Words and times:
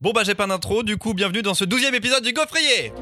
Bon 0.00 0.12
bah 0.12 0.22
j'ai 0.24 0.36
pas 0.36 0.46
d'intro, 0.46 0.84
du 0.84 0.96
coup 0.96 1.12
bienvenue 1.12 1.42
dans 1.42 1.54
ce 1.54 1.64
douzième 1.64 1.92
épisode 1.92 2.22
du 2.22 2.32
Gaufrier 2.32 2.92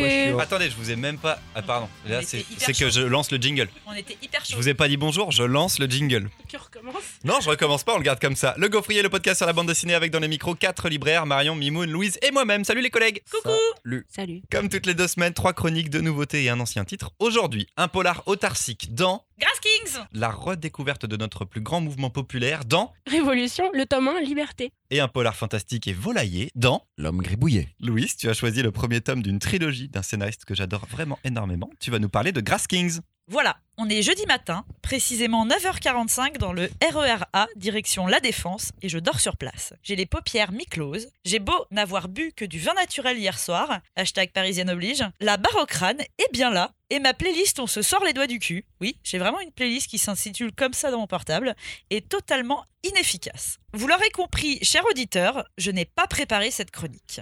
Salut 0.00 0.40
Attendez, 0.40 0.70
je 0.70 0.76
vous 0.76 0.90
ai 0.90 0.96
même 0.96 1.18
pas... 1.18 1.38
Ah 1.54 1.62
pardon, 1.62 1.88
là 2.06 2.20
On 2.22 2.26
c'est 2.26 2.72
que 2.72 2.90
je 2.90 3.00
lance 3.00 3.30
le 3.30 3.38
jingle. 3.38 3.68
On 3.86 3.92
était 3.94 4.16
hyper 4.22 4.42
Je 4.44 4.50
chaud. 4.52 4.56
vous 4.58 4.68
ai 4.68 4.74
pas 4.74 4.88
dit 4.88 4.96
bonjour, 4.96 5.32
je 5.32 5.42
lance 5.42 5.78
le 5.78 5.86
jingle. 5.86 6.28
Tu 6.48 6.56
recommences? 6.56 6.94
Non, 7.24 7.40
je 7.40 7.48
recommence 7.48 7.82
pas, 7.84 7.94
on 7.94 7.98
le 7.98 8.02
garde 8.02 8.20
comme 8.20 8.36
ça. 8.36 8.54
Le 8.58 8.68
Gaufrier, 8.68 9.02
le 9.02 9.08
podcast 9.08 9.38
sur 9.38 9.46
la 9.46 9.52
bande 9.52 9.66
dessinée 9.68 9.94
avec 9.94 10.10
dans 10.10 10.18
les 10.20 10.28
micros 10.28 10.54
quatre 10.54 10.88
libraires, 10.88 11.26
Marion, 11.26 11.54
Mimoun, 11.54 11.90
Louise 11.90 12.18
et 12.22 12.30
moi-même. 12.30 12.64
Salut 12.64 12.82
les 12.82 12.90
collègues 12.90 13.22
Coucou 13.30 13.54
Salut 13.84 14.06
Salut. 14.08 14.42
Comme 14.50 14.68
toutes 14.68 14.86
les 14.86 14.94
deux 14.94 15.08
semaines, 15.08 15.32
trois 15.34 15.52
chroniques, 15.52 15.90
deux 15.90 16.00
nouveautés 16.02 16.44
et 16.44 16.50
un 16.50 16.60
ancien 16.60 16.84
titre. 16.84 17.10
Aujourd'hui, 17.18 17.66
un 17.76 17.88
polar 17.88 18.22
autarcique 18.26 18.94
dans 18.94 19.24
Grass 19.38 19.60
Kings 19.60 20.02
la 20.12 20.30
redécouverte 20.30 21.04
de 21.04 21.14
notre 21.18 21.44
plus 21.44 21.60
grand 21.60 21.82
mouvement 21.82 22.08
populaire 22.08 22.64
dans 22.64 22.94
Révolution, 23.06 23.70
le 23.74 23.84
tome 23.84 24.08
1, 24.08 24.20
Liberté. 24.20 24.72
et 24.88 25.00
un 25.00 25.08
polar 25.08 25.36
fantastique 25.36 25.86
et 25.88 25.92
volaillé 25.92 26.50
dans 26.54 26.86
L'homme 26.96 27.20
gribouillé. 27.20 27.68
Louise, 27.78 28.16
tu 28.16 28.30
as 28.30 28.32
choisi 28.32 28.62
le 28.62 28.70
premier 28.72 29.02
tome 29.02 29.22
d'une 29.22 29.38
trilogie 29.38 29.88
d'un 29.90 30.00
scénariste 30.00 30.46
que 30.46 30.54
j'adore 30.54 30.86
vraiment 30.86 31.18
énormément. 31.22 31.68
Tu 31.80 31.90
vas 31.90 31.98
nous 31.98 32.08
parler 32.08 32.32
de 32.32 32.40
Grass 32.40 32.66
Kings. 32.66 33.00
Voilà, 33.28 33.56
on 33.76 33.88
est 33.88 34.02
jeudi 34.02 34.24
matin, 34.26 34.64
précisément 34.82 35.48
9h45 35.48 36.38
dans 36.38 36.52
le 36.52 36.70
RERA, 36.80 37.48
direction 37.56 38.06
La 38.06 38.20
Défense, 38.20 38.70
et 38.82 38.88
je 38.88 39.00
dors 39.00 39.18
sur 39.18 39.36
place. 39.36 39.72
J'ai 39.82 39.96
les 39.96 40.06
paupières 40.06 40.52
mi-closes, 40.52 41.08
j'ai 41.24 41.40
beau 41.40 41.66
n'avoir 41.72 42.06
bu 42.06 42.32
que 42.36 42.44
du 42.44 42.60
vin 42.60 42.72
naturel 42.74 43.18
hier 43.18 43.36
soir, 43.36 43.80
hashtag 43.96 44.30
parisienne 44.30 44.70
oblige, 44.70 45.04
la 45.18 45.38
barre 45.38 45.56
au 45.56 45.66
est 45.66 46.32
bien 46.32 46.50
là, 46.50 46.70
et 46.88 47.00
ma 47.00 47.14
playlist 47.14 47.58
On 47.58 47.66
se 47.66 47.82
sort 47.82 48.04
les 48.04 48.12
doigts 48.12 48.28
du 48.28 48.38
cul, 48.38 48.64
oui, 48.80 48.96
j'ai 49.02 49.18
vraiment 49.18 49.40
une 49.40 49.50
playlist 49.50 49.90
qui 49.90 49.98
s'intitule 49.98 50.52
comme 50.52 50.72
ça 50.72 50.92
dans 50.92 50.98
mon 50.98 51.08
portable, 51.08 51.56
est 51.90 52.08
totalement 52.08 52.64
inefficace. 52.84 53.58
Vous 53.72 53.88
l'aurez 53.88 54.10
compris, 54.10 54.60
cher 54.62 54.84
auditeur, 54.88 55.44
je 55.58 55.72
n'ai 55.72 55.84
pas 55.84 56.06
préparé 56.06 56.52
cette 56.52 56.70
chronique. 56.70 57.20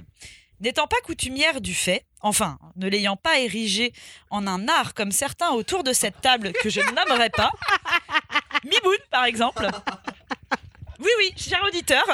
N'étant 0.65 0.87
pas 0.87 0.97
coutumière 1.05 1.61
du 1.61 1.75
fait, 1.75 2.07
enfin, 2.23 2.59
ne 2.77 2.89
l'ayant 2.89 3.17
pas 3.17 3.39
érigé 3.39 3.93
en 4.31 4.47
un 4.47 4.67
art 4.67 4.95
comme 4.95 5.13
certains 5.13 5.51
autour 5.51 5.85
de 5.85 5.93
cette 5.93 6.23
table 6.23 6.53
que 6.55 6.71
je 6.71 6.81
ne 6.81 6.91
nommerai 6.91 7.29
pas, 7.29 7.51
Mimoun 8.65 8.97
par 9.11 9.27
exemple. 9.27 9.69
Oui, 11.01 11.11
oui, 11.19 11.35
cher 11.37 11.63
auditeur, 11.69 12.07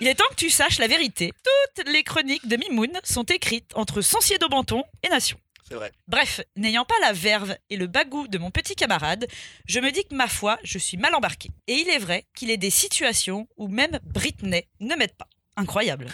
il 0.00 0.08
est 0.08 0.14
temps 0.14 0.24
que 0.30 0.36
tu 0.36 0.48
saches 0.48 0.78
la 0.78 0.86
vérité. 0.86 1.34
Toutes 1.76 1.86
les 1.86 2.02
chroniques 2.02 2.48
de 2.48 2.56
Mimoun 2.56 2.98
sont 3.04 3.24
écrites 3.24 3.72
entre 3.74 4.00
Sancier 4.00 4.38
d'Aubenton 4.38 4.84
et 5.02 5.10
Nation. 5.10 5.38
C'est 5.68 5.74
vrai. 5.74 5.92
Bref, 6.06 6.40
n'ayant 6.56 6.86
pas 6.86 6.98
la 7.02 7.12
verve 7.12 7.58
et 7.68 7.76
le 7.76 7.88
bagou 7.88 8.26
de 8.26 8.38
mon 8.38 8.50
petit 8.50 8.74
camarade, 8.74 9.26
je 9.66 9.80
me 9.80 9.90
dis 9.90 10.04
que 10.04 10.14
ma 10.14 10.28
foi, 10.28 10.58
je 10.64 10.78
suis 10.78 10.96
mal 10.96 11.14
embarqué. 11.14 11.50
Et 11.66 11.74
il 11.74 11.90
est 11.90 11.98
vrai 11.98 12.24
qu'il 12.34 12.50
est 12.50 12.56
des 12.56 12.70
situations 12.70 13.46
où 13.58 13.68
même 13.68 14.00
Britney 14.02 14.66
ne 14.80 14.94
m'aide 14.94 15.14
pas. 15.14 15.28
Incroyable. 15.56 16.06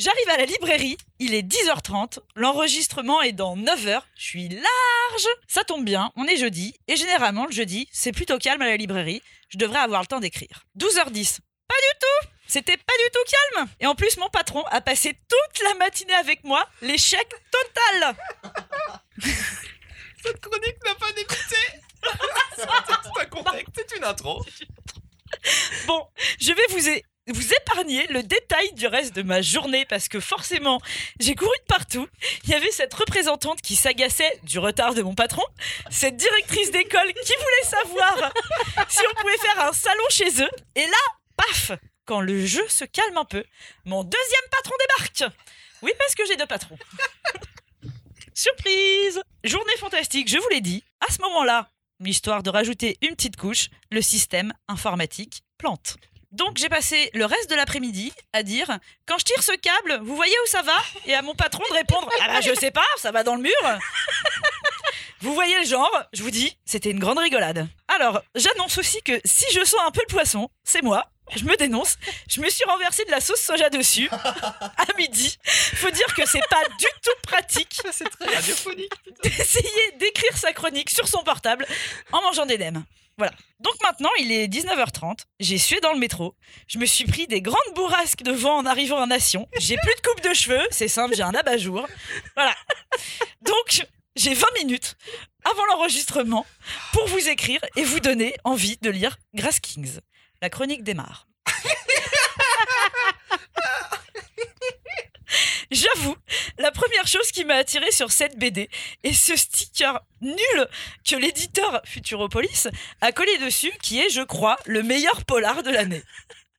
J'arrive 0.00 0.30
à 0.30 0.38
la 0.38 0.46
librairie, 0.46 0.96
il 1.18 1.34
est 1.34 1.42
10h30, 1.42 2.20
l'enregistrement 2.34 3.20
est 3.20 3.32
dans 3.32 3.54
9h, 3.54 4.00
je 4.16 4.22
suis 4.22 4.48
large. 4.48 5.26
Ça 5.46 5.62
tombe 5.62 5.84
bien, 5.84 6.10
on 6.16 6.24
est 6.24 6.38
jeudi, 6.38 6.74
et 6.88 6.96
généralement 6.96 7.44
le 7.44 7.52
jeudi, 7.52 7.86
c'est 7.92 8.10
plutôt 8.10 8.38
calme 8.38 8.62
à 8.62 8.68
la 8.68 8.78
librairie, 8.78 9.20
je 9.50 9.58
devrais 9.58 9.80
avoir 9.80 10.00
le 10.00 10.06
temps 10.06 10.20
d'écrire. 10.20 10.64
12h10, 10.78 11.40
pas 11.68 11.74
du 11.74 11.98
tout 12.00 12.28
C'était 12.46 12.78
pas 12.78 12.94
du 13.04 13.10
tout 13.12 13.30
calme 13.30 13.68
Et 13.78 13.86
en 13.86 13.94
plus, 13.94 14.16
mon 14.16 14.30
patron 14.30 14.64
a 14.70 14.80
passé 14.80 15.12
toute 15.28 15.62
la 15.64 15.74
matinée 15.74 16.14
avec 16.14 16.44
moi, 16.44 16.66
l'échec 16.80 17.28
total 17.50 18.16
Cette 20.24 20.40
chronique 20.40 20.82
n'a 20.82 20.94
pas 20.94 21.12
d'écouté. 21.12 21.56
c'est 22.56 23.20
un 23.20 23.26
contexte, 23.26 23.74
c'est 23.76 23.96
une 23.98 24.04
intro. 24.04 24.42
Bon, 25.86 26.06
je 26.40 26.52
vais 26.52 26.66
vous, 26.70 26.88
vous 27.32 27.52
épargner 27.52 28.06
le 28.08 28.22
détail 28.22 28.72
du 28.72 28.86
reste 28.86 29.14
de 29.14 29.22
ma 29.22 29.42
journée 29.42 29.84
parce 29.86 30.08
que 30.08 30.20
forcément, 30.20 30.80
j'ai 31.18 31.34
couru 31.34 31.56
de 31.60 31.64
partout. 31.66 32.06
Il 32.44 32.50
y 32.50 32.54
avait 32.54 32.70
cette 32.70 32.94
représentante 32.94 33.60
qui 33.60 33.76
s'agaçait 33.76 34.38
du 34.44 34.58
retard 34.58 34.94
de 34.94 35.02
mon 35.02 35.14
patron, 35.14 35.44
cette 35.90 36.16
directrice 36.16 36.70
d'école 36.70 37.12
qui 37.12 37.32
voulait 37.32 37.64
savoir 37.64 38.32
si 38.88 39.00
on 39.10 39.20
pouvait 39.20 39.38
faire 39.38 39.68
un 39.68 39.72
salon 39.72 40.04
chez 40.10 40.42
eux. 40.42 40.50
Et 40.74 40.86
là, 40.86 41.02
paf 41.36 41.72
Quand 42.04 42.20
le 42.20 42.44
jeu 42.46 42.66
se 42.68 42.84
calme 42.84 43.18
un 43.18 43.24
peu, 43.24 43.44
mon 43.84 44.04
deuxième 44.04 44.50
patron 44.50 44.74
débarque. 44.80 45.32
Oui, 45.82 45.92
parce 45.98 46.14
que 46.14 46.26
j'ai 46.26 46.36
deux 46.36 46.46
patrons. 46.46 46.78
Surprise 48.34 49.22
Journée 49.44 49.76
fantastique, 49.78 50.28
je 50.28 50.38
vous 50.38 50.48
l'ai 50.50 50.60
dit. 50.60 50.84
À 51.06 51.12
ce 51.12 51.20
moment-là, 51.22 51.70
l'histoire 52.00 52.42
de 52.42 52.50
rajouter 52.50 52.98
une 53.02 53.14
petite 53.14 53.36
couche, 53.36 53.68
le 53.90 54.02
système 54.02 54.52
informatique 54.68 55.42
plante. 55.58 55.96
Donc 56.32 56.58
j'ai 56.58 56.68
passé 56.68 57.10
le 57.14 57.24
reste 57.24 57.50
de 57.50 57.56
l'après-midi 57.56 58.12
à 58.32 58.42
dire 58.42 58.78
quand 59.06 59.18
je 59.18 59.24
tire 59.24 59.42
ce 59.42 59.52
câble, 59.52 60.00
vous 60.04 60.14
voyez 60.14 60.34
où 60.44 60.48
ça 60.48 60.62
va? 60.62 60.76
Et 61.06 61.14
à 61.14 61.22
mon 61.22 61.34
patron 61.34 61.62
de 61.68 61.74
répondre 61.74 62.08
ah 62.20 62.28
bah 62.28 62.40
je 62.40 62.54
sais 62.54 62.70
pas, 62.70 62.86
ça 62.98 63.10
va 63.10 63.24
dans 63.24 63.34
le 63.34 63.42
mur. 63.42 63.52
Vous 65.22 65.34
voyez 65.34 65.58
le 65.58 65.66
genre, 65.66 65.90
je 66.14 66.22
vous 66.22 66.30
dis, 66.30 66.56
c'était 66.64 66.90
une 66.90 66.98
grande 66.98 67.18
rigolade. 67.18 67.68
Alors, 67.88 68.22
j'annonce 68.34 68.78
aussi 68.78 69.02
que 69.02 69.20
si 69.26 69.44
je 69.52 69.62
sens 69.64 69.80
un 69.86 69.90
peu 69.90 70.00
le 70.08 70.10
poisson, 70.10 70.48
c'est 70.64 70.80
moi. 70.80 71.10
Je 71.36 71.44
me 71.44 71.56
dénonce. 71.56 71.98
Je 72.26 72.40
me 72.40 72.48
suis 72.48 72.64
renversé 72.64 73.04
de 73.04 73.10
la 73.10 73.20
sauce 73.20 73.40
soja 73.40 73.68
dessus 73.68 74.08
à 74.10 74.86
midi. 74.96 75.36
Faut 75.44 75.90
dire 75.90 76.14
que 76.14 76.26
c'est 76.26 76.40
pas 76.48 76.62
du 76.78 76.86
tout 77.02 77.10
pratique 77.22 77.80
C'est 77.92 78.08
très 78.08 78.34
radiophonique. 78.34 78.92
d'essayer 79.22 79.92
d'écrire 79.98 80.36
sa 80.38 80.54
chronique 80.54 80.88
sur 80.88 81.06
son 81.06 81.22
portable 81.22 81.66
en 82.12 82.22
mangeant 82.22 82.46
des 82.46 82.56
nems. 82.56 82.82
Voilà. 83.20 83.34
Donc 83.58 83.74
maintenant, 83.82 84.08
il 84.18 84.32
est 84.32 84.48
19h30. 84.48 85.24
J'ai 85.40 85.58
sué 85.58 85.78
dans 85.80 85.92
le 85.92 85.98
métro. 85.98 86.34
Je 86.66 86.78
me 86.78 86.86
suis 86.86 87.04
pris 87.04 87.26
des 87.26 87.42
grandes 87.42 87.74
bourrasques 87.74 88.22
de 88.22 88.32
vent 88.32 88.56
en 88.56 88.64
arrivant 88.64 88.98
à 88.98 89.04
Nation. 89.04 89.46
J'ai 89.58 89.76
plus 89.76 89.94
de 89.94 90.00
coupe 90.00 90.22
de 90.22 90.32
cheveux. 90.32 90.66
C'est 90.70 90.88
simple, 90.88 91.14
j'ai 91.14 91.22
un 91.22 91.34
abat-jour. 91.34 91.86
Voilà. 92.34 92.54
Donc, 93.42 93.86
j'ai 94.16 94.32
20 94.32 94.46
minutes 94.56 94.96
avant 95.44 95.66
l'enregistrement 95.66 96.46
pour 96.94 97.06
vous 97.08 97.28
écrire 97.28 97.60
et 97.76 97.84
vous 97.84 98.00
donner 98.00 98.34
envie 98.44 98.78
de 98.80 98.88
lire 98.88 99.18
Grass 99.34 99.60
Kings. 99.60 99.98
La 100.40 100.48
chronique 100.48 100.82
démarre. 100.82 101.28
J'avoue, 105.70 106.16
la 106.58 106.72
première 106.72 107.06
chose 107.06 107.30
qui 107.30 107.44
m'a 107.44 107.54
attiré 107.54 107.90
sur 107.92 108.10
cette 108.10 108.36
BD 108.36 108.68
est 109.04 109.12
ce 109.12 109.36
sticker 109.36 110.00
nul 110.20 110.68
que 111.08 111.14
l'éditeur 111.16 111.80
Futuropolis 111.84 112.68
a 113.00 113.12
collé 113.12 113.38
dessus, 113.38 113.72
qui 113.82 114.00
est, 114.00 114.10
je 114.10 114.22
crois, 114.22 114.58
le 114.66 114.82
meilleur 114.82 115.24
polar 115.24 115.62
de 115.62 115.70
l'année. 115.70 116.02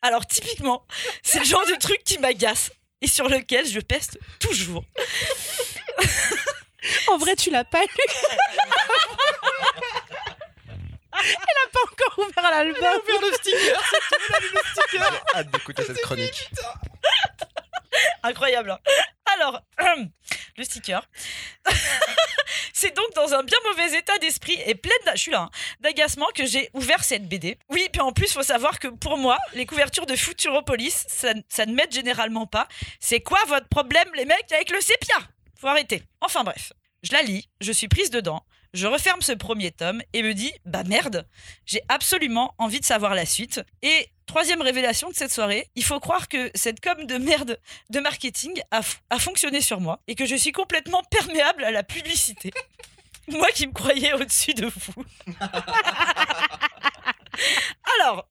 Alors 0.01 0.25
typiquement, 0.25 0.85
c'est 1.23 1.39
le 1.39 1.45
genre 1.45 1.65
de 1.67 1.75
truc 1.75 2.03
qui 2.05 2.19
m'agace 2.19 2.71
et 3.01 3.07
sur 3.07 3.27
lequel 3.27 3.67
je 3.67 3.79
peste 3.79 4.17
toujours. 4.39 4.83
En 7.07 7.17
vrai, 7.17 7.35
tu 7.35 7.51
l'as 7.51 7.65
pas 7.65 7.81
lu. 7.83 7.87
Elle 11.13 11.29
a 11.29 11.69
pas 11.71 11.79
encore 11.91 12.19
ouvert 12.19 12.49
l'album. 12.49 13.01
Ouvert 13.03 13.21
le 13.21 13.33
sticker, 13.33 13.83
c'est 13.89 13.99
tout, 14.09 14.23
il 14.29 14.35
a 14.35 14.39
mis 14.39 14.47
le 14.47 14.61
sticker. 14.71 15.21
J'ai 15.33 15.37
hâte 15.39 15.51
d'écouter 15.51 15.83
cette 15.85 16.01
chronique. 16.01 16.49
Incroyable. 18.23 18.71
hein. 18.71 18.79
Alors, 19.35 19.61
le 20.57 20.63
sticker. 20.63 21.07
C'est 22.73 22.95
donc 22.95 23.13
dans 23.15 23.33
un 23.33 23.43
bien 23.43 23.57
mauvais 23.69 23.97
état 23.97 24.17
d'esprit 24.19 24.57
et 24.65 24.75
plein 24.75 24.95
d'a- 25.05 25.15
je 25.15 25.21
suis 25.21 25.31
là, 25.31 25.41
hein, 25.43 25.49
d'agacement 25.81 26.27
que 26.35 26.45
j'ai 26.45 26.69
ouvert 26.73 27.03
cette 27.03 27.27
BD. 27.27 27.57
Oui, 27.69 27.87
puis 27.91 28.01
en 28.01 28.11
plus, 28.11 28.31
faut 28.33 28.43
savoir 28.43 28.79
que 28.79 28.87
pour 28.87 29.17
moi, 29.17 29.37
les 29.53 29.65
couvertures 29.65 30.05
de 30.05 30.15
Futuropolis, 30.15 31.05
ça, 31.07 31.33
ça 31.49 31.65
ne 31.65 31.73
m'aide 31.73 31.91
généralement 31.93 32.47
pas. 32.47 32.67
C'est 32.99 33.21
quoi 33.21 33.39
votre 33.47 33.67
problème, 33.67 34.09
les 34.15 34.25
mecs, 34.25 34.51
avec 34.51 34.71
le 34.71 34.81
sépia? 34.81 35.15
Faut 35.59 35.67
arrêter. 35.67 36.03
Enfin 36.21 36.43
bref, 36.43 36.73
je 37.03 37.13
la 37.13 37.21
lis, 37.21 37.47
je 37.61 37.71
suis 37.71 37.87
prise 37.87 38.09
dedans. 38.09 38.43
Je 38.73 38.87
referme 38.87 39.21
ce 39.21 39.33
premier 39.33 39.71
tome 39.71 40.01
et 40.13 40.23
me 40.23 40.33
dis, 40.33 40.53
bah 40.65 40.83
merde, 40.85 41.27
j'ai 41.65 41.81
absolument 41.89 42.55
envie 42.57 42.79
de 42.79 42.85
savoir 42.85 43.15
la 43.15 43.25
suite. 43.25 43.61
Et 43.81 44.07
troisième 44.27 44.61
révélation 44.61 45.09
de 45.09 45.13
cette 45.13 45.33
soirée, 45.33 45.67
il 45.75 45.83
faut 45.83 45.99
croire 45.99 46.29
que 46.29 46.49
cette 46.55 46.79
com 46.79 47.05
de 47.05 47.17
merde 47.17 47.59
de 47.89 47.99
marketing 47.99 48.61
a, 48.71 48.79
a 49.09 49.19
fonctionné 49.19 49.59
sur 49.59 49.81
moi 49.81 49.99
et 50.07 50.15
que 50.15 50.25
je 50.25 50.35
suis 50.37 50.53
complètement 50.53 51.03
perméable 51.11 51.65
à 51.65 51.71
la 51.71 51.83
publicité. 51.83 52.51
Moi 53.27 53.47
qui 53.53 53.67
me 53.67 53.71
croyais 53.71 54.13
au-dessus 54.13 54.53
de 54.55 54.65
vous. 54.65 55.05
Alors, 57.99 58.27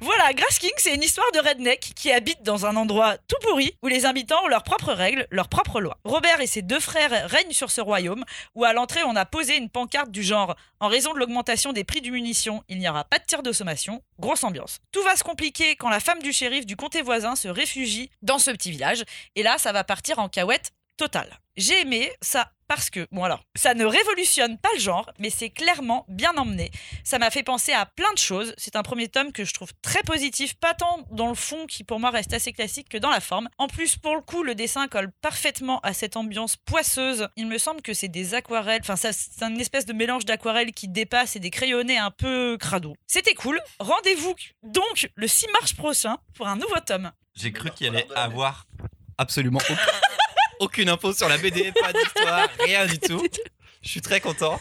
voilà, 0.00 0.32
Grass 0.32 0.58
King, 0.58 0.72
c'est 0.76 0.94
une 0.94 1.02
histoire 1.02 1.30
de 1.32 1.38
redneck 1.38 1.92
qui 1.94 2.10
habite 2.10 2.42
dans 2.42 2.66
un 2.66 2.76
endroit 2.76 3.16
tout 3.28 3.36
pourri 3.42 3.76
où 3.82 3.88
les 3.88 4.04
habitants 4.06 4.42
ont 4.44 4.48
leurs 4.48 4.62
propres 4.62 4.92
règles, 4.92 5.26
leurs 5.30 5.48
propres 5.48 5.80
lois. 5.80 5.98
Robert 6.04 6.40
et 6.40 6.46
ses 6.46 6.62
deux 6.62 6.80
frères 6.80 7.28
règnent 7.28 7.52
sur 7.52 7.70
ce 7.70 7.80
royaume 7.80 8.24
où 8.54 8.64
à 8.64 8.72
l'entrée 8.72 9.02
on 9.04 9.16
a 9.16 9.24
posé 9.24 9.56
une 9.56 9.70
pancarte 9.70 10.10
du 10.10 10.22
genre 10.22 10.56
en 10.80 10.88
raison 10.88 11.12
de 11.12 11.18
l'augmentation 11.18 11.72
des 11.72 11.84
prix 11.84 12.00
du 12.00 12.10
munition, 12.10 12.64
il 12.68 12.78
n'y 12.78 12.88
aura 12.88 13.04
pas 13.04 13.18
de 13.18 13.24
tir 13.24 13.42
de 13.42 13.52
sommation. 13.52 14.02
Grosse 14.18 14.44
ambiance. 14.44 14.78
Tout 14.90 15.02
va 15.02 15.16
se 15.16 15.24
compliquer 15.24 15.76
quand 15.76 15.88
la 15.88 16.00
femme 16.00 16.22
du 16.22 16.32
shérif 16.32 16.66
du 16.66 16.76
comté 16.76 17.02
voisin 17.02 17.36
se 17.36 17.48
réfugie 17.48 18.10
dans 18.22 18.38
ce 18.38 18.50
petit 18.50 18.70
village 18.70 19.04
et 19.36 19.42
là 19.42 19.58
ça 19.58 19.72
va 19.72 19.84
partir 19.84 20.18
en 20.18 20.28
cahuète 20.28 20.72
total. 20.96 21.38
J'ai 21.56 21.80
aimé 21.82 22.10
ça 22.22 22.50
parce 22.66 22.88
que, 22.88 23.06
bon 23.12 23.24
alors, 23.24 23.44
ça 23.54 23.74
ne 23.74 23.84
révolutionne 23.84 24.56
pas 24.56 24.70
le 24.74 24.80
genre, 24.80 25.10
mais 25.18 25.28
c'est 25.28 25.50
clairement 25.50 26.06
bien 26.08 26.32
emmené. 26.38 26.70
Ça 27.04 27.18
m'a 27.18 27.28
fait 27.30 27.42
penser 27.42 27.72
à 27.72 27.84
plein 27.84 28.10
de 28.14 28.18
choses. 28.18 28.54
C'est 28.56 28.76
un 28.76 28.82
premier 28.82 29.08
tome 29.08 29.30
que 29.32 29.44
je 29.44 29.52
trouve 29.52 29.72
très 29.82 30.00
positif, 30.02 30.54
pas 30.54 30.72
tant 30.72 31.00
dans 31.10 31.28
le 31.28 31.34
fond 31.34 31.66
qui 31.66 31.84
pour 31.84 32.00
moi 32.00 32.08
reste 32.08 32.32
assez 32.32 32.54
classique 32.54 32.88
que 32.88 32.96
dans 32.96 33.10
la 33.10 33.20
forme. 33.20 33.50
En 33.58 33.66
plus, 33.68 33.96
pour 33.98 34.14
le 34.14 34.22
coup, 34.22 34.42
le 34.42 34.54
dessin 34.54 34.88
colle 34.88 35.12
parfaitement 35.20 35.80
à 35.80 35.92
cette 35.92 36.16
ambiance 36.16 36.56
poisseuse. 36.56 37.28
Il 37.36 37.46
me 37.46 37.58
semble 37.58 37.82
que 37.82 37.92
c'est 37.92 38.08
des 38.08 38.32
aquarelles, 38.32 38.80
enfin 38.80 38.96
ça, 38.96 39.12
c'est 39.12 39.42
une 39.42 39.60
espèce 39.60 39.84
de 39.84 39.92
mélange 39.92 40.24
d'aquarelles 40.24 40.72
qui 40.72 40.88
dépasse 40.88 41.36
et 41.36 41.40
des 41.40 41.50
crayonnés 41.50 41.98
un 41.98 42.10
peu 42.10 42.56
crado. 42.58 42.94
C'était 43.06 43.34
cool. 43.34 43.60
Rendez-vous 43.80 44.34
donc 44.62 45.10
le 45.16 45.28
6 45.28 45.46
mars 45.60 45.74
prochain 45.74 46.16
pour 46.34 46.48
un 46.48 46.56
nouveau 46.56 46.80
tome. 46.86 47.12
J'ai 47.34 47.52
cru 47.52 47.70
qu'il 47.72 47.88
allait 47.88 48.08
avoir 48.14 48.66
absolument 49.18 49.58
aucun- 49.58 49.76
aucune 50.62 50.88
info 50.88 51.12
sur 51.12 51.28
la 51.28 51.38
BD, 51.38 51.72
pas 51.72 51.92
d'histoire, 51.92 52.48
rien 52.64 52.86
du 52.86 52.98
tout. 52.98 53.22
Je 53.82 53.88
suis 53.88 54.00
très 54.00 54.20
content. 54.20 54.60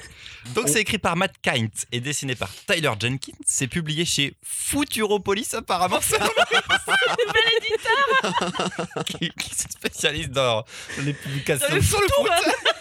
Donc 0.56 0.68
c'est 0.68 0.82
écrit 0.82 0.98
par 0.98 1.16
Matt 1.16 1.36
Kint 1.44 1.70
et 1.92 2.00
dessiné 2.00 2.34
par 2.34 2.50
Tyler 2.66 2.90
Jenkins. 3.00 3.34
C'est 3.46 3.68
publié 3.68 4.04
chez 4.04 4.34
Futuropolis 4.44 5.54
apparemment. 5.54 6.00
C'est 6.02 6.20
un 6.20 6.28
qui, 9.04 9.30
qui 9.30 9.56
se 9.56 9.70
spécialise 9.70 10.30
dans 10.30 10.66
les 10.98 11.14
publications 11.14 11.68
Dans 11.70 11.76
le 11.76 11.82
sur 11.84 12.02
le 12.02 12.08
foot. 12.08 12.32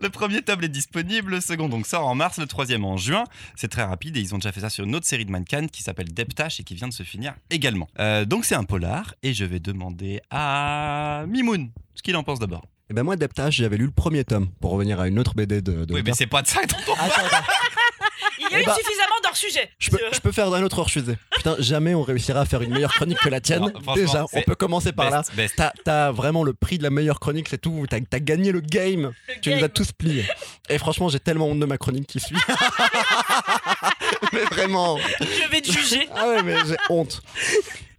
Le 0.00 0.08
premier 0.10 0.42
tome 0.42 0.62
est 0.64 0.68
disponible, 0.68 1.32
le 1.32 1.40
second 1.40 1.68
donc 1.68 1.86
sort 1.86 2.06
en 2.06 2.14
mars, 2.14 2.38
le 2.38 2.46
troisième 2.46 2.84
en 2.84 2.96
juin. 2.96 3.24
C'est 3.56 3.68
très 3.68 3.82
rapide 3.84 4.16
et 4.16 4.20
ils 4.20 4.34
ont 4.34 4.38
déjà 4.38 4.52
fait 4.52 4.60
ça 4.60 4.70
sur 4.70 4.84
une 4.84 4.94
autre 4.94 5.06
série 5.06 5.24
de 5.24 5.30
Mankind 5.30 5.70
qui 5.70 5.82
s'appelle 5.82 6.12
Deptash 6.12 6.60
et 6.60 6.64
qui 6.64 6.74
vient 6.74 6.88
de 6.88 6.92
se 6.92 7.02
finir 7.02 7.34
également. 7.50 7.88
Euh, 7.98 8.24
donc 8.24 8.44
c'est 8.44 8.54
un 8.54 8.64
polar 8.64 9.14
et 9.22 9.34
je 9.34 9.44
vais 9.44 9.60
demander 9.60 10.20
à 10.30 11.24
Mimoun 11.28 11.70
ce 11.94 12.02
qu'il 12.02 12.16
en 12.16 12.22
pense 12.22 12.38
d'abord. 12.38 12.64
Et 12.88 12.94
ben 12.94 13.02
moi, 13.02 13.16
Deptage, 13.16 13.56
j'avais 13.56 13.76
lu 13.78 13.86
le 13.86 13.90
premier 13.90 14.24
tome 14.24 14.48
pour 14.60 14.70
revenir 14.70 15.00
à 15.00 15.08
une 15.08 15.18
autre 15.18 15.34
BD 15.34 15.60
de. 15.60 15.84
de 15.84 15.92
Oui, 15.94 16.02
mais 16.04 16.12
c'est 16.14 16.28
pas 16.28 16.42
de 16.42 16.46
ça 16.46 16.60
dont 16.66 16.76
on 16.88 16.94
parle. 16.94 17.10
Attends, 17.10 17.26
attends. 17.26 17.46
Il 18.38 18.42
y 18.52 18.54
a 18.54 18.58
Eh 18.58 18.62
eu 18.62 18.64
bah, 18.64 18.74
suffisamment 18.76 19.15
sujet. 19.34 19.70
Je 19.78 19.90
peux, 19.90 19.98
je 20.12 20.20
peux 20.20 20.32
faire 20.32 20.52
un 20.52 20.62
autre 20.62 20.78
hors-sujet. 20.78 21.16
Putain, 21.34 21.56
jamais 21.58 21.94
on 21.94 22.02
réussira 22.02 22.40
à 22.40 22.44
faire 22.44 22.62
une 22.62 22.72
meilleure 22.72 22.92
chronique 22.92 23.18
que 23.18 23.28
la 23.28 23.40
tienne. 23.40 23.60
Non, 23.60 23.94
Déjà, 23.94 24.26
on 24.32 24.42
peut 24.42 24.54
commencer 24.54 24.92
par 24.92 25.10
là. 25.10 25.22
Best. 25.34 25.54
T'as, 25.56 25.72
t'as 25.84 26.10
vraiment 26.12 26.44
le 26.44 26.52
prix 26.52 26.78
de 26.78 26.82
la 26.82 26.90
meilleure 26.90 27.20
chronique, 27.20 27.48
c'est 27.48 27.60
tout. 27.60 27.86
T'as, 27.88 28.00
t'as 28.00 28.18
gagné 28.18 28.52
le 28.52 28.60
game. 28.60 29.12
Tu 29.42 29.54
nous 29.54 29.64
as 29.64 29.68
tous 29.68 29.92
pliés. 29.92 30.24
Et 30.68 30.78
franchement, 30.78 31.08
j'ai 31.08 31.20
tellement 31.20 31.46
honte 31.48 31.60
de 31.60 31.66
ma 31.66 31.78
chronique 31.78 32.06
qui 32.06 32.20
suit. 32.20 32.36
mais 34.32 34.44
vraiment. 34.44 34.98
Je 35.20 35.50
vais 35.50 35.60
te 35.60 35.70
juger. 35.70 36.08
Ah 36.14 36.28
ouais, 36.28 36.42
mais 36.42 36.56
j'ai 36.66 36.76
honte. 36.88 37.22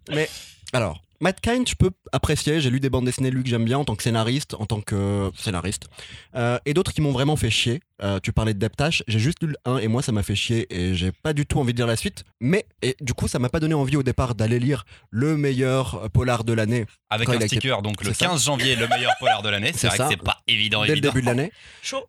Mais 0.10 0.30
alors, 0.74 1.02
Matt 1.20 1.42
Kind, 1.42 1.68
je 1.68 1.76
peux 1.76 1.92
apprécier. 2.12 2.62
J'ai 2.62 2.70
lu 2.70 2.80
des 2.80 2.90
bandes 2.90 3.06
dessinées 3.06 3.30
de 3.32 3.36
lui 3.36 3.44
que 3.44 3.50
j'aime 3.50 3.66
bien 3.66 3.78
en 3.78 3.86
tant 3.86 3.96
que 3.96 4.04
scénariste, 4.04 4.54
en 4.60 4.66
tant 4.66 4.82
que 4.82 5.32
scénariste. 5.36 5.88
Euh, 6.36 6.60
et 6.66 6.74
d'autres 6.74 6.94
qui 6.94 7.02
m'ont 7.02 7.12
vraiment 7.12 7.36
fait 7.36 7.50
chier. 7.50 7.80
Euh, 8.04 8.20
tu 8.22 8.32
parlais 8.32 8.54
de 8.54 8.60
Deptash, 8.60 9.02
j'ai 9.08 9.18
juste 9.18 9.42
lu 9.42 9.50
le 9.50 9.56
1 9.66 9.80
et 9.80 9.88
moi 9.88 10.04
ça 10.04 10.12
m'a 10.12 10.22
fait 10.22 10.36
chier 10.36 10.68
et 10.70 10.94
j'ai 10.94 11.12
pas 11.12 11.34
du 11.34 11.48
tout 11.48 11.60
envie 11.60 11.74
de 11.74 11.78
lire 11.80 11.88
la 11.88 11.96
suite. 11.96 12.24
Mais 12.40 12.66
et 12.84 12.96
du 13.02 13.14
coup, 13.16 13.28
ça 13.28 13.40
m'a 13.40 13.50
pas 13.50 13.60
donné 13.60 13.74
envie 13.74 13.96
au 13.98 14.04
départ 14.04 14.36
d'aller 14.36 14.60
lire 14.60 14.86
le 15.10 15.36
meilleur 15.36 15.96
euh, 16.04 16.08
polar 16.10 16.44
de 16.44 16.54
l'année 16.54 16.86
Avec 17.10 17.28
un 17.30 17.34
été- 17.34 17.48
sticker, 17.48 17.82
donc 17.82 18.04
le 18.04 18.14
C'est 18.14 18.20
ça. 18.26 18.28
15 18.28 18.46
janvier, 18.46 18.76
le 18.76 18.88
meilleur 18.88 19.14
polar 19.20 19.42
de 19.42 19.50
l'année. 19.50 19.72
C'est 19.74 19.80
C'est 19.80 19.88
vrai 19.88 19.98
ça. 19.98 20.04
que 20.06 20.10
c'est 20.12 20.22
pas 20.24 20.38
évident, 20.48 20.82
dès 20.82 20.88
le 20.90 20.94
évident. 20.94 21.10
début 21.10 21.22
de 21.22 21.26
l'année. 21.26 21.52
Chaud. 21.82 22.06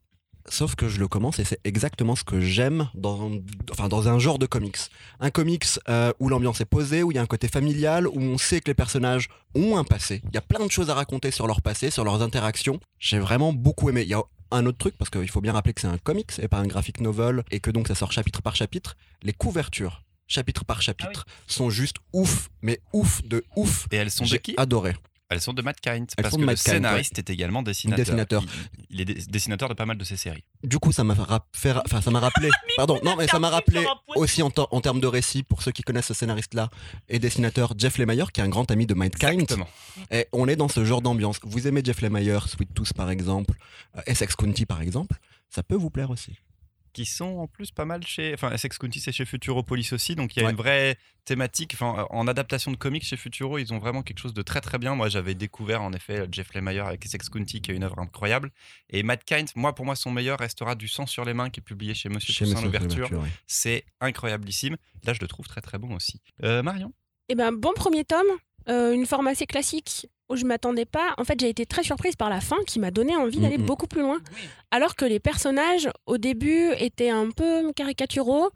Sauf 0.50 0.74
que 0.74 0.88
je 0.88 0.98
le 0.98 1.08
commence 1.08 1.38
et 1.38 1.44
c'est 1.44 1.60
exactement 1.64 2.16
ce 2.16 2.24
que 2.24 2.40
j'aime 2.40 2.88
dans, 2.94 3.30
enfin, 3.70 3.88
dans 3.88 4.08
un 4.08 4.18
genre 4.18 4.38
de 4.38 4.46
comics. 4.46 4.76
Un 5.20 5.30
comics 5.30 5.66
euh, 5.88 6.12
où 6.20 6.28
l'ambiance 6.28 6.60
est 6.60 6.64
posée, 6.66 7.02
où 7.02 7.10
il 7.12 7.16
y 7.16 7.18
a 7.18 7.22
un 7.22 7.26
côté 7.26 7.48
familial, 7.48 8.06
où 8.08 8.18
on 8.20 8.38
sait 8.38 8.60
que 8.60 8.70
les 8.70 8.74
personnages 8.74 9.28
ont 9.54 9.76
un 9.76 9.84
passé. 9.84 10.22
Il 10.28 10.34
y 10.34 10.38
a 10.38 10.40
plein 10.42 10.64
de 10.64 10.70
choses 10.70 10.90
à 10.90 10.94
raconter 10.94 11.30
sur 11.30 11.46
leur 11.46 11.60
passé, 11.62 11.90
sur 11.90 12.04
leurs 12.04 12.22
interactions. 12.22 12.80
J'ai 12.98 13.18
vraiment 13.18 13.52
beaucoup 13.52 13.90
aimé. 13.90 14.02
Il 14.02 14.08
y 14.08 14.14
a 14.14 14.22
un 14.50 14.64
autre 14.64 14.78
truc, 14.78 14.96
parce 14.96 15.10
qu'il 15.10 15.28
faut 15.28 15.42
bien 15.42 15.52
rappeler 15.52 15.74
que 15.74 15.80
c'est 15.82 15.86
un 15.86 15.98
comics 15.98 16.30
et 16.40 16.48
pas 16.48 16.58
un 16.58 16.66
graphic 16.66 17.00
novel, 17.00 17.44
et 17.50 17.60
que 17.60 17.70
donc 17.70 17.86
ça 17.88 17.94
sort 17.94 18.12
chapitre 18.12 18.40
par 18.40 18.56
chapitre. 18.56 18.96
Les 19.22 19.34
couvertures, 19.34 20.02
chapitre 20.26 20.64
par 20.64 20.80
chapitre, 20.80 21.26
sont 21.46 21.68
juste 21.68 21.96
ouf, 22.14 22.48
mais 22.62 22.80
ouf 22.94 23.22
de 23.24 23.44
ouf. 23.56 23.86
Et 23.90 23.96
elles 23.96 24.10
sont 24.10 24.24
de 24.24 24.28
J'ai 24.30 24.38
qui? 24.38 24.54
adoré. 24.56 24.94
Elles 25.30 25.40
sont 25.42 25.52
de 25.52 25.60
Matt 25.62 25.80
Kind. 25.80 26.08
Elles 26.16 26.22
Parce 26.22 26.30
sont 26.30 26.36
que 26.36 26.40
le 26.40 26.46
Matt 26.46 26.56
Kind, 26.58 26.74
scénariste 26.74 27.18
est 27.18 27.28
également 27.30 27.62
dessinateur. 27.62 28.04
Dessinateur. 28.04 28.44
Il, 28.90 29.00
il 29.00 29.10
est 29.10 29.30
dessinateur 29.30 29.68
de 29.68 29.74
pas 29.74 29.84
mal 29.84 29.98
de 29.98 30.04
ses 30.04 30.16
séries. 30.16 30.42
Du 30.64 30.78
coup, 30.78 30.90
ça 30.90 31.04
m'a 31.04 31.12
rap- 31.14 31.46
fait, 31.52 31.72
ra- 31.72 31.82
enfin, 31.84 32.00
ça 32.00 32.10
m'a 32.10 32.20
rappelé. 32.20 32.48
Pardon, 32.76 32.98
non, 33.04 33.14
mais 33.16 33.26
ça 33.28 33.38
m'a 33.38 33.50
rappelé 33.50 33.84
aussi 34.16 34.42
en, 34.42 34.50
ter- 34.50 34.66
en 34.72 34.80
termes 34.80 35.00
de 35.00 35.06
récit 35.06 35.42
pour 35.42 35.62
ceux 35.62 35.70
qui 35.72 35.82
connaissent 35.82 36.06
ce 36.06 36.14
scénariste-là 36.14 36.70
et 37.10 37.18
dessinateur 37.18 37.74
Jeff 37.76 37.98
Lemire, 37.98 38.32
qui 38.32 38.40
est 38.40 38.44
un 38.44 38.48
grand 38.48 38.70
ami 38.70 38.86
de 38.86 38.94
Mindkind. 38.94 39.32
Exactement. 39.42 39.68
Et 40.10 40.26
on 40.32 40.48
est 40.48 40.56
dans 40.56 40.68
ce 40.68 40.84
genre 40.84 41.02
d'ambiance. 41.02 41.40
Vous 41.42 41.66
aimez 41.68 41.82
Jeff 41.84 42.00
Lemire, 42.00 42.48
Sweet 42.48 42.72
Tooth 42.72 42.94
par 42.94 43.10
exemple, 43.10 43.54
euh, 43.96 44.00
Essex 44.06 44.34
County 44.34 44.64
par 44.64 44.80
exemple, 44.80 45.16
ça 45.50 45.62
peut 45.62 45.76
vous 45.76 45.90
plaire 45.90 46.10
aussi. 46.10 46.32
Qui 46.98 47.06
sont 47.06 47.36
en 47.38 47.46
plus 47.46 47.70
pas 47.70 47.84
mal 47.84 48.04
chez. 48.04 48.34
Enfin, 48.34 48.50
Essex 48.50 48.76
County, 48.76 48.98
c'est 48.98 49.12
chez 49.12 49.24
Futuropolis 49.24 49.92
aussi. 49.92 50.16
Donc 50.16 50.34
il 50.34 50.40
y 50.40 50.42
a 50.42 50.46
Ouais. 50.46 50.50
une 50.50 50.56
vraie 50.56 50.96
thématique. 51.24 51.74
Enfin, 51.74 52.08
en 52.10 52.26
adaptation 52.26 52.72
de 52.72 52.76
comics 52.76 53.04
chez 53.04 53.16
Futuro, 53.16 53.56
ils 53.58 53.72
ont 53.72 53.78
vraiment 53.78 54.02
quelque 54.02 54.18
chose 54.18 54.34
de 54.34 54.42
très 54.42 54.60
très 54.60 54.78
bien. 54.78 54.96
Moi, 54.96 55.08
j'avais 55.08 55.36
découvert 55.36 55.80
en 55.82 55.92
effet 55.92 56.26
Jeff 56.32 56.52
Lemire 56.54 56.86
avec 56.86 57.06
Essex 57.06 57.28
County, 57.28 57.60
qui 57.60 57.70
est 57.70 57.74
une 57.76 57.84
œuvre 57.84 58.00
incroyable. 58.00 58.50
Et 58.90 59.04
Matt 59.04 59.22
Kind, 59.24 59.48
moi, 59.54 59.76
pour 59.76 59.84
moi, 59.84 59.94
son 59.94 60.10
meilleur 60.10 60.40
restera 60.40 60.74
Du 60.74 60.88
sang 60.88 61.06
sur 61.06 61.24
les 61.24 61.34
mains, 61.34 61.50
qui 61.50 61.60
est 61.60 61.62
publié 61.62 61.94
chez 61.94 62.08
Monsieur 62.08 62.32
Chez 62.32 62.46
Toussaint 62.46 62.62
l'ouverture. 62.62 63.12
Ouais. 63.12 63.28
C'est 63.46 63.84
incroyablissime. 64.00 64.76
Là, 65.04 65.12
je 65.12 65.20
le 65.20 65.28
trouve 65.28 65.46
très 65.46 65.60
très 65.60 65.78
bon 65.78 65.94
aussi. 65.94 66.20
Euh, 66.42 66.64
Marion? 66.64 66.92
Eh 67.28 67.36
ben, 67.36 67.52
bon 67.52 67.72
premier 67.76 68.04
tome, 68.04 68.26
euh, 68.68 68.92
une 68.92 69.06
forme 69.06 69.28
assez 69.28 69.46
classique 69.46 70.08
où 70.30 70.36
je 70.36 70.44
m'attendais 70.44 70.84
pas. 70.84 71.14
En 71.18 71.24
fait, 71.24 71.38
j'ai 71.40 71.48
été 71.48 71.66
très 71.66 71.82
surprise 71.82 72.16
par 72.16 72.30
la 72.30 72.40
fin 72.40 72.56
qui 72.66 72.78
m'a 72.78 72.90
donné 72.90 73.16
envie 73.16 73.38
d'aller 73.38 73.58
Mhm. 73.58 73.66
beaucoup 73.66 73.86
plus 73.86 74.02
loin. 74.02 74.18
Alors 74.70 74.94
que 74.96 75.04
les 75.04 75.20
personnages, 75.20 75.88
au 76.06 76.18
début, 76.18 76.70
étaient 76.78 77.10
un 77.10 77.30
peu 77.30 77.72
caricaturaux. 77.74 78.50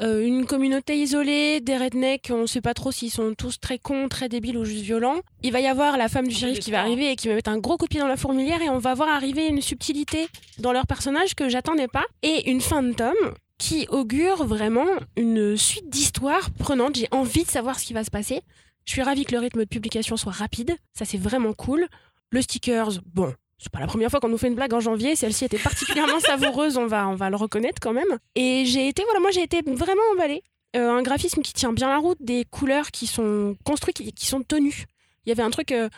Euh, 0.00 0.24
une 0.24 0.46
communauté 0.46 0.96
isolée, 0.96 1.60
des 1.60 1.76
rednecks, 1.76 2.28
on 2.32 2.42
ne 2.42 2.46
sait 2.46 2.60
pas 2.60 2.72
trop 2.72 2.92
s'ils 2.92 3.10
sont 3.10 3.34
tous 3.36 3.58
très 3.58 3.78
cons, 3.78 4.08
très 4.08 4.28
débiles 4.28 4.56
ou 4.56 4.64
juste 4.64 4.84
violents. 4.84 5.16
Il 5.42 5.50
va 5.50 5.58
y 5.60 5.66
avoir 5.66 5.96
la 5.96 6.08
femme 6.08 6.28
du 6.28 6.34
shérif 6.36 6.60
qui 6.60 6.70
va 6.70 6.80
arriver 6.82 7.10
et 7.10 7.16
qui 7.16 7.26
va 7.26 7.34
mettre 7.34 7.50
un 7.50 7.58
gros 7.58 7.76
coup 7.76 7.86
de 7.86 7.88
pied 7.90 7.98
dans 7.98 8.06
la 8.06 8.16
fourmilière 8.16 8.62
et 8.62 8.68
on 8.68 8.78
va 8.78 8.94
voir 8.94 9.08
arriver 9.08 9.48
une 9.48 9.60
subtilité 9.60 10.28
dans 10.60 10.70
leur 10.72 10.86
personnage 10.86 11.34
que 11.34 11.48
j'attendais 11.48 11.88
pas. 11.88 12.04
Et 12.22 12.48
une 12.48 12.60
fin 12.60 12.84
de 12.84 12.92
tome 12.92 13.34
qui 13.58 13.88
augure 13.90 14.44
vraiment 14.46 14.86
une 15.16 15.56
suite 15.56 15.88
d'histoires 15.90 16.48
prenantes. 16.60 16.94
J'ai 16.94 17.08
envie 17.10 17.42
de 17.42 17.50
savoir 17.50 17.80
ce 17.80 17.84
qui 17.84 17.92
va 17.92 18.04
se 18.04 18.10
passer. 18.12 18.42
Je 18.88 18.94
suis 18.94 19.02
ravie 19.02 19.26
que 19.26 19.32
le 19.32 19.40
rythme 19.40 19.60
de 19.60 19.64
publication 19.66 20.16
soit 20.16 20.32
rapide. 20.32 20.74
Ça, 20.94 21.04
c'est 21.04 21.18
vraiment 21.18 21.52
cool. 21.52 21.86
Le 22.30 22.40
stickers, 22.40 23.02
bon, 23.04 23.34
c'est 23.58 23.70
pas 23.70 23.80
la 23.80 23.86
première 23.86 24.10
fois 24.10 24.18
qu'on 24.18 24.30
nous 24.30 24.38
fait 24.38 24.48
une 24.48 24.54
blague 24.54 24.72
en 24.72 24.80
janvier. 24.80 25.14
Celle-ci 25.14 25.44
était 25.44 25.58
particulièrement 25.58 26.18
savoureuse, 26.26 26.78
on 26.78 26.86
va, 26.86 27.06
on 27.06 27.14
va 27.14 27.28
le 27.28 27.36
reconnaître 27.36 27.80
quand 27.82 27.92
même. 27.92 28.18
Et 28.34 28.64
j'ai 28.64 28.88
été, 28.88 29.02
voilà, 29.04 29.20
moi 29.20 29.30
j'ai 29.30 29.42
été 29.42 29.60
vraiment 29.60 30.00
emballée. 30.14 30.42
Euh, 30.74 30.90
un 30.90 31.02
graphisme 31.02 31.42
qui 31.42 31.52
tient 31.52 31.74
bien 31.74 31.88
la 31.88 31.98
route, 31.98 32.16
des 32.20 32.46
couleurs 32.46 32.90
qui 32.90 33.06
sont 33.06 33.58
construites, 33.62 33.98
qui, 33.98 34.10
qui 34.10 34.24
sont 34.24 34.42
tenues. 34.42 34.86
Il 35.26 35.28
y 35.28 35.32
avait 35.32 35.42
un 35.42 35.50
truc, 35.50 35.70
euh, 35.70 35.90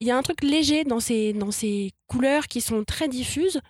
il 0.00 0.06
y 0.06 0.10
a 0.10 0.16
un 0.16 0.22
truc 0.22 0.42
léger 0.42 0.84
dans 0.84 1.00
ces, 1.00 1.34
dans 1.34 1.50
ces 1.50 1.92
couleurs 2.06 2.46
qui 2.46 2.62
sont 2.62 2.84
très 2.84 3.08
diffuses. 3.08 3.60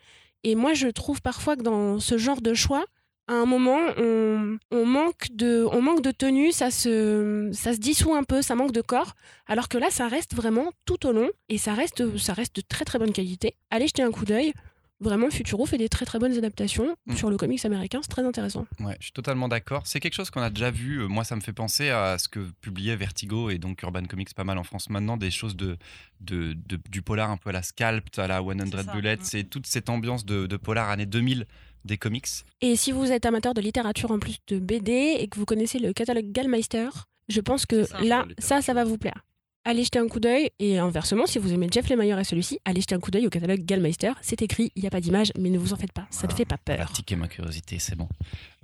Et 0.44 0.54
moi, 0.54 0.74
je 0.74 0.86
trouve 0.86 1.20
parfois 1.22 1.56
que 1.56 1.62
dans 1.62 1.98
ce 1.98 2.18
genre 2.18 2.40
de 2.40 2.54
choix, 2.54 2.84
à 3.28 3.34
un 3.34 3.46
moment, 3.46 3.78
on, 3.96 4.58
on 4.72 4.84
manque 4.86 5.28
de, 5.32 5.64
on 5.72 5.80
manque 5.82 6.02
de 6.02 6.10
tenue, 6.10 6.50
ça 6.52 6.70
se, 6.70 7.50
ça 7.52 7.72
se 7.74 7.78
dissout 7.78 8.14
un 8.14 8.24
peu, 8.24 8.42
ça 8.42 8.54
manque 8.56 8.72
de 8.72 8.80
corps. 8.80 9.14
Alors 9.46 9.68
que 9.68 9.78
là, 9.78 9.86
ça 9.90 10.08
reste 10.08 10.34
vraiment 10.34 10.72
tout 10.84 11.06
au 11.06 11.12
long 11.12 11.28
et 11.48 11.58
ça 11.58 11.74
reste, 11.74 12.16
ça 12.18 12.32
reste 12.34 12.56
de 12.56 12.60
très 12.62 12.84
très 12.84 12.98
bonne 12.98 13.12
qualité. 13.12 13.54
Allez 13.70 13.86
jeter 13.86 14.02
un 14.02 14.10
coup 14.10 14.24
d'œil. 14.24 14.52
Vraiment, 15.02 15.30
Futuro 15.30 15.64
fait 15.64 15.78
des 15.78 15.88
très 15.88 16.04
très 16.04 16.18
bonnes 16.18 16.36
adaptations 16.36 16.94
Mm. 17.06 17.16
sur 17.16 17.30
le 17.30 17.38
comics 17.38 17.64
américain, 17.64 18.00
c'est 18.02 18.10
très 18.10 18.22
intéressant. 18.22 18.66
Ouais, 18.80 18.96
je 18.98 19.04
suis 19.04 19.12
totalement 19.12 19.48
d'accord. 19.48 19.86
C'est 19.86 19.98
quelque 19.98 20.12
chose 20.12 20.28
qu'on 20.28 20.42
a 20.42 20.50
déjà 20.50 20.70
vu. 20.70 20.98
Euh, 21.00 21.08
Moi, 21.08 21.24
ça 21.24 21.36
me 21.36 21.40
fait 21.40 21.54
penser 21.54 21.88
à 21.88 22.18
ce 22.18 22.28
que 22.28 22.40
publiait 22.60 22.96
Vertigo 22.96 23.48
et 23.48 23.56
donc 23.56 23.80
Urban 23.82 24.04
Comics 24.04 24.34
pas 24.34 24.44
mal 24.44 24.58
en 24.58 24.62
France 24.64 24.90
maintenant, 24.90 25.16
des 25.16 25.30
choses 25.30 25.56
de, 25.56 25.78
de, 26.20 26.52
de- 26.52 26.78
du 26.90 27.00
polar 27.00 27.30
un 27.30 27.38
peu 27.38 27.48
à 27.48 27.52
la 27.52 27.62
Scalped, 27.62 28.18
à 28.18 28.26
la 28.26 28.40
100 28.40 28.66
C'est 28.70 28.82
ça, 28.84 28.92
Bullets. 28.92 29.16
mm. 29.16 29.20
C'est 29.22 29.44
toute 29.44 29.66
cette 29.66 29.88
ambiance 29.88 30.26
de, 30.26 30.46
de 30.46 30.56
polar 30.58 30.90
années 30.90 31.06
2000 31.06 31.46
des 31.84 31.96
comics. 31.98 32.26
Et 32.60 32.76
si 32.76 32.92
vous 32.92 33.10
êtes 33.12 33.26
amateur 33.26 33.54
de 33.54 33.60
littérature 33.60 34.10
en 34.10 34.18
plus 34.18 34.36
de 34.48 34.58
BD 34.58 35.16
et 35.18 35.28
que 35.28 35.38
vous 35.38 35.44
connaissez 35.46 35.78
le 35.78 35.92
catalogue 35.92 36.30
Gallmeister, 36.32 36.88
je 37.28 37.40
pense 37.40 37.66
que 37.66 37.84
ça, 37.84 38.00
là, 38.02 38.26
ça, 38.38 38.60
ça 38.62 38.74
va 38.74 38.84
vous 38.84 38.98
plaire. 38.98 39.24
Allez 39.64 39.84
jeter 39.84 39.98
un 39.98 40.08
coup 40.08 40.20
d'œil 40.20 40.48
et 40.58 40.78
inversement, 40.78 41.26
si 41.26 41.38
vous 41.38 41.52
aimez 41.52 41.68
Jeff 41.70 41.86
Lemire 41.90 42.18
et 42.18 42.24
celui-ci, 42.24 42.58
allez 42.64 42.80
jeter 42.80 42.94
un 42.94 42.98
coup 42.98 43.10
d'œil 43.10 43.26
au 43.26 43.30
catalogue 43.30 43.60
Gallmeister. 43.62 44.12
C'est 44.22 44.40
écrit, 44.40 44.72
il 44.74 44.80
n'y 44.80 44.86
a 44.88 44.90
pas 44.90 45.02
d'image, 45.02 45.32
mais 45.38 45.50
ne 45.50 45.58
vous 45.58 45.74
en 45.74 45.76
faites 45.76 45.92
pas, 45.92 46.06
ça 46.10 46.22
ne 46.22 46.32
Voilà. 46.32 46.36
fait 46.36 46.44
pas 46.46 46.56
peur. 46.56 46.90
tiquer 46.92 47.14
ma 47.14 47.28
curiosité, 47.28 47.78
c'est 47.78 47.94
bon. 47.94 48.08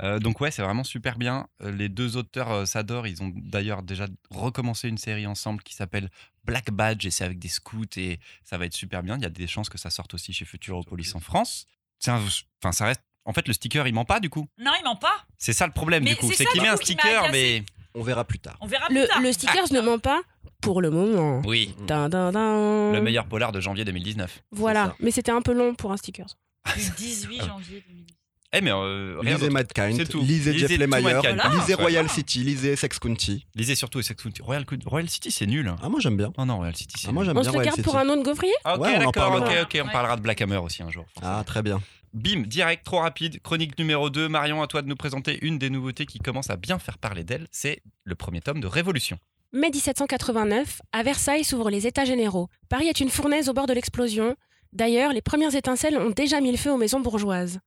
Euh, 0.03 0.19
donc 0.19 0.41
ouais, 0.41 0.51
c'est 0.51 0.63
vraiment 0.63 0.85
super 0.85 1.19
bien. 1.19 1.49
Euh, 1.61 1.71
Les 1.71 1.91
deux 1.91 2.17
auteurs 2.17 2.51
euh, 2.51 2.65
s'adorent. 2.65 3.07
Ils 3.07 3.23
ont 3.23 3.31
d'ailleurs 3.37 3.83
déjà 3.83 4.07
recommencé 4.31 4.89
une 4.89 4.97
série 4.97 5.27
ensemble 5.27 5.63
qui 5.63 5.75
s'appelle 5.75 6.09
Black 6.45 6.71
Badge 6.71 7.05
et 7.05 7.11
c'est 7.11 7.25
avec 7.25 7.39
des 7.39 7.49
scouts 7.49 7.85
et 7.99 8.19
ça 8.43 8.57
va 8.57 8.65
être 8.65 8.75
super 8.75 9.03
bien. 9.03 9.17
Il 9.19 9.23
y 9.23 9.27
a 9.27 9.31
des 9.31 9.47
chances 9.47 9.69
que 9.69 9.77
ça 9.79 9.91
sorte 9.91 10.15
aussi 10.15 10.33
chez 10.33 10.47
Futuropolis 10.47 11.15
en 11.15 11.21
France. 11.21 11.67
Enfin, 12.09 12.73
ça 12.73 12.87
reste. 12.87 13.03
En 13.27 13.33
fait, 13.33 13.47
le 13.49 13.53
sticker, 13.55 13.87
il 13.87 13.93
ment 13.95 14.05
pas 14.05 14.21
du 14.21 14.31
coup. 14.31 14.47
Non, 14.59 14.71
il 14.81 14.85
ment 14.85 14.97
pas. 14.97 15.25
C'est 15.37 15.53
ça 15.53 15.67
le 15.67 15.73
problème 15.73 16.05
Mais 16.05 16.11
du 16.11 16.17
coup. 16.17 16.31
c'est 16.33 16.45
qu'il 16.47 16.63
met 16.63 16.69
un 16.69 16.77
sticker, 16.77 17.29
mais 17.33 17.63
On 17.95 18.03
verra 18.03 18.25
plus 18.25 18.39
tard. 18.39 18.57
On 18.61 18.67
verra 18.67 18.87
plus 18.87 19.01
Le, 19.03 19.07
tard. 19.09 19.21
le 19.21 19.33
stickers 19.33 19.73
ne 19.73 19.81
ment 19.81 19.99
pas 19.99 20.23
pour 20.63 20.81
le 20.81 20.91
moment. 20.91 21.43
Oui, 21.45 21.75
Dun, 21.87 22.09
dun, 22.09 22.31
dun. 22.33 22.93
le 22.93 23.01
meilleur 23.03 23.27
polar 23.27 23.53
de 23.53 23.61
janvier 23.61 23.85
2019. 23.85 24.43
Voilà, 24.53 24.95
mais 25.01 25.11
c'était 25.11 25.33
un 25.33 25.43
peu 25.43 25.53
long 25.53 25.75
pour 25.75 25.93
un 25.93 25.97
stickers. 25.97 26.37
Du 26.77 26.91
18 26.97 27.43
janvier 27.45 27.85
2010. 27.89 28.07
Eh, 28.53 28.61
mais 28.61 28.71
euh, 28.73 29.21
Lisez. 29.23 29.51
Mad 29.51 29.71
Kind, 29.73 29.97
C'est 29.97 30.09
tout. 30.09 30.21
lisez 30.21 30.53
Lisez 30.53 30.69
Jeff 30.69 30.79
Lemire. 30.79 31.21
Voilà. 31.21 31.49
lisez. 31.51 31.75
Royal 31.75 32.09
City, 32.09 32.39
lisez 32.45 32.77
Sex 32.77 32.99
County. 32.99 33.45
Lisez 33.55 33.75
surtout 33.75 34.01
Sex 34.03 34.23
County. 34.23 34.41
Royal, 34.41 34.65
Royal 34.87 35.09
City, 35.11 35.31
c'est 35.31 35.47
nul. 35.47 35.75
Ah, 35.83 35.89
moi 35.89 36.01
j'aime 36.01 36.17
bien. 36.17 36.33
Oh 36.39 36.45
non, 36.45 36.57
Royal 36.59 36.75
City, 36.77 36.95
c'est 36.99 37.09
Ah, 37.09 37.13
moi 37.13 37.23
nul. 37.25 37.31
j'aime 37.31 37.37
On 37.39 37.41
bien 37.43 37.53
se 37.53 37.59
le 37.59 37.65
garde 37.65 37.83
pour 37.83 37.97
un 37.99 38.09
autre 38.09 38.23
gaufrier? 38.23 38.55
Ok, 38.65 38.81
Ouais, 38.81 38.95
on 38.97 39.01
en 39.03 39.05
d'accord, 39.11 39.35
ok, 39.35 39.51
ok, 39.65 39.83
on 39.85 39.89
parlera 39.93 40.17
de 40.17 40.23
Black 40.23 40.41
Hammer 40.41 40.57
aussi 40.59 40.83
un 40.83 40.91
jour. 40.91 41.05
Ah, 41.23 41.43
très 41.45 41.63
bien. 41.63 41.83
Bim, 42.17 42.45
direct, 42.47 42.83
trop 42.83 43.01
rapide. 43.01 43.43
Chronique 43.43 43.79
numéro 43.79 44.09
2. 44.09 44.31
Marion, 44.31 44.63
à 44.63 44.67
toi 44.67 44.81
de 44.81 44.89
nous 44.89 44.97
présenter 44.97 45.39
une 45.43 45.59
des 45.59 45.69
nouveautés 45.69 46.07
qui 46.07 46.19
commence 46.19 46.49
à 46.49 46.57
bien 46.57 46.79
faire 46.79 46.97
parler 46.97 47.25
d'elle. 47.25 47.47
C'est 47.51 47.83
le 48.05 48.15
premier 48.15 48.41
tome 48.41 48.59
de 48.59 48.67
Révolution. 48.67 49.19
Mai 49.53 49.69
1789, 49.69 50.81
à 50.93 51.03
Versailles 51.03 51.45
s'ouvrent 51.45 51.69
les 51.69 51.87
États 51.87 52.07
généraux. 52.07 52.49
Paris 52.71 52.89
est 52.89 53.01
une 53.01 53.11
fournaise 53.11 53.51
au 53.51 53.53
bord 53.53 53.67
de 53.67 53.75
l'explosion. 53.75 54.35
D'ailleurs, 54.73 55.13
les 55.13 55.21
premières 55.21 55.55
étincelles 55.55 55.99
ont 55.99 56.09
déjà 56.09 56.41
mis 56.41 56.53
le 56.53 56.57
feu 56.57 56.73
aux 56.73 56.79
maisons 56.79 57.01
bourgeoises. 57.01 57.61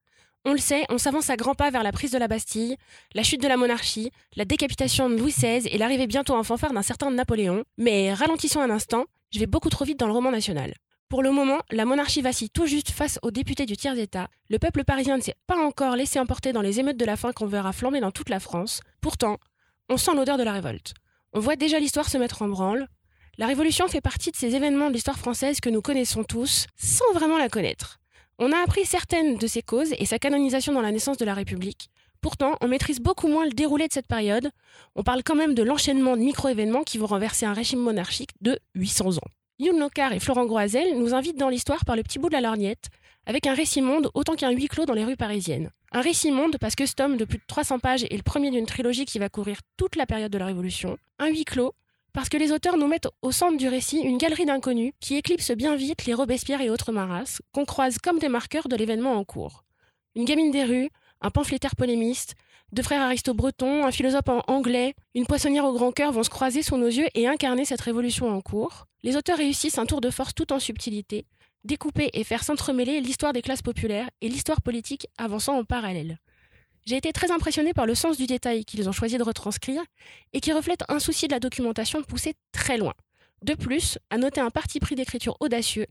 On 0.45 0.53
le 0.53 0.57
sait, 0.57 0.83
on 0.89 0.97
s'avance 0.97 1.29
à 1.29 1.35
grands 1.35 1.53
pas 1.53 1.69
vers 1.69 1.83
la 1.83 1.91
prise 1.91 2.11
de 2.11 2.17
la 2.17 2.27
Bastille, 2.27 2.75
la 3.13 3.21
chute 3.21 3.43
de 3.43 3.47
la 3.47 3.55
monarchie, 3.55 4.09
la 4.35 4.45
décapitation 4.45 5.11
de 5.11 5.15
Louis 5.15 5.31
XVI 5.31 5.67
et 5.67 5.77
l'arrivée 5.77 6.07
bientôt 6.07 6.33
en 6.33 6.43
fanfare 6.43 6.73
d'un 6.73 6.81
certain 6.81 7.11
Napoléon. 7.11 7.65
Mais 7.77 8.15
ralentissons 8.15 8.61
un 8.61 8.71
instant, 8.71 9.05
je 9.31 9.39
vais 9.39 9.45
beaucoup 9.45 9.69
trop 9.69 9.85
vite 9.85 9.99
dans 9.99 10.07
le 10.07 10.13
roman 10.13 10.31
national. 10.31 10.73
Pour 11.09 11.23
le 11.23 11.31
moment, 11.31 11.57
la 11.71 11.85
monarchie 11.85 12.21
vacille 12.21 12.51
tout 12.51 12.67
juste 12.67 12.91
face 12.91 13.17
aux 13.23 13.31
députés 13.31 13.65
du 13.65 13.75
tiers-État. 13.75 14.27
Le 14.47 14.59
peuple 14.59 14.83
parisien 14.83 15.17
ne 15.17 15.23
s'est 15.23 15.35
pas 15.47 15.57
encore 15.57 15.95
laissé 15.95 16.19
emporter 16.19 16.53
dans 16.53 16.61
les 16.61 16.79
émeutes 16.79 16.97
de 16.97 17.05
la 17.05 17.17
faim 17.17 17.31
qu'on 17.33 17.47
verra 17.47 17.73
flamber 17.73 17.99
dans 17.99 18.11
toute 18.11 18.29
la 18.29 18.39
France. 18.39 18.81
Pourtant, 19.01 19.39
on 19.89 19.97
sent 19.97 20.13
l'odeur 20.13 20.37
de 20.37 20.43
la 20.43 20.53
révolte. 20.53 20.93
On 21.33 21.39
voit 21.39 21.55
déjà 21.55 21.79
l'histoire 21.79 22.07
se 22.07 22.19
mettre 22.19 22.43
en 22.43 22.47
branle. 22.47 22.87
La 23.39 23.47
Révolution 23.47 23.87
fait 23.87 24.01
partie 24.01 24.29
de 24.29 24.35
ces 24.35 24.55
événements 24.55 24.89
de 24.89 24.93
l'histoire 24.93 25.17
française 25.17 25.59
que 25.59 25.71
nous 25.71 25.81
connaissons 25.81 26.23
tous, 26.23 26.67
sans 26.77 27.11
vraiment 27.15 27.39
la 27.39 27.49
connaître. 27.49 27.97
On 28.37 28.51
a 28.51 28.59
appris 28.59 28.85
certaines 28.85 29.37
de 29.37 29.47
ses 29.47 29.63
causes 29.63 29.95
et 29.97 30.05
sa 30.05 30.19
canonisation 30.19 30.73
dans 30.73 30.81
la 30.81 30.91
naissance 30.91 31.17
de 31.17 31.25
la 31.25 31.33
République. 31.33 31.89
Pourtant, 32.21 32.55
on 32.61 32.67
maîtrise 32.67 32.99
beaucoup 32.99 33.27
moins 33.27 33.45
le 33.45 33.51
déroulé 33.51 33.87
de 33.87 33.93
cette 33.93 34.07
période. 34.07 34.51
On 34.95 35.01
parle 35.01 35.23
quand 35.23 35.35
même 35.35 35.55
de 35.55 35.63
l'enchaînement 35.63 36.15
de 36.15 36.21
micro-événements 36.21 36.83
qui 36.83 36.99
vont 36.99 37.07
renverser 37.07 37.47
un 37.47 37.53
régime 37.53 37.79
monarchique 37.79 38.31
de 38.41 38.59
800 38.75 39.17
ans. 39.17 39.38
Youn 39.61 39.77
Locard 39.77 40.13
et 40.13 40.21
Florent 40.21 40.45
Groisel 40.45 40.97
nous 40.97 41.13
invitent 41.13 41.37
dans 41.37 41.49
l'histoire 41.49 41.83
par 41.83 41.97
le 41.97 42.03
petit 42.03 42.17
bout 42.17 42.29
de 42.29 42.33
la 42.33 42.39
lorgnette, 42.39 42.87
avec 43.25 43.45
un 43.45 43.53
récit 43.53 43.81
monde 43.81 44.09
autant 44.13 44.35
qu'un 44.35 44.51
huis 44.51 44.69
clos 44.69 44.85
dans 44.85 44.93
les 44.93 45.03
rues 45.03 45.17
parisiennes. 45.17 45.69
Un 45.91 45.99
récit 45.99 46.31
monde 46.31 46.55
parce 46.61 46.75
que 46.75 46.85
ce 46.85 46.93
tome 46.93 47.17
de 47.17 47.25
plus 47.25 47.39
de 47.39 47.43
300 47.45 47.79
pages 47.79 48.05
est 48.05 48.15
le 48.15 48.23
premier 48.23 48.51
d'une 48.51 48.65
trilogie 48.65 49.03
qui 49.03 49.19
va 49.19 49.27
couvrir 49.27 49.59
toute 49.75 49.97
la 49.97 50.05
période 50.05 50.31
de 50.31 50.37
la 50.37 50.45
Révolution. 50.45 50.97
Un 51.19 51.27
huis 51.27 51.43
clos 51.43 51.73
parce 52.13 52.29
que 52.29 52.37
les 52.37 52.53
auteurs 52.53 52.77
nous 52.77 52.87
mettent 52.87 53.09
au 53.21 53.33
centre 53.33 53.57
du 53.57 53.67
récit 53.67 53.99
une 53.99 54.17
galerie 54.17 54.45
d'inconnus 54.45 54.93
qui 55.01 55.15
éclipse 55.15 55.51
bien 55.51 55.75
vite 55.75 56.05
les 56.05 56.13
Robespierre 56.13 56.61
et 56.61 56.69
autres 56.69 56.93
Maras, 56.93 57.39
qu'on 57.51 57.65
croise 57.65 57.97
comme 57.97 58.19
des 58.19 58.29
marqueurs 58.29 58.69
de 58.69 58.77
l'événement 58.77 59.15
en 59.15 59.25
cours. 59.25 59.65
Une 60.15 60.23
gamine 60.23 60.51
des 60.51 60.63
rues, 60.63 60.89
un 61.19 61.31
pamphlétaire 61.31 61.75
polémiste, 61.75 62.35
deux 62.71 62.83
frères 62.83 63.01
aristo-bretons, 63.01 63.85
un 63.85 63.91
philosophe 63.91 64.27
en 64.27 64.43
anglais, 64.47 64.93
une 65.15 65.25
poissonnière 65.25 65.65
au 65.65 65.73
grand 65.73 65.91
cœur 65.91 66.11
vont 66.11 66.23
se 66.23 66.29
croiser 66.29 66.61
sous 66.61 66.77
nos 66.77 66.87
yeux 66.87 67.07
et 67.15 67.27
incarner 67.27 67.65
cette 67.65 67.81
révolution 67.81 68.29
en 68.29 68.41
cours. 68.41 68.85
Les 69.01 69.15
auteurs 69.15 69.37
réussissent 69.37 69.77
un 69.77 69.85
tour 69.85 70.01
de 70.01 70.09
force 70.09 70.35
tout 70.35 70.53
en 70.53 70.59
subtilité, 70.59 71.25
découper 71.63 72.09
et 72.13 72.23
faire 72.23 72.43
s'entremêler 72.43 73.01
l'histoire 73.01 73.33
des 73.33 73.41
classes 73.41 73.61
populaires 73.61 74.09
et 74.21 74.29
l'histoire 74.29 74.61
politique 74.61 75.07
avançant 75.17 75.57
en 75.57 75.63
parallèle. 75.63 76.19
J'ai 76.85 76.97
été 76.97 77.11
très 77.11 77.31
impressionné 77.31 77.73
par 77.73 77.85
le 77.85 77.95
sens 77.95 78.17
du 78.17 78.25
détail 78.25 78.65
qu'ils 78.65 78.87
ont 78.87 78.93
choisi 78.93 79.17
de 79.17 79.23
retranscrire 79.23 79.81
et 80.33 80.39
qui 80.39 80.53
reflète 80.53 80.83
un 80.89 80.99
souci 80.99 81.27
de 81.27 81.33
la 81.33 81.39
documentation 81.39 82.03
poussé 82.03 82.33
très 82.51 82.77
loin. 82.77 82.93
De 83.43 83.53
plus, 83.53 83.97
à 84.09 84.17
noter 84.17 84.41
un 84.41 84.49
parti 84.49 84.79
pris 84.79 84.95
d'écriture 84.95 85.37
audacieux, 85.39 85.85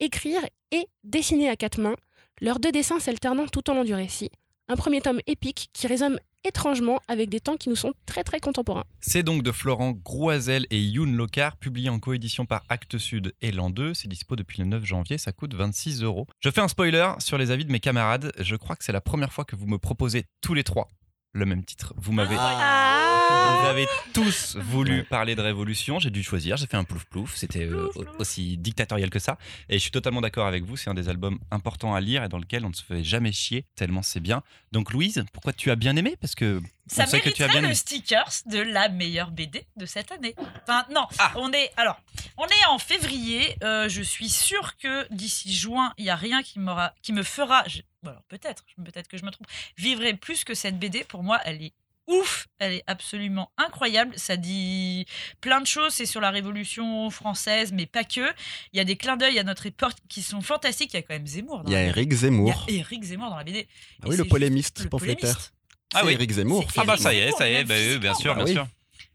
écrire 0.00 0.42
et 0.70 0.86
dessiner 1.04 1.48
à 1.48 1.56
quatre 1.56 1.80
mains, 1.80 1.96
leurs 2.40 2.58
deux 2.58 2.72
dessins 2.72 3.00
s'alternant 3.00 3.46
tout 3.46 3.68
au 3.70 3.74
long 3.74 3.84
du 3.84 3.94
récit. 3.94 4.30
Un 4.70 4.76
premier 4.76 5.00
tome 5.00 5.18
épique 5.26 5.68
qui 5.72 5.88
résonne 5.88 6.20
étrangement 6.44 7.00
avec 7.08 7.28
des 7.28 7.40
temps 7.40 7.56
qui 7.56 7.70
nous 7.70 7.74
sont 7.74 7.92
très 8.06 8.22
très 8.22 8.38
contemporains. 8.38 8.84
C'est 9.00 9.24
donc 9.24 9.42
de 9.42 9.50
Florent 9.50 9.90
Groisel 9.90 10.68
et 10.70 10.80
Youn 10.80 11.16
Locard, 11.16 11.56
publié 11.56 11.88
en 11.88 11.98
coédition 11.98 12.46
par 12.46 12.62
Actes 12.68 12.96
Sud 12.96 13.34
et 13.40 13.50
l'an 13.50 13.70
2. 13.70 13.94
C'est 13.94 14.06
dispo 14.06 14.36
depuis 14.36 14.60
le 14.60 14.66
9 14.66 14.84
janvier, 14.84 15.18
ça 15.18 15.32
coûte 15.32 15.54
26 15.54 16.04
euros. 16.04 16.28
Je 16.38 16.50
fais 16.50 16.60
un 16.60 16.68
spoiler 16.68 17.14
sur 17.18 17.36
les 17.36 17.50
avis 17.50 17.64
de 17.64 17.72
mes 17.72 17.80
camarades. 17.80 18.30
Je 18.38 18.54
crois 18.54 18.76
que 18.76 18.84
c'est 18.84 18.92
la 18.92 19.00
première 19.00 19.32
fois 19.32 19.44
que 19.44 19.56
vous 19.56 19.66
me 19.66 19.76
proposez 19.76 20.26
tous 20.40 20.54
les 20.54 20.62
trois 20.62 20.86
le 21.32 21.46
même 21.46 21.64
titre. 21.64 21.94
Vous 21.96 22.12
m'avez. 22.12 22.34
Vous 22.36 23.66
avez 23.66 23.86
tous 24.12 24.56
voulu 24.56 25.04
parler 25.04 25.34
de 25.36 25.40
révolution. 25.40 25.98
J'ai 26.00 26.10
dû 26.10 26.22
choisir. 26.22 26.56
J'ai 26.56 26.66
fait 26.66 26.76
un 26.76 26.84
plouf 26.84 27.04
plouf. 27.04 27.36
C'était 27.36 27.66
euh, 27.66 27.88
aussi 28.18 28.56
dictatorial 28.56 29.10
que 29.10 29.18
ça. 29.20 29.38
Et 29.68 29.74
je 29.74 29.78
suis 29.82 29.90
totalement 29.92 30.20
d'accord 30.20 30.46
avec 30.46 30.64
vous. 30.64 30.76
C'est 30.76 30.90
un 30.90 30.94
des 30.94 31.08
albums 31.08 31.38
importants 31.50 31.94
à 31.94 32.00
lire 32.00 32.24
et 32.24 32.28
dans 32.28 32.38
lequel 32.38 32.64
on 32.64 32.70
ne 32.70 32.74
se 32.74 32.82
fait 32.82 33.04
jamais 33.04 33.30
chier 33.32 33.64
tellement 33.76 34.02
c'est 34.02 34.20
bien. 34.20 34.42
Donc 34.72 34.92
Louise, 34.92 35.24
pourquoi 35.32 35.52
tu 35.52 35.70
as 35.70 35.76
bien 35.76 35.94
aimé? 35.96 36.16
Parce 36.20 36.34
que 36.34 36.60
Ça 36.88 37.04
on 37.04 37.06
sait 37.06 37.20
que 37.20 37.28
tu 37.30 37.42
as 37.42 37.46
mériterait 37.46 37.48
bien 37.48 37.60
le 37.60 37.66
aimé. 37.66 37.74
stickers 37.74 38.30
de 38.46 38.58
la 38.58 38.88
meilleure 38.88 39.30
BD 39.30 39.64
de 39.76 39.86
cette 39.86 40.10
année. 40.10 40.34
Enfin, 40.66 40.84
non, 40.92 41.06
Ah. 41.18 41.32
on 41.36 41.52
est 41.52 41.70
alors, 41.76 42.00
on 42.38 42.46
est 42.46 42.66
en 42.68 42.78
février. 42.78 43.56
euh, 43.62 43.88
je 43.88 44.02
suis 44.02 44.28
sûre 44.28 44.76
que 44.78 45.06
d'ici 45.14 45.54
juin, 45.54 45.92
il 45.98 46.04
y 46.06 46.10
a 46.10 46.16
rien 46.16 46.42
qui 46.42 46.58
me 46.58 47.22
fera. 47.22 47.64
Alors 48.06 48.22
peut-être, 48.28 48.64
peut-être 48.84 49.08
que 49.08 49.16
je 49.18 49.24
me 49.24 49.30
trompe. 49.30 49.46
Vivrai 49.76 50.14
plus 50.14 50.44
que 50.44 50.54
cette 50.54 50.78
BD. 50.78 51.04
Pour 51.04 51.22
moi, 51.22 51.40
elle 51.44 51.62
est 51.62 51.72
ouf. 52.06 52.48
Elle 52.58 52.72
est 52.74 52.84
absolument 52.86 53.52
incroyable. 53.56 54.18
Ça 54.18 54.36
dit 54.36 55.06
plein 55.40 55.60
de 55.60 55.66
choses. 55.66 55.92
C'est 55.94 56.06
sur 56.06 56.20
la 56.20 56.30
Révolution 56.30 57.10
française, 57.10 57.72
mais 57.72 57.86
pas 57.86 58.04
que. 58.04 58.32
Il 58.72 58.78
y 58.78 58.80
a 58.80 58.84
des 58.84 58.96
clins 58.96 59.16
d'œil 59.16 59.38
à 59.38 59.44
notre 59.44 59.66
époque 59.66 59.94
qui 60.08 60.22
sont 60.22 60.40
fantastiques. 60.40 60.92
Il 60.94 60.96
y 60.96 60.98
a 61.00 61.02
quand 61.02 61.14
même 61.14 61.26
Zemmour. 61.26 61.62
Dans 61.64 61.70
Il 61.70 61.74
y 61.74 61.76
a. 61.76 61.82
Eric 61.84 62.08
Il 62.08 62.12
y 62.12 62.16
a 62.16 62.18
Zemmour. 62.18 62.66
Eric 62.68 63.02
Zemmour 63.04 63.30
dans 63.30 63.36
la 63.36 63.44
BD. 63.44 63.68
Ah 64.02 64.06
Et 64.06 64.10
oui, 64.10 64.16
le 64.16 64.24
polémiste 64.24 64.82
le 64.82 64.88
pamphlétaire. 64.88 65.52
Ah 65.94 66.04
oui. 66.04 66.12
Eric 66.14 66.30
Zemmour. 66.32 66.64
Ah 66.76 66.84
bah 66.84 66.96
ça 66.96 67.12
y 67.12 67.18
est, 67.18 67.32
ça 67.32 67.48
y 67.48 67.54
est, 67.54 67.64
bah, 67.64 67.74
bien 67.98 68.14
sûr, 68.14 68.32
Ah 68.32 68.36
bien 68.36 68.44
oui. 68.44 68.52
sûr. 68.52 68.66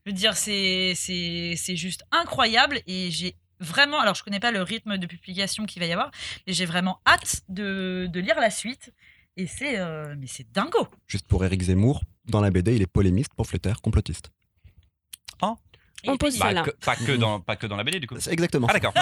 Je 0.06 0.12
veux 0.12 0.16
dire, 0.16 0.38
c'est 0.38 0.94
c'est 0.96 1.56
c'est 1.58 1.76
juste 1.76 2.04
incroyable 2.12 2.82
et 2.86 3.10
j'ai 3.12 3.36
vraiment. 3.60 4.00
Alors, 4.00 4.16
je 4.16 4.24
connais 4.24 4.40
pas 4.40 4.52
le 4.52 4.62
rythme 4.62 4.98
de 4.98 5.08
publication 5.08 5.66
qu'il 5.66 5.82
va 5.82 5.88
y 5.88 5.92
avoir, 5.94 6.12
mais 6.48 6.54
j'ai 6.54 6.66
vraiment 6.66 7.00
hâte 7.08 7.42
de, 7.50 8.08
de 8.12 8.20
lire 8.20 8.40
la 8.40 8.50
suite. 8.50 8.94
Et 9.38 9.48
c'est 9.48 9.78
euh, 9.80 10.16
mais 10.18 10.28
c'est 10.28 10.50
dingo. 10.52 10.88
Juste 11.08 11.28
pour 11.28 11.44
Eric 11.44 11.62
Zemmour, 11.62 12.02
dans 12.26 12.40
la 12.40 12.52
BD, 12.52 12.76
il 12.76 12.82
est 12.82 12.88
polémiste, 12.88 13.34
pamphlétaire, 13.36 13.82
complotiste. 13.82 14.32
Et 16.06 16.10
On 16.10 16.18
pose 16.18 16.34
puis, 16.34 16.40
ça. 16.40 16.46
Bah, 16.46 16.54
là. 16.54 16.64
que- 16.64 16.72
pas, 16.72 16.96
que 16.96 17.12
dans, 17.14 17.40
pas 17.40 17.56
que 17.56 17.66
dans 17.66 17.76
la 17.76 17.84
BD 17.84 18.00
du 18.00 18.08
coup. 18.08 18.16
C'est 18.20 18.32
exactement 18.32 18.68
Ah 18.70 18.74
d'accord. 18.74 18.94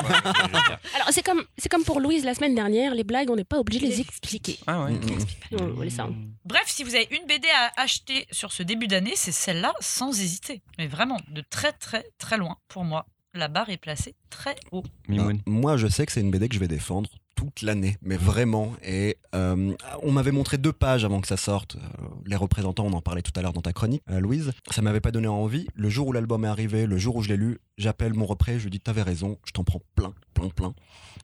Alors 0.95 1.10
c'est 1.12 1.24
comme, 1.24 1.43
c'est 1.57 1.69
comme 1.69 1.83
pour 1.83 2.00
Louise 2.00 2.24
la 2.24 2.33
semaine 2.33 2.55
dernière, 2.55 2.93
les 2.95 3.03
blagues 3.03 3.29
on 3.29 3.36
n'est 3.36 3.43
pas 3.43 3.60
obligé 3.60 3.81
de 3.81 3.91
les 3.91 4.00
expliquer. 4.01 4.57
Ah 4.67 4.86
ouais. 4.86 4.91
Mm, 4.91 5.17
mm. 5.51 5.57
On 5.77 5.81
laisser 5.81 5.98
ça. 5.98 6.10
Bref, 6.45 6.63
si 6.67 6.83
vous 6.83 6.95
avez 6.95 7.07
une 7.12 7.27
BD 7.27 7.48
à 7.50 7.81
acheter 7.81 8.25
sur 8.31 8.51
ce 8.53 8.63
début 8.63 8.88
d'année, 8.88 9.13
c'est 9.15 9.31
celle-là 9.31 9.74
sans 9.79 10.19
hésiter. 10.22 10.62
Mais 10.77 10.88
vraiment, 10.88 11.19
de 11.29 11.41
très 11.41 11.74
très 11.74 12.05
très 12.17 12.38
loin 12.38 12.57
pour 12.67 12.83
moi. 12.86 13.05
La 13.36 13.48
barre 13.48 13.70
est 13.70 13.78
placée 13.78 14.16
très 14.30 14.56
haut. 14.72 14.84
Mimoun. 15.08 15.38
Euh, 15.38 15.40
Moi, 15.50 15.78
je 15.78 15.88
sais 15.88 16.06
que 16.06 16.12
c'est 16.12 16.22
une 16.22 16.30
BD 16.30 16.48
que 16.50 16.56
je 16.56 16.60
vais 16.60 16.68
défendre 16.68 17.10
toute 17.36 17.63
l'année, 17.63 17.98
mais 18.02 18.16
vraiment. 18.16 18.74
Et 18.84 19.18
euh, 19.34 19.74
on 20.02 20.12
m'avait 20.12 20.32
montré 20.32 20.58
deux 20.58 20.74
pages 20.74 21.06
avant 21.06 21.22
que 21.22 21.28
ça 21.28 21.38
sorte. 21.38 21.75
Euh, 21.75 21.80
les 22.25 22.36
représentants, 22.36 22.86
on 22.86 22.94
en 22.94 23.02
parlait 23.02 23.22
tout 23.22 23.32
à 23.36 23.42
l'heure 23.42 23.54
dans 23.54 23.62
ta 23.62 23.74
chronique, 23.74 24.04
euh, 24.10 24.20
Louise. 24.20 24.52
Ça 24.72 24.82
m'avait 24.82 25.02
pas 25.02 25.12
donné 25.12 25.28
envie. 25.28 25.68
Le 25.75 25.90
jour 25.90 26.08
où 26.08 26.12
l'album 26.13 26.46
est 26.46 26.50
arrivé, 26.50 26.86
le 26.86 26.98
jour 26.98 27.16
où 27.16 27.22
je 27.22 27.30
l'ai 27.30 27.38
lu, 27.38 27.60
j'appelle 27.78 28.13
mon 28.13 28.25
repré, 28.25 28.60
je 28.60 28.63
lui 28.66 28.70
dis 28.72 28.80
T'avais 28.80 29.02
raison, 29.02 29.38
je 29.46 29.52
t'en 29.52 29.63
prends 29.63 29.82
plein, 29.96 30.13
plein, 30.34 30.50
plein. 30.50 30.74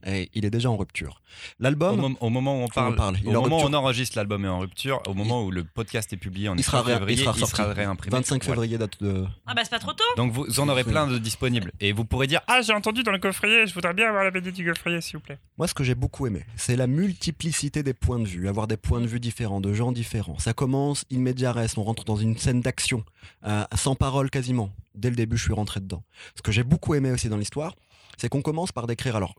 Et 0.05 0.29
il 0.33 0.45
est 0.45 0.49
déjà 0.49 0.69
en 0.69 0.77
rupture. 0.77 1.21
Au, 1.59 1.63
L'album, 1.63 1.99
mom- 1.99 2.15
au 2.21 2.29
moment 2.29 2.59
où 2.61 2.63
on 2.63 2.67
parle, 2.69 2.95
parle. 2.95 3.17
Il 3.21 3.27
au 3.29 3.41
moment 3.41 3.57
où 3.57 3.59
rupture. 3.59 3.69
on 3.69 3.73
enregistre 3.83 4.17
l'album 4.17 4.45
est 4.45 4.47
en 4.47 4.59
rupture, 4.59 5.01
au 5.07 5.13
moment 5.13 5.43
où 5.43 5.51
le 5.51 5.65
podcast 5.65 6.13
est 6.13 6.17
publié 6.17 6.47
en 6.47 6.55
il 6.55 6.63
sera, 6.63 6.83
février, 6.85 7.17
il 7.19 7.23
sera 7.23 7.33
il 7.35 7.39
sorti. 7.39 7.55
sera 7.57 7.73
réimprimé. 7.73 8.15
25 8.15 8.43
Voilà. 8.43 8.55
février, 8.61 8.77
date 8.77 9.01
de. 9.03 9.25
Ah 9.45 9.53
bah 9.53 9.61
c'est 9.63 9.71
pas 9.71 9.79
trop 9.79 9.91
tôt. 9.91 10.03
Donc 10.15 10.31
vous 10.31 10.59
en 10.61 10.69
aurez 10.69 10.85
plein 10.85 11.05
de 11.07 11.17
disponibles 11.17 11.71
et 11.81 11.91
vous 11.91 12.05
pourrez 12.05 12.27
dire 12.27 12.39
Ah, 12.47 12.61
j'ai 12.61 12.71
entendu 12.73 13.03
dans 13.03 13.11
le 13.11 13.19
coffrier, 13.19 13.67
je 13.67 13.73
voudrais 13.73 13.93
bien 13.93 14.07
avoir 14.07 14.23
la 14.23 14.31
BD 14.31 14.51
du 14.53 14.65
coffrier, 14.65 15.01
s'il 15.01 15.17
vous 15.17 15.23
plaît. 15.23 15.39
Moi, 15.57 15.67
ce 15.67 15.73
que 15.73 15.83
j'ai 15.83 15.95
beaucoup 15.95 16.25
aimé, 16.27 16.45
c'est 16.55 16.77
la 16.77 16.87
multiplicité 16.87 17.83
des 17.83 17.93
points 17.99 18.19
de 18.19 18.25
vue, 18.27 18.47
avoir 18.47 18.67
des 18.67 18.77
points 18.77 19.01
de 19.01 19.07
vue 19.07 19.19
différents, 19.19 19.61
de 19.61 19.73
gens 19.73 19.91
différents. 19.91 20.37
Ça 20.39 20.53
commence 20.53 21.05
res, 21.11 21.77
on 21.77 21.83
rentre 21.83 22.05
dans 22.05 22.15
une 22.15 22.37
scène 22.37 22.61
d'action, 22.61 23.03
euh, 23.45 23.63
sans 23.75 23.95
parole 23.95 24.29
quasiment. 24.29 24.71
Dès 24.95 25.09
le 25.09 25.15
début, 25.15 25.37
je 25.37 25.43
suis 25.43 25.53
rentré 25.53 25.79
dedans. 25.79 26.03
Ce 26.35 26.41
que 26.41 26.51
j'ai 26.51 26.63
beaucoup 26.63 26.93
aimé 26.95 27.11
aussi 27.11 27.29
dans 27.29 27.37
l'histoire, 27.37 27.75
c'est 28.17 28.29
qu'on 28.29 28.41
commence 28.41 28.71
par 28.71 28.87
décrire 28.87 29.15
alors 29.15 29.35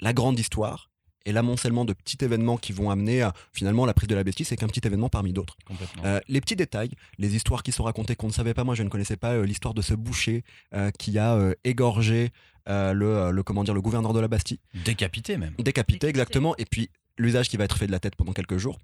la 0.00 0.12
grande 0.12 0.38
histoire 0.38 0.90
et 1.26 1.32
l'amoncellement 1.32 1.84
de 1.84 1.92
petits 1.92 2.16
événements 2.22 2.56
qui 2.56 2.72
vont 2.72 2.90
amener 2.90 3.20
à 3.20 3.34
finalement 3.52 3.84
la 3.84 3.92
prise 3.92 4.08
de 4.08 4.14
la 4.14 4.24
bêtise, 4.24 4.48
c'est 4.48 4.56
qu'un 4.56 4.68
petit 4.68 4.80
événement 4.86 5.10
parmi 5.10 5.32
d'autres. 5.34 5.56
Euh, 6.04 6.18
les 6.28 6.40
petits 6.40 6.56
détails, 6.56 6.90
les 7.18 7.36
histoires 7.36 7.62
qui 7.62 7.72
sont 7.72 7.84
racontées 7.84 8.16
qu'on 8.16 8.28
ne 8.28 8.32
savait 8.32 8.54
pas, 8.54 8.64
moi 8.64 8.74
je 8.74 8.82
ne 8.82 8.88
connaissais 8.88 9.18
pas 9.18 9.32
euh, 9.34 9.44
l'histoire 9.44 9.74
de 9.74 9.82
ce 9.82 9.92
boucher 9.94 10.44
euh, 10.74 10.90
qui 10.98 11.18
a 11.18 11.34
euh, 11.34 11.54
égorgé 11.64 12.30
euh, 12.68 12.92
le, 12.94 13.32
le, 13.32 13.42
comment 13.42 13.64
dire, 13.64 13.74
le 13.74 13.82
gouverneur 13.82 14.12
de 14.14 14.20
la 14.20 14.28
Bastille 14.28 14.60
Décapité 14.84 15.36
même. 15.36 15.50
décapité 15.58 15.64
Décapité. 15.64 16.06
exactement 16.08 16.54
et 16.56 16.64
puis 16.64 16.88
l'usage 17.20 17.48
qui 17.48 17.56
va 17.56 17.64
être 17.64 17.76
fait 17.76 17.86
de 17.86 17.92
la 17.92 18.00
tête 18.00 18.16
pendant 18.16 18.32
quelques 18.32 18.56
jours. 18.58 18.78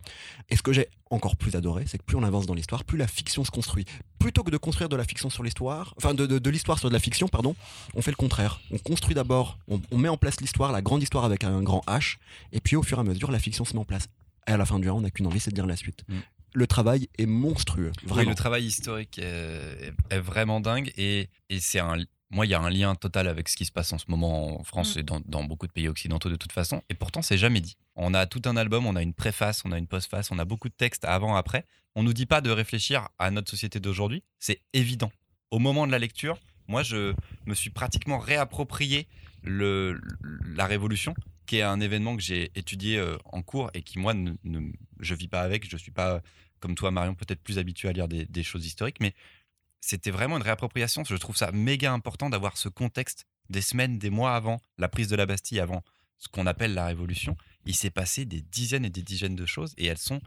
Et 0.50 0.56
ce 0.56 0.62
que 0.62 0.72
j'ai 0.72 0.88
encore 1.10 1.36
plus 1.36 1.56
adoré, 1.56 1.84
c'est 1.86 1.98
que 1.98 2.04
plus 2.04 2.16
on 2.16 2.22
avance 2.22 2.46
dans 2.46 2.54
l'histoire, 2.54 2.84
plus 2.84 2.98
la 2.98 3.06
fiction 3.06 3.44
se 3.44 3.50
construit. 3.50 3.84
Plutôt 4.18 4.42
que 4.42 4.50
de 4.50 4.56
construire 4.56 4.88
de 4.88 4.96
la 4.96 5.04
fiction 5.04 5.30
sur 5.30 5.42
l'histoire, 5.42 5.94
enfin 5.96 6.14
de, 6.14 6.26
de- 6.26 6.38
de 6.38 6.50
l'histoire 6.50 6.78
sur 6.78 6.88
de 6.88 6.94
la 6.94 7.00
fiction, 7.00 7.28
pardon, 7.28 7.54
on 7.94 8.02
fait 8.02 8.10
le 8.10 8.16
contraire. 8.16 8.60
On 8.70 8.78
construit 8.78 9.14
d'abord, 9.14 9.58
on, 9.68 9.80
on 9.90 9.98
met 9.98 10.08
en 10.08 10.16
place 10.16 10.40
l'histoire, 10.40 10.72
la 10.72 10.82
grande 10.82 11.02
histoire 11.02 11.24
avec 11.24 11.44
un 11.44 11.62
grand 11.62 11.82
H, 11.86 12.16
et 12.52 12.60
puis 12.60 12.76
au 12.76 12.82
fur 12.82 12.98
et 12.98 13.00
à 13.00 13.04
mesure, 13.04 13.30
la 13.30 13.38
fiction 13.38 13.64
se 13.64 13.72
met 13.74 13.80
en 13.80 13.84
place. 13.84 14.08
Et 14.48 14.52
à 14.52 14.56
la 14.56 14.66
fin 14.66 14.78
du 14.78 14.88
1, 14.88 14.92
on 14.92 15.00
n'a 15.00 15.10
qu'une 15.10 15.26
envie, 15.26 15.40
c'est 15.40 15.50
de 15.50 15.56
lire 15.56 15.66
la 15.66 15.76
suite. 15.76 16.04
Mm. 16.08 16.14
Le 16.54 16.66
travail 16.66 17.08
est 17.18 17.26
monstrueux, 17.26 17.92
Oui, 18.02 18.08
vraiment. 18.08 18.30
le 18.30 18.36
travail 18.36 18.64
historique 18.64 19.18
est, 19.18 19.92
est 20.10 20.18
vraiment 20.20 20.60
dingue 20.60 20.90
et, 20.96 21.28
et 21.50 21.60
c'est 21.60 21.80
un. 21.80 21.98
Moi, 22.30 22.44
il 22.46 22.50
y 22.50 22.54
a 22.54 22.60
un 22.60 22.70
lien 22.70 22.94
total 22.96 23.28
avec 23.28 23.48
ce 23.48 23.56
qui 23.56 23.64
se 23.64 23.70
passe 23.72 23.92
en 23.92 23.98
ce 23.98 24.06
moment 24.08 24.58
en 24.60 24.64
France 24.64 24.96
Mm. 24.96 24.98
et 24.98 25.02
dans, 25.04 25.20
dans 25.26 25.44
beaucoup 25.44 25.66
de 25.66 25.72
pays 25.72 25.86
occidentaux 25.88 26.28
de 26.28 26.36
toute 26.36 26.52
façon. 26.52 26.82
Et 26.88 26.94
pourtant, 26.94 27.22
c'est 27.22 27.38
jamais 27.38 27.60
dit. 27.60 27.76
On 27.94 28.14
a 28.14 28.26
tout 28.26 28.42
un 28.46 28.56
album, 28.56 28.84
on 28.86 28.96
a 28.96 29.02
une 29.02 29.14
préface, 29.14 29.62
on 29.64 29.70
a 29.72 29.78
une 29.78 29.86
postface, 29.86 30.30
on 30.32 30.38
a 30.38 30.44
beaucoup 30.44 30.68
de 30.68 30.74
textes 30.74 31.04
avant, 31.04 31.36
après. 31.36 31.64
On 31.94 32.02
nous 32.02 32.12
dit 32.12 32.26
pas 32.26 32.40
de 32.40 32.50
réfléchir 32.50 33.08
à 33.18 33.30
notre 33.30 33.50
société 33.50 33.78
d'aujourd'hui. 33.80 34.22
C'est 34.40 34.60
évident. 34.72 35.12
Au 35.52 35.58
moment 35.60 35.86
de 35.86 35.92
la 35.92 35.98
lecture, 36.00 36.38
moi, 36.66 36.82
je 36.82 37.14
me 37.46 37.54
suis 37.54 37.70
pratiquement 37.70 38.18
réapproprié 38.18 39.06
le, 39.44 40.00
la 40.56 40.66
Révolution, 40.66 41.14
qui 41.46 41.58
est 41.58 41.62
un 41.62 41.78
événement 41.80 42.16
que 42.16 42.22
j'ai 42.22 42.50
étudié 42.56 42.98
euh, 42.98 43.16
en 43.26 43.40
cours 43.42 43.70
et 43.72 43.82
qui, 43.82 44.00
moi, 44.00 44.14
ne, 44.14 44.32
ne- 44.42 44.72
je 44.98 45.14
vis 45.14 45.28
pas 45.28 45.42
avec. 45.42 45.70
Je 45.70 45.76
suis 45.76 45.92
pas, 45.92 46.20
comme 46.58 46.74
toi, 46.74 46.90
Marion, 46.90 47.14
peut-être 47.14 47.40
plus 47.40 47.58
habitué 47.58 47.88
à 47.88 47.92
lire 47.92 48.08
des, 48.08 48.26
des 48.26 48.42
choses 48.42 48.66
historiques, 48.66 48.96
mais 49.00 49.14
c'était 49.80 50.10
vraiment 50.10 50.36
une 50.36 50.42
réappropriation. 50.42 51.04
Je 51.04 51.16
trouve 51.16 51.36
ça 51.36 51.52
méga 51.52 51.92
important 51.92 52.30
d'avoir 52.30 52.56
ce 52.56 52.68
contexte 52.68 53.26
des 53.50 53.60
semaines, 53.60 53.98
des 53.98 54.10
mois 54.10 54.34
avant 54.34 54.60
la 54.78 54.88
prise 54.88 55.08
de 55.08 55.16
la 55.16 55.26
Bastille, 55.26 55.60
avant 55.60 55.82
ce 56.18 56.28
qu'on 56.28 56.46
appelle 56.46 56.74
la 56.74 56.86
Révolution. 56.86 57.36
Il 57.64 57.74
s'est 57.74 57.90
passé 57.90 58.24
des 58.24 58.40
dizaines 58.40 58.84
et 58.84 58.90
des 58.90 59.02
dizaines 59.02 59.36
de 59.36 59.46
choses 59.46 59.74
et 59.76 59.86
elles 59.86 59.98
sont 59.98 60.20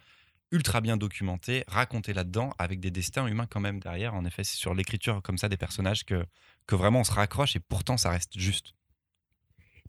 ultra 0.51 0.81
bien 0.81 0.97
documentées, 0.97 1.63
racontées 1.67 2.13
là-dedans, 2.13 2.53
avec 2.57 2.79
des 2.79 2.91
destins 2.91 3.27
humains 3.27 3.47
quand 3.47 3.59
même 3.59 3.79
derrière. 3.79 4.15
En 4.15 4.25
effet, 4.25 4.43
c'est 4.43 4.57
sur 4.57 4.73
l'écriture 4.73 5.21
comme 5.21 5.37
ça 5.37 5.49
des 5.49 5.57
personnages 5.57 6.05
que, 6.05 6.25
que 6.65 6.75
vraiment 6.75 7.01
on 7.01 7.03
se 7.03 7.11
raccroche 7.11 7.55
et 7.55 7.59
pourtant 7.59 7.97
ça 7.97 8.09
reste 8.09 8.37
juste. 8.37 8.73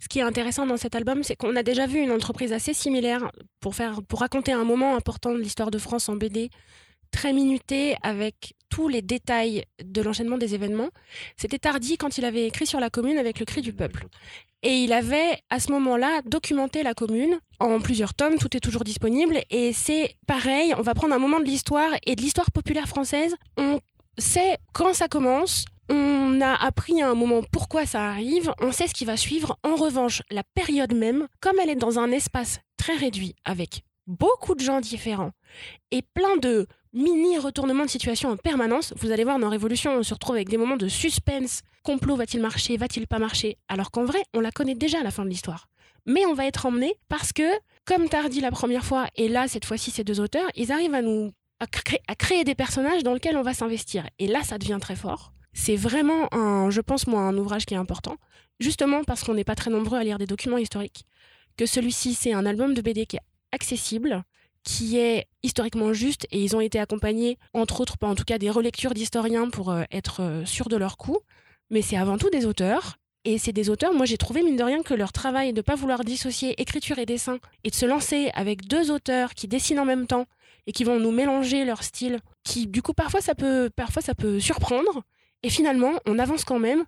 Ce 0.00 0.08
qui 0.08 0.18
est 0.18 0.22
intéressant 0.22 0.66
dans 0.66 0.78
cet 0.78 0.94
album, 0.94 1.22
c'est 1.22 1.36
qu'on 1.36 1.56
a 1.56 1.62
déjà 1.62 1.86
vu 1.86 2.00
une 2.00 2.10
entreprise 2.10 2.52
assez 2.52 2.72
similaire 2.72 3.30
pour, 3.60 3.74
faire, 3.74 4.02
pour 4.02 4.20
raconter 4.20 4.52
un 4.52 4.64
moment 4.64 4.96
important 4.96 5.32
de 5.32 5.38
l'histoire 5.38 5.70
de 5.70 5.78
France 5.78 6.08
en 6.08 6.16
BD, 6.16 6.50
très 7.10 7.34
minuté 7.34 7.96
avec 8.02 8.54
tous 8.70 8.88
les 8.88 9.02
détails 9.02 9.64
de 9.82 10.00
l'enchaînement 10.00 10.38
des 10.38 10.54
événements. 10.54 10.88
C'était 11.36 11.58
Tardy 11.58 11.98
quand 11.98 12.16
il 12.16 12.24
avait 12.24 12.46
écrit 12.46 12.66
sur 12.66 12.80
la 12.80 12.88
commune 12.88 13.18
avec 13.18 13.38
le 13.38 13.44
cri 13.44 13.60
du 13.60 13.72
peuple. 13.72 14.06
Et 14.62 14.84
il 14.84 14.92
avait, 14.92 15.38
à 15.50 15.58
ce 15.58 15.72
moment-là, 15.72 16.22
documenté 16.24 16.82
la 16.82 16.94
commune 16.94 17.38
en 17.58 17.80
plusieurs 17.80 18.14
tomes, 18.14 18.38
tout 18.38 18.56
est 18.56 18.60
toujours 18.60 18.84
disponible. 18.84 19.40
Et 19.50 19.72
c'est 19.72 20.16
pareil, 20.26 20.74
on 20.78 20.82
va 20.82 20.94
prendre 20.94 21.14
un 21.14 21.18
moment 21.18 21.40
de 21.40 21.44
l'histoire 21.44 21.90
et 22.06 22.14
de 22.14 22.22
l'histoire 22.22 22.50
populaire 22.50 22.88
française. 22.88 23.34
On 23.56 23.80
sait 24.18 24.58
quand 24.72 24.94
ça 24.94 25.08
commence, 25.08 25.64
on 25.88 26.40
a 26.40 26.54
appris 26.54 27.02
à 27.02 27.10
un 27.10 27.14
moment 27.14 27.42
pourquoi 27.50 27.86
ça 27.86 28.04
arrive, 28.06 28.52
on 28.60 28.70
sait 28.70 28.86
ce 28.86 28.94
qui 28.94 29.04
va 29.04 29.16
suivre. 29.16 29.58
En 29.64 29.76
revanche, 29.76 30.22
la 30.30 30.42
période 30.54 30.94
même, 30.94 31.26
comme 31.40 31.58
elle 31.62 31.70
est 31.70 31.74
dans 31.74 31.98
un 31.98 32.10
espace 32.12 32.60
très 32.76 32.96
réduit, 32.96 33.34
avec 33.44 33.82
beaucoup 34.06 34.54
de 34.54 34.60
gens 34.60 34.80
différents 34.80 35.32
et 35.90 36.02
plein 36.02 36.36
de 36.36 36.66
mini 36.92 37.38
retournements 37.38 37.84
de 37.84 37.90
situation 37.90 38.30
en 38.30 38.36
permanence, 38.36 38.92
vous 38.96 39.10
allez 39.10 39.24
voir 39.24 39.38
dans 39.38 39.48
Révolution, 39.48 39.92
on 39.94 40.02
se 40.02 40.14
retrouve 40.14 40.36
avec 40.36 40.48
des 40.48 40.56
moments 40.56 40.76
de 40.76 40.88
suspense. 40.88 41.62
Complot 41.82 42.16
va-t-il 42.16 42.42
marcher, 42.42 42.76
va-t-il 42.76 43.06
pas 43.06 43.18
marcher? 43.18 43.56
Alors 43.68 43.90
qu'en 43.90 44.04
vrai, 44.04 44.22
on 44.34 44.40
la 44.40 44.50
connaît 44.50 44.74
déjà 44.74 45.00
à 45.00 45.02
la 45.02 45.10
fin 45.10 45.24
de 45.24 45.30
l'histoire. 45.30 45.68
Mais 46.06 46.26
on 46.26 46.34
va 46.34 46.46
être 46.46 46.66
emmené 46.66 46.94
parce 47.08 47.32
que, 47.32 47.48
comme 47.84 48.08
Tardy 48.08 48.40
la 48.40 48.50
première 48.50 48.84
fois, 48.84 49.06
et 49.16 49.28
là, 49.28 49.48
cette 49.48 49.64
fois-ci, 49.64 49.90
ces 49.90 50.04
deux 50.04 50.20
auteurs, 50.20 50.48
ils 50.56 50.72
arrivent 50.72 50.94
à 50.94 51.02
nous 51.02 51.30
à 51.60 52.14
créer 52.14 52.42
des 52.42 52.54
personnages 52.54 53.02
dans 53.02 53.12
lesquels 53.12 53.36
on 53.36 53.42
va 53.42 53.52
s'investir. 53.52 54.06
Et 54.18 54.26
là, 54.26 54.42
ça 54.42 54.56
devient 54.56 54.78
très 54.80 54.96
fort. 54.96 55.34
C'est 55.52 55.76
vraiment, 55.76 56.32
un, 56.32 56.70
je 56.70 56.80
pense, 56.80 57.06
moi, 57.06 57.20
un 57.20 57.36
ouvrage 57.36 57.66
qui 57.66 57.74
est 57.74 57.78
important, 57.78 58.16
justement 58.60 59.04
parce 59.04 59.24
qu'on 59.24 59.34
n'est 59.34 59.44
pas 59.44 59.54
très 59.54 59.70
nombreux 59.70 59.98
à 59.98 60.04
lire 60.04 60.16
des 60.16 60.26
documents 60.26 60.56
historiques, 60.56 61.04
que 61.58 61.66
celui-ci, 61.66 62.14
c'est 62.14 62.32
un 62.32 62.46
album 62.46 62.72
de 62.72 62.80
BD 62.80 63.04
qui 63.04 63.16
est 63.16 63.22
accessible, 63.52 64.22
qui 64.64 64.98
est 64.98 65.26
historiquement 65.42 65.92
juste, 65.92 66.26
et 66.30 66.42
ils 66.42 66.54
ont 66.54 66.60
été 66.60 66.78
accompagnés, 66.78 67.38
entre 67.54 67.80
autres, 67.80 67.96
par 67.96 68.10
en 68.10 68.14
tout 68.14 68.24
cas 68.24 68.38
des 68.38 68.50
relectures 68.50 68.94
d'historiens 68.94 69.48
pour 69.48 69.70
euh, 69.70 69.82
être 69.90 70.20
euh, 70.22 70.44
sûrs 70.44 70.68
de 70.68 70.76
leur 70.76 70.96
coup, 70.96 71.18
mais 71.70 71.82
c'est 71.82 71.96
avant 71.96 72.18
tout 72.18 72.30
des 72.30 72.46
auteurs. 72.46 72.96
Et 73.26 73.36
c'est 73.36 73.52
des 73.52 73.68
auteurs, 73.68 73.92
moi 73.92 74.06
j'ai 74.06 74.16
trouvé 74.16 74.42
mine 74.42 74.56
de 74.56 74.62
rien 74.62 74.82
que 74.82 74.94
leur 74.94 75.12
travail 75.12 75.52
de 75.52 75.58
ne 75.58 75.62
pas 75.62 75.74
vouloir 75.74 76.04
dissocier 76.04 76.58
écriture 76.58 76.98
et 76.98 77.04
dessin 77.04 77.38
et 77.64 77.70
de 77.70 77.74
se 77.74 77.84
lancer 77.84 78.30
avec 78.32 78.66
deux 78.66 78.90
auteurs 78.90 79.34
qui 79.34 79.46
dessinent 79.46 79.78
en 79.78 79.84
même 79.84 80.06
temps 80.06 80.24
et 80.66 80.72
qui 80.72 80.84
vont 80.84 80.98
nous 80.98 81.10
mélanger 81.10 81.66
leur 81.66 81.82
style, 81.82 82.20
qui 82.44 82.66
du 82.66 82.80
coup 82.80 82.94
parfois 82.94 83.20
ça 83.20 83.34
peut, 83.34 83.68
parfois 83.76 84.00
ça 84.00 84.14
peut 84.14 84.40
surprendre. 84.40 85.02
Et 85.42 85.50
finalement, 85.50 85.92
on 86.06 86.18
avance 86.18 86.44
quand 86.44 86.58
même 86.58 86.84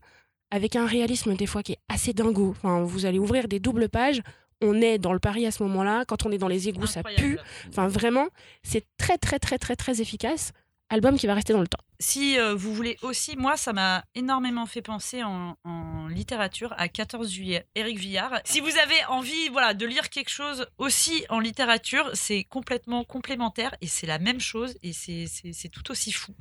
avec 0.51 0.75
un 0.77 0.87
réalisme 0.87 1.35
des 1.35 1.47
fois 1.47 1.63
qui 1.63 1.73
est 1.73 1.79
assez 1.89 2.13
dingo. 2.15 2.51
Enfin, 2.51 2.83
vous 2.83 3.05
allez 3.05 3.19
ouvrir 3.19 3.47
des 3.47 3.61
doubles 3.61 3.89
pages, 3.91 4.23
on 4.63 4.81
est 4.81 4.99
dans 4.99 5.13
le 5.13 5.19
Paris 5.19 5.47
à 5.47 5.51
ce 5.51 5.63
moment-là, 5.65 6.05
quand 6.07 6.25
on 6.27 6.31
est 6.33 6.39
dans 6.39 6.49
les 6.49 6.69
égouts, 6.69 6.87
ça 6.87 7.03
pue. 7.03 7.39
Enfin, 7.69 7.89
vraiment, 7.89 8.29
c'est 8.63 8.85
très 8.97 9.19
très 9.19 9.39
très 9.39 9.59
très 9.59 9.77
très 9.77 10.01
efficace. 10.01 10.53
Album 10.89 11.17
qui 11.17 11.27
va 11.27 11.33
rester 11.33 11.55
dans 11.55 11.63
le 11.63 11.69
temps. 11.69 11.79
Si 12.01 12.39
euh, 12.39 12.55
vous 12.55 12.75
voulez 12.75 12.99
aussi, 13.01 13.35
moi, 13.37 13.57
ça 13.57 13.73
m'a 13.73 14.05
énormément 14.15 14.67
fait 14.67 14.83
penser 14.83 15.23
en, 15.23 15.57
en 15.65 16.07
littérature 16.09 16.75
à 16.77 16.89
14 16.89 17.31
juillet, 17.33 17.67
Éric 17.75 17.99
Villard. 17.99 18.41
Si 18.45 18.61
vous 18.61 18.77
avez 18.77 19.03
envie 19.09 19.49
voilà, 19.49 19.73
de 19.73 19.87
lire 19.87 20.11
quelque 20.11 20.29
chose 20.29 20.67
aussi 20.77 21.25
en 21.31 21.41
littérature, 21.41 22.11
c'est 22.13 22.45
complètement 22.45 23.05
complémentaire 23.05 23.75
et 23.81 23.87
c'est 23.87 24.07
la 24.07 24.19
même 24.19 24.39
chose 24.41 24.77
et 24.83 24.93
c'est- 24.93 25.69
tout 25.71 25.91
aussi 25.91 26.13
fou. 26.13 26.35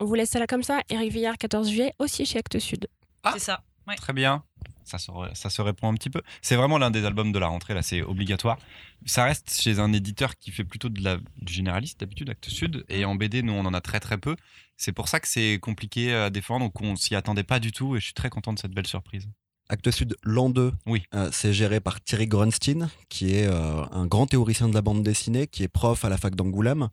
On 0.00 0.04
vous 0.04 0.14
laisse 0.14 0.30
ça 0.30 0.38
là 0.38 0.46
comme 0.46 0.62
ça. 0.64 0.82
Eric 0.90 1.10
Villard, 1.10 1.38
14 1.38 1.70
juillet, 1.70 1.94
aussi 1.98 2.26
chez 2.26 2.38
Actes 2.40 2.58
Sud. 2.58 2.88
Ah. 3.22 3.30
C'est 3.32 3.38
ça. 3.38 3.62
Ouais. 3.86 3.94
Très 3.94 4.12
bien. 4.12 4.44
Ça 4.84 4.98
se, 4.98 5.10
ça 5.34 5.62
répond 5.62 5.90
un 5.90 5.94
petit 5.94 6.10
peu. 6.10 6.22
C'est 6.42 6.56
vraiment 6.56 6.78
l'un 6.78 6.90
des 6.90 7.04
albums 7.04 7.32
de 7.32 7.38
la 7.38 7.48
rentrée, 7.48 7.74
là, 7.74 7.82
c'est 7.82 8.02
obligatoire. 8.02 8.58
Ça 9.06 9.24
reste 9.24 9.60
chez 9.60 9.78
un 9.78 9.92
éditeur 9.92 10.36
qui 10.36 10.50
fait 10.50 10.64
plutôt 10.64 10.88
de 10.88 11.02
la, 11.02 11.18
du 11.40 11.52
généraliste, 11.52 12.00
d'habitude, 12.00 12.30
Actes 12.30 12.48
Sud. 12.48 12.84
Et 12.88 13.04
en 13.04 13.14
BD, 13.14 13.42
nous, 13.42 13.52
on 13.52 13.64
en 13.66 13.74
a 13.74 13.80
très 13.80 14.00
très 14.00 14.18
peu. 14.18 14.36
C'est 14.76 14.92
pour 14.92 15.08
ça 15.08 15.20
que 15.20 15.28
c'est 15.28 15.58
compliqué 15.60 16.14
à 16.14 16.30
défendre, 16.30 16.66
donc 16.66 16.80
on 16.80 16.96
s'y 16.96 17.14
attendait 17.14 17.44
pas 17.44 17.60
du 17.60 17.72
tout. 17.72 17.96
Et 17.96 18.00
je 18.00 18.06
suis 18.06 18.14
très 18.14 18.30
content 18.30 18.52
de 18.52 18.58
cette 18.58 18.72
belle 18.72 18.86
surprise. 18.86 19.28
Actes 19.68 19.90
Sud, 19.90 20.16
l'an 20.22 20.50
2, 20.50 20.72
Oui. 20.86 21.02
euh, 21.14 21.30
c'est 21.32 21.52
géré 21.54 21.80
par 21.80 22.02
Thierry 22.02 22.26
Grunstein, 22.26 22.90
qui 23.08 23.34
est 23.34 23.46
euh, 23.46 23.84
un 23.92 24.06
grand 24.06 24.26
théoricien 24.26 24.68
de 24.68 24.74
la 24.74 24.82
bande 24.82 25.02
dessinée, 25.02 25.46
qui 25.46 25.62
est 25.62 25.68
prof 25.68 26.04
à 26.04 26.08
la 26.10 26.18
fac 26.18 26.34
d'Angoulême. 26.34 26.88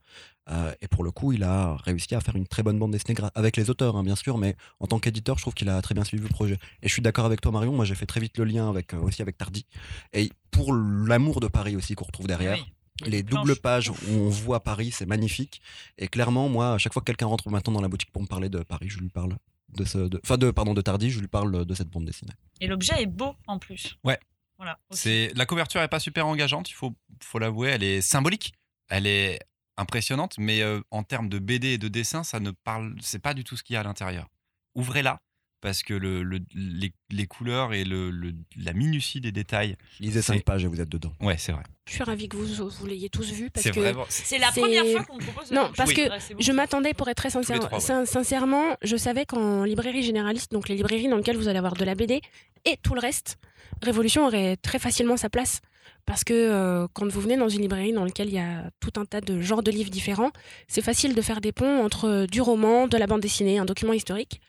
Euh, 0.50 0.74
et 0.82 0.88
pour 0.88 1.04
le 1.04 1.12
coup, 1.12 1.34
il 1.34 1.44
a 1.44 1.76
réussi 1.78 2.16
à 2.16 2.22
faire 2.22 2.36
une 2.36 2.48
très 2.48 2.64
bonne 2.64 2.80
bande 2.80 2.92
dessinée 2.92 3.16
avec 3.36 3.58
les 3.58 3.70
auteurs, 3.70 3.96
hein, 3.98 4.04
bien 4.04 4.16
sûr, 4.16 4.38
mais 4.38 4.56
en 4.80 4.88
tant 4.88 5.00
qu'éditeur, 5.00 5.38
je 5.38 5.44
trouve 5.44 5.54
qu'il 5.54 5.70
a 5.70 5.82
très 5.82 5.94
bien 5.96 6.04
suivi 6.04 6.24
le 6.24 6.30
projet. 6.30 6.58
Et 6.82 6.88
je 6.88 6.94
suis 6.94 7.02
d'accord 7.02 7.26
avec 7.26 7.42
toi, 7.42 7.52
Marion. 7.52 7.74
Moi, 7.74 7.86
j'ai 7.86 7.96
fait 7.96 8.06
très 8.06 8.20
vite 8.22 8.38
le 8.38 8.46
lien 8.46 8.70
avec, 8.70 8.94
aussi 8.94 9.22
avec 9.22 9.38
Tardy. 9.38 9.66
Et 10.14 10.32
pour 10.50 10.74
l'amour 10.74 11.40
de 11.42 11.48
Paris 11.48 11.76
aussi 11.76 11.96
qu'on 11.96 12.06
retrouve 12.06 12.28
derrière. 12.28 12.58
Oui. 12.58 13.10
Les 13.10 13.24
doubles 13.24 13.56
pages 13.56 13.90
où 13.90 13.96
on 14.12 14.30
voit 14.30 14.60
Paris, 14.62 14.92
c'est 14.92 15.08
magnifique. 15.08 15.62
Et 15.98 16.08
clairement, 16.08 16.50
moi, 16.50 16.74
à 16.74 16.78
chaque 16.78 16.94
fois 16.94 17.02
que 17.02 17.08
quelqu'un 17.08 17.26
rentre 17.26 17.50
maintenant 17.50 17.74
dans 17.74 17.82
la 17.82 17.88
boutique 17.88 18.12
pour 18.12 18.22
me 18.22 18.28
parler 18.28 18.48
de 18.48 18.60
Paris, 18.60 18.90
je 18.90 19.00
lui 19.00 19.10
parle 19.10 19.38
de 19.76 19.86
ce, 19.86 19.98
de, 19.98 20.20
enfin 20.24 20.38
de, 20.38 20.52
pardon, 20.52 20.74
de 20.74 20.82
Tardy, 20.82 21.12
je 21.12 21.20
lui 21.20 21.28
parle 21.28 21.66
de 21.66 21.74
cette 21.74 21.90
bande 21.90 22.06
dessinée. 22.06 22.34
Et 22.60 22.68
l'objet 22.68 23.02
est 23.02 23.08
beau 23.08 23.36
en 23.48 23.60
plus. 23.60 23.98
Ouais. 24.04 24.20
Voilà. 24.58 24.80
C'est 24.92 25.32
la 25.36 25.46
couverture 25.46 25.82
est 25.82 25.88
pas 25.88 26.00
super 26.00 26.28
engageante, 26.28 26.70
il 26.70 26.74
faut 26.74 26.94
faut 27.24 27.40
l'avouer, 27.40 27.70
elle 27.70 27.84
est 27.84 28.02
symbolique, 28.02 28.54
elle 28.90 29.08
est 29.08 29.40
impressionnante, 29.78 30.36
mais 30.38 30.62
euh, 30.62 30.82
en 30.92 31.04
termes 31.04 31.30
de 31.30 31.40
BD 31.40 31.70
et 31.70 31.78
de 31.78 31.88
dessin, 31.88 32.24
ça 32.24 32.40
ne 32.40 32.52
parle, 32.52 32.96
c'est 33.02 33.20
pas 33.20 33.34
du 33.34 33.44
tout 33.44 33.58
ce 33.58 33.64
qu'il 33.64 33.74
y 33.74 33.78
a 33.78 33.80
à 33.80 33.84
l'intérieur. 33.84 34.28
Ouvrez-la 34.76 35.20
parce 35.62 35.84
que 35.84 35.93
le, 35.93 36.24
le- 36.24 36.39
les, 36.54 36.91
les 37.12 37.28
couleurs 37.28 37.74
et 37.74 37.84
le, 37.84 38.10
le- 38.12 38.34
la 38.58 38.74
minutie 38.74 39.21
des 39.21 39.32
détails, 39.32 39.78
Lisez 40.00 40.21
C'est- 40.21 40.34
cinq 40.34 40.43
pages 40.43 40.63
et 40.65 40.67
vous 40.67 40.82
êtes 40.82 40.89
dedans. 40.89 41.13
ouais, 41.21 41.38
c'est 41.38 41.52
vrai. 41.52 41.63
Je 41.88 41.93
suis 41.93 42.04
ravie 42.04 42.28
que 42.30 42.38
vous, 42.38 42.69
vous 42.69 42.86
l'ayez 42.88 43.10
tous 43.10 43.32
vu 43.32 43.50
parce 43.50 43.63
C'est 43.63 43.71
que 43.71 43.80
vraiment. 43.80 44.06
C'est 44.10 44.38
la 44.38 44.52
première 44.52 44.86
fois 44.86 45.04
qu'on 45.04 45.17
me 45.17 45.21
propose. 45.24 45.52
Non, 45.52 45.71
parce 45.76 45.91
choses. 45.91 46.06
que 46.06 46.10
Ouais, 46.12 46.19
c'est 46.19 46.34
bon. 46.34 46.41
je 46.41 46.52
m'attendais 46.52 46.93
pour 46.93 47.08
être 47.10 47.17
très 47.17 47.30
sincère, 47.30 47.60
trois, 47.60 47.80
ouais. 47.80 47.84
sin- 47.84 48.06
sincèrement, 48.06 48.76
je 48.82 48.95
savais 48.97 49.26
qu'en 49.26 49.63
librairie 49.63 50.04
généraliste, 50.04 50.52
donc 50.52 50.67
les 50.69 50.76
librairies 50.76 51.08
dans 51.10 51.17
lesquelles 51.17 51.38
vous 51.38 51.47
allez 51.47 51.58
avoir 51.60 51.74
de 51.74 51.84
la 51.86 51.95
BD 51.95 52.21
et 52.65 52.78
tout 52.84 52.93
le 52.95 53.00
reste, 53.02 53.38
Révolution 53.82 54.26
aurait 54.28 54.58
très 54.58 54.80
facilement 54.80 55.17
sa 55.17 55.30
place. 55.30 55.62
Parce 56.06 56.24
que 56.24 56.34
euh, 56.34 56.88
quand 56.94 57.08
vous 57.08 57.22
venez 57.22 57.38
dans 57.38 57.50
une 57.50 57.62
librairie 57.62 57.94
dans 57.94 58.04
laquelle 58.04 58.28
il 58.28 58.36
y 58.36 58.39
a 58.39 58.70
tout 58.80 59.00
un 59.00 59.06
tas 59.06 59.22
de 59.22 59.39
genres 59.39 59.63
de 59.63 59.72
livres 59.72 59.89
différents, 59.89 60.32
c'est 60.67 60.82
facile 60.82 61.15
de 61.15 61.22
faire 61.22 61.41
des 61.41 61.52
ponts 61.52 61.84
entre 61.84 62.06
euh, 62.06 62.28
du 62.28 62.41
roman, 62.41 62.88
de 62.88 62.98
la 62.98 63.08
bande 63.08 63.22
dessinée, 63.22 63.60
un 63.60 63.65
document 63.65 63.94
historique. 63.94 64.41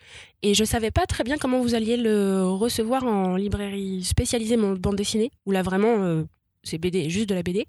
Et 0.42 0.54
je 0.54 0.64
savais 0.64 0.90
pas 0.90 1.06
très 1.06 1.24
bien 1.24 1.36
comment 1.38 1.60
vous 1.60 1.74
alliez 1.74 1.96
le 1.96 2.44
recevoir 2.46 3.04
en 3.04 3.36
librairie 3.36 4.02
spécialisée 4.02 4.56
en 4.56 4.74
bande 4.74 4.96
dessinée, 4.96 5.30
où 5.46 5.52
là 5.52 5.62
vraiment 5.62 6.02
euh, 6.02 6.24
c'est 6.62 6.78
BD, 6.78 7.10
juste 7.10 7.28
de 7.28 7.34
la 7.34 7.42
BD. 7.42 7.66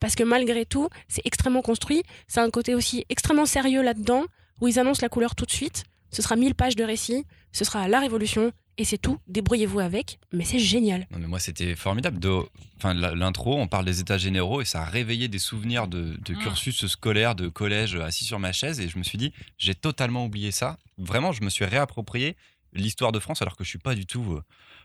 Parce 0.00 0.14
que 0.14 0.22
malgré 0.22 0.64
tout, 0.64 0.88
c'est 1.08 1.22
extrêmement 1.24 1.62
construit. 1.62 2.02
C'est 2.28 2.40
un 2.40 2.50
côté 2.50 2.74
aussi 2.74 3.04
extrêmement 3.08 3.46
sérieux 3.46 3.82
là-dedans, 3.82 4.24
où 4.60 4.68
ils 4.68 4.78
annoncent 4.78 5.02
la 5.02 5.08
couleur 5.08 5.34
tout 5.34 5.44
de 5.44 5.50
suite. 5.50 5.84
Ce 6.10 6.22
sera 6.22 6.36
1000 6.36 6.54
pages 6.54 6.76
de 6.76 6.84
récit, 6.84 7.24
ce 7.52 7.64
sera 7.64 7.88
la 7.88 7.98
révolution, 7.98 8.52
et 8.78 8.84
c'est 8.84 8.98
tout. 8.98 9.18
Débrouillez-vous 9.28 9.80
avec, 9.80 10.18
mais 10.32 10.44
c'est 10.44 10.58
génial. 10.58 11.06
Non, 11.10 11.18
mais 11.18 11.26
moi, 11.26 11.38
c'était 11.38 11.74
formidable. 11.76 12.18
De... 12.18 12.40
Enfin, 12.78 12.94
l'intro, 12.94 13.58
on 13.58 13.68
parle 13.68 13.84
des 13.84 14.00
états 14.00 14.18
généraux 14.18 14.60
et 14.60 14.64
ça 14.64 14.82
a 14.82 14.84
réveillé 14.84 15.28
des 15.28 15.38
souvenirs 15.38 15.86
de, 15.88 16.16
de 16.24 16.34
Mm. 16.34 16.38
cursus 16.38 16.86
scolaire, 16.86 17.34
de 17.34 17.48
collège, 17.48 17.96
assis 17.96 18.24
sur 18.24 18.38
ma 18.38 18.52
chaise. 18.52 18.80
Et 18.80 18.88
je 18.88 18.98
me 18.98 19.02
suis 19.04 19.18
dit, 19.18 19.32
j'ai 19.58 19.74
totalement 19.74 20.24
oublié 20.24 20.50
ça. 20.50 20.78
Vraiment, 20.98 21.32
je 21.32 21.42
me 21.42 21.50
suis 21.50 21.64
réapproprié 21.64 22.36
l'histoire 22.72 23.12
de 23.12 23.20
France 23.20 23.40
alors 23.42 23.56
que 23.56 23.62
je 23.64 23.68
suis 23.68 23.78
pas 23.78 23.94
du 23.94 24.04
tout 24.06 24.32
euh, 24.32 24.42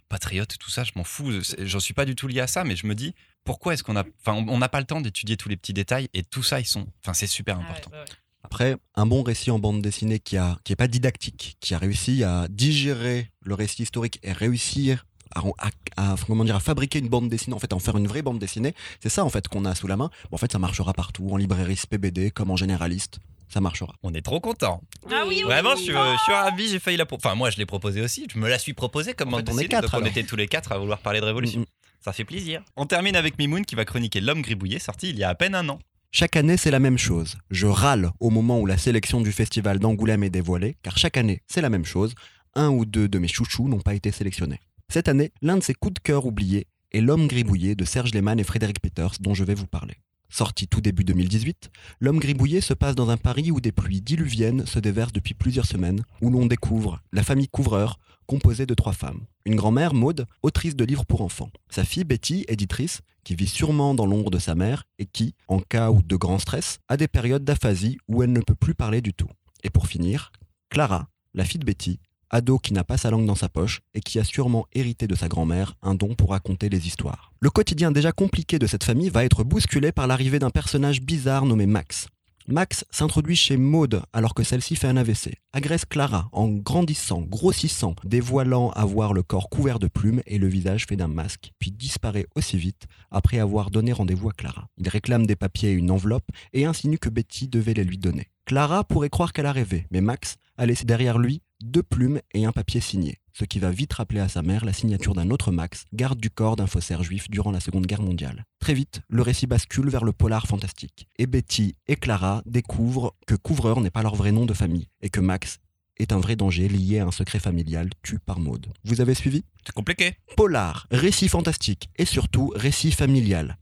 patriote, 0.09 0.55
tout 0.59 0.69
ça. 0.69 0.83
Je 0.83 0.91
m'en 0.95 1.03
fous. 1.03 1.31
J'en 1.59 1.79
suis 1.79 1.93
pas 1.93 2.05
du 2.05 2.15
tout 2.15 2.27
lié 2.27 2.39
à 2.41 2.47
ça. 2.47 2.63
Mais 2.63 2.75
je 2.75 2.85
me 2.87 2.95
dis, 2.95 3.13
pourquoi 3.43 3.73
est-ce 3.73 3.83
qu'on 3.83 3.95
a. 3.95 4.03
Enfin, 4.25 4.33
on- 4.47 4.57
n'a 4.59 4.69
pas 4.69 4.79
le 4.79 4.85
temps 4.85 5.01
d'étudier 5.01 5.37
tous 5.37 5.49
les 5.49 5.57
petits 5.57 5.73
détails 5.73 6.07
et 6.13 6.23
tout 6.23 6.43
ça, 6.43 6.59
ils 6.59 6.65
sont. 6.65 6.87
Enfin, 7.03 7.13
c'est 7.13 7.27
super 7.27 7.55
Ah 7.55 7.59
ouais, 7.59 7.65
important. 7.65 7.91
ouais, 7.91 7.97
ouais. 7.99 8.05
Après, 8.51 8.77
un 8.95 9.05
bon 9.05 9.21
récit 9.21 9.51
en 9.51 9.59
bande 9.59 9.79
dessinée 9.83 10.17
qui 10.19 10.35
a 10.35 10.57
qui 10.63 10.73
est 10.73 10.75
pas 10.75 10.87
didactique, 10.87 11.55
qui 11.59 11.75
a 11.75 11.77
réussi 11.77 12.23
à 12.23 12.47
digérer 12.49 13.29
le 13.41 13.53
récit 13.53 13.83
historique 13.83 14.19
et 14.23 14.31
réussir 14.31 15.05
à, 15.35 15.41
à- 15.59 16.13
à- 16.13 16.15
comment 16.25 16.43
dire, 16.43 16.55
à 16.55 16.59
fabriquer 16.59 16.97
une 16.97 17.09
bande 17.09 17.29
dessinée, 17.29 17.55
en 17.55 17.59
fait, 17.59 17.71
à 17.71 17.75
en 17.75 17.79
faire 17.79 17.95
une 17.95 18.07
vraie 18.07 18.23
bande 18.23 18.39
dessinée, 18.39 18.73
c'est 19.03 19.09
ça 19.09 19.23
en 19.23 19.29
fait 19.29 19.47
qu'on 19.47 19.65
a 19.65 19.75
sous 19.75 19.85
la 19.85 19.97
main. 19.97 20.09
Bon, 20.31 20.35
en 20.35 20.37
fait, 20.39 20.51
ça 20.51 20.57
marchera 20.57 20.93
partout, 20.93 21.29
en 21.31 21.37
librairie 21.37 21.79
PBD 21.87 22.31
comme 22.31 22.49
en 22.49 22.55
généraliste, 22.55 23.19
ça 23.49 23.61
marchera. 23.61 23.93
On 24.01 24.15
est 24.15 24.23
trop 24.23 24.39
content. 24.39 24.81
Ah 25.11 25.25
oui, 25.27 25.35
oui, 25.37 25.43
Vraiment, 25.43 25.73
oui. 25.73 25.77
je 25.77 25.83
suis, 25.83 25.95
euh, 25.95 26.13
je 26.17 26.23
suis 26.23 26.33
ravi, 26.33 26.69
j'ai 26.69 26.79
failli 26.79 26.97
la. 26.97 27.05
pro- 27.05 27.17
Enfin, 27.17 27.35
moi, 27.35 27.51
je 27.51 27.57
l'ai 27.57 27.67
proposé 27.67 28.01
aussi. 28.01 28.25
Je 28.33 28.39
me 28.39 28.49
la 28.49 28.57
suis 28.57 28.73
proposée 28.73 29.13
comme 29.13 29.31
En 29.31 29.37
fait, 29.37 29.49
on 29.51 29.57
est 29.59 29.67
quatre, 29.67 29.91
donc 29.91 30.01
on 30.01 30.05
était 30.07 30.23
tous 30.23 30.35
les 30.35 30.47
quatre 30.47 30.71
à 30.71 30.79
vouloir 30.79 30.97
parler 31.01 31.19
de 31.21 31.25
Révolution. 31.25 31.59
Mm, 31.59 31.63
mm. 31.63 32.03
Ça 32.03 32.13
fait 32.13 32.25
plaisir. 32.25 32.63
On 32.77 32.87
termine 32.87 33.15
avec 33.15 33.37
Mimoun 33.37 33.63
qui 33.65 33.75
va 33.75 33.85
chroniquer 33.85 34.21
L'homme 34.21 34.41
gribouillé, 34.41 34.79
sorti 34.79 35.09
il 35.11 35.17
y 35.19 35.23
a 35.23 35.29
à 35.29 35.35
peine 35.35 35.53
un 35.53 35.67
an. 35.69 35.77
Chaque 36.11 36.37
année, 36.37 36.57
c'est 36.57 36.71
la 36.71 36.79
même 36.79 36.97
chose. 36.97 37.37
Je 37.51 37.67
râle 37.67 38.09
au 38.19 38.31
moment 38.31 38.59
où 38.59 38.65
la 38.65 38.79
sélection 38.79 39.21
du 39.21 39.31
festival 39.31 39.77
d'Angoulême 39.77 40.23
est 40.23 40.31
dévoilée, 40.31 40.75
car 40.81 40.97
chaque 40.97 41.17
année, 41.17 41.43
c'est 41.45 41.61
la 41.61 41.69
même 41.69 41.85
chose. 41.85 42.15
Un 42.55 42.69
ou 42.69 42.83
deux 42.85 43.07
de 43.07 43.19
mes 43.19 43.27
chouchous 43.27 43.67
n'ont 43.67 43.79
pas 43.79 43.93
été 43.93 44.11
sélectionnés. 44.11 44.59
Cette 44.91 45.07
année, 45.07 45.31
l'un 45.43 45.57
de 45.57 45.63
ces 45.63 45.75
coups 45.75 45.93
de 45.93 45.99
cœur 45.99 46.25
oubliés 46.25 46.65
est 46.91 47.01
L'homme 47.01 47.27
gribouillé 47.27 47.75
de 47.75 47.85
Serge 47.85 48.11
Lehmann 48.15 48.39
et 48.39 48.43
Frédéric 48.43 48.81
Peters, 48.81 49.17
dont 49.19 49.35
je 49.35 49.43
vais 49.43 49.53
vous 49.53 49.67
parler. 49.67 49.97
Sorti 50.29 50.67
tout 50.67 50.79
début 50.79 51.03
2018, 51.03 51.71
L'homme 51.99 52.19
gribouillé 52.19 52.61
se 52.61 52.73
passe 52.73 52.95
dans 52.95 53.09
un 53.09 53.17
Paris 53.17 53.51
où 53.51 53.59
des 53.59 53.71
pluies 53.71 54.01
diluviennes 54.01 54.65
se 54.65 54.79
déversent 54.79 55.11
depuis 55.11 55.33
plusieurs 55.33 55.65
semaines, 55.65 56.03
où 56.21 56.29
l'on 56.29 56.45
découvre 56.45 57.01
la 57.11 57.23
famille 57.23 57.47
Couvreur, 57.47 57.99
composée 58.27 58.67
de 58.67 58.75
trois 58.75 58.93
femmes. 58.93 59.25
Une 59.45 59.55
grand-mère, 59.55 59.95
Maude, 59.95 60.27
autrice 60.43 60.75
de 60.75 60.85
livres 60.85 61.05
pour 61.05 61.21
enfants. 61.21 61.49
Sa 61.69 61.83
fille, 61.83 62.03
Betty, 62.03 62.45
éditrice, 62.47 63.01
qui 63.23 63.35
vit 63.35 63.47
sûrement 63.47 63.95
dans 63.95 64.05
l'ombre 64.05 64.29
de 64.29 64.37
sa 64.37 64.53
mère 64.53 64.83
et 64.99 65.05
qui, 65.05 65.33
en 65.47 65.59
cas 65.59 65.91
de 65.91 66.15
grand 66.15 66.39
stress, 66.39 66.79
a 66.87 66.95
des 66.95 67.07
périodes 67.07 67.43
d'aphasie 67.43 67.97
où 68.07 68.21
elle 68.21 68.31
ne 68.31 68.41
peut 68.41 68.55
plus 68.55 68.75
parler 68.75 69.01
du 69.01 69.13
tout. 69.13 69.29
Et 69.63 69.71
pour 69.71 69.87
finir, 69.87 70.31
Clara, 70.69 71.09
la 71.33 71.43
fille 71.43 71.59
de 71.59 71.65
Betty, 71.65 71.99
ado 72.29 72.59
qui 72.59 72.73
n'a 72.73 72.83
pas 72.83 72.97
sa 72.97 73.11
langue 73.11 73.25
dans 73.25 73.35
sa 73.35 73.49
poche 73.49 73.81
et 73.93 74.01
qui 74.01 74.19
a 74.19 74.23
sûrement 74.23 74.65
hérité 74.73 75.07
de 75.07 75.15
sa 75.15 75.27
grand-mère 75.27 75.75
un 75.81 75.95
don 75.95 76.15
pour 76.15 76.31
raconter 76.31 76.69
les 76.69 76.87
histoires. 76.87 77.31
Le 77.39 77.49
quotidien 77.49 77.91
déjà 77.91 78.11
compliqué 78.11 78.59
de 78.59 78.67
cette 78.67 78.83
famille 78.83 79.09
va 79.09 79.25
être 79.25 79.43
bousculé 79.43 79.91
par 79.91 80.07
l'arrivée 80.07 80.39
d'un 80.39 80.49
personnage 80.49 81.01
bizarre 81.01 81.45
nommé 81.45 81.65
Max. 81.65 82.07
Max 82.51 82.83
s'introduit 82.89 83.35
chez 83.35 83.57
Maude 83.57 84.01
alors 84.11 84.33
que 84.33 84.41
celle-ci 84.41 84.75
fait 84.75 84.87
un 84.87 84.97
AVC, 84.97 85.35
agresse 85.53 85.85
Clara 85.85 86.29
en 86.31 86.47
grandissant, 86.47 87.21
grossissant, 87.21 87.93
dévoilant 88.03 88.71
avoir 88.71 89.13
le 89.13 89.21
corps 89.21 89.49
couvert 89.49 89.77
de 89.77 89.87
plumes 89.87 90.23
et 90.25 90.39
le 90.39 90.47
visage 90.47 90.87
fait 90.87 90.95
d'un 90.95 91.07
masque, 91.07 91.51
puis 91.59 91.71
disparaît 91.71 92.25
aussi 92.35 92.57
vite 92.57 92.87
après 93.11 93.37
avoir 93.37 93.69
donné 93.69 93.93
rendez-vous 93.93 94.29
à 94.29 94.33
Clara. 94.33 94.67
Il 94.79 94.89
réclame 94.89 95.27
des 95.27 95.35
papiers 95.35 95.69
et 95.69 95.73
une 95.73 95.91
enveloppe 95.91 96.27
et 96.53 96.65
insinue 96.65 96.97
que 96.97 97.09
Betty 97.09 97.47
devait 97.47 97.75
les 97.75 97.83
lui 97.83 97.99
donner. 97.99 98.31
Clara 98.45 98.83
pourrait 98.83 99.11
croire 99.11 99.31
qu'elle 99.31 99.45
a 99.45 99.51
rêvé, 99.51 99.85
mais 99.91 100.01
Max 100.01 100.37
a 100.57 100.65
laissé 100.65 100.85
derrière 100.85 101.19
lui 101.19 101.43
deux 101.61 101.83
plumes 101.83 102.21
et 102.33 102.45
un 102.45 102.51
papier 102.51 102.79
signé, 102.79 103.19
ce 103.33 103.43
qui 103.45 103.59
va 103.59 103.71
vite 103.71 103.93
rappeler 103.93 104.19
à 104.19 104.29
sa 104.29 104.41
mère 104.41 104.65
la 104.65 104.73
signature 104.73 105.13
d'un 105.13 105.29
autre 105.29 105.51
Max, 105.51 105.85
garde 105.93 106.19
du 106.19 106.29
corps 106.29 106.55
d'un 106.55 106.67
faussaire 106.67 107.03
juif 107.03 107.29
durant 107.29 107.51
la 107.51 107.59
Seconde 107.59 107.85
Guerre 107.85 108.01
mondiale. 108.01 108.45
Très 108.59 108.73
vite, 108.73 109.01
le 109.09 109.21
récit 109.21 109.47
bascule 109.47 109.89
vers 109.89 110.05
le 110.05 110.13
polar 110.13 110.47
fantastique, 110.47 111.07
et 111.17 111.27
Betty 111.27 111.75
et 111.87 111.95
Clara 111.95 112.41
découvrent 112.45 113.15
que 113.27 113.35
Couvreur 113.35 113.81
n'est 113.81 113.89
pas 113.89 114.03
leur 114.03 114.15
vrai 114.15 114.31
nom 114.31 114.45
de 114.45 114.53
famille, 114.53 114.87
et 115.01 115.09
que 115.09 115.19
Max 115.19 115.59
est 115.97 116.13
un 116.13 116.19
vrai 116.19 116.35
danger 116.35 116.67
lié 116.69 116.99
à 116.99 117.05
un 117.05 117.11
secret 117.11 117.39
familial 117.39 117.89
tué 118.03 118.17
par 118.25 118.39
Maud. 118.39 118.67
Vous 118.85 119.01
avez 119.01 119.13
suivi? 119.13 119.43
C'est 119.65 119.75
compliqué. 119.75 120.15
Polar, 120.37 120.87
récit 120.91 121.27
fantastique 121.27 121.89
et 121.97 122.05
surtout 122.05 122.53
récit 122.55 122.91
familial. 122.91 123.57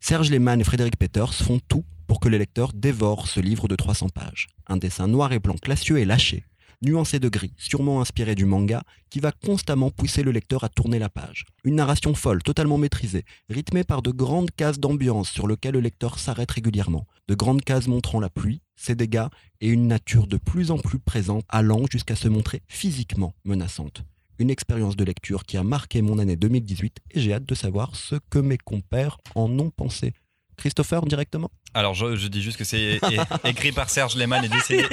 Serge 0.00 0.30
Lehmann 0.30 0.60
et 0.60 0.64
Frédéric 0.64 0.96
Peters 0.96 1.34
font 1.34 1.60
tout 1.68 1.84
pour 2.06 2.18
que 2.18 2.28
les 2.28 2.38
lecteurs 2.38 2.72
dévorent 2.72 3.28
ce 3.28 3.40
livre 3.40 3.68
de 3.68 3.76
300 3.76 4.08
pages. 4.08 4.48
Un 4.66 4.78
dessin 4.78 5.06
noir 5.06 5.32
et 5.32 5.38
blanc 5.38 5.56
classieux 5.56 5.98
et 5.98 6.04
lâché, 6.04 6.44
nuancé 6.82 7.18
de 7.18 7.28
gris, 7.28 7.54
sûrement 7.56 8.00
inspiré 8.00 8.34
du 8.34 8.44
manga, 8.44 8.82
qui 9.10 9.20
va 9.20 9.32
constamment 9.32 9.90
pousser 9.90 10.22
le 10.22 10.32
lecteur 10.32 10.64
à 10.64 10.68
tourner 10.68 10.98
la 10.98 11.08
page. 11.08 11.44
Une 11.64 11.76
narration 11.76 12.14
folle, 12.14 12.42
totalement 12.42 12.78
maîtrisée, 12.78 13.24
rythmée 13.48 13.84
par 13.84 14.02
de 14.02 14.10
grandes 14.10 14.50
cases 14.50 14.78
d'ambiance 14.78 15.30
sur 15.30 15.46
lesquelles 15.46 15.74
le 15.74 15.80
lecteur 15.80 16.18
s'arrête 16.18 16.50
régulièrement. 16.50 17.06
De 17.28 17.34
grandes 17.34 17.62
cases 17.62 17.88
montrant 17.88 18.20
la 18.20 18.30
pluie, 18.30 18.60
ses 18.76 18.94
dégâts 18.94 19.28
et 19.60 19.68
une 19.68 19.86
nature 19.86 20.26
de 20.26 20.36
plus 20.36 20.70
en 20.70 20.78
plus 20.78 20.98
présente, 20.98 21.44
allant 21.48 21.84
jusqu'à 21.90 22.16
se 22.16 22.28
montrer 22.28 22.62
physiquement 22.68 23.34
menaçante 23.44 24.04
une 24.42 24.50
expérience 24.50 24.96
de 24.96 25.04
lecture 25.04 25.44
qui 25.44 25.56
a 25.56 25.62
marqué 25.62 26.02
mon 26.02 26.18
année 26.18 26.36
2018 26.36 26.98
et 27.12 27.20
j'ai 27.20 27.32
hâte 27.32 27.46
de 27.46 27.54
savoir 27.54 27.94
ce 27.94 28.16
que 28.28 28.40
mes 28.40 28.58
compères 28.58 29.18
en 29.36 29.56
ont 29.58 29.70
pensé. 29.70 30.14
Christopher, 30.56 31.02
directement? 31.02 31.50
Alors, 31.74 31.94
je, 31.94 32.16
je 32.16 32.28
dis 32.28 32.42
juste 32.42 32.58
que 32.58 32.64
c'est 32.64 33.00
écrit 33.44 33.72
par 33.72 33.88
Serge 33.88 34.16
Lehmann 34.16 34.44
et 34.44 34.48
dessiné, 34.48 34.84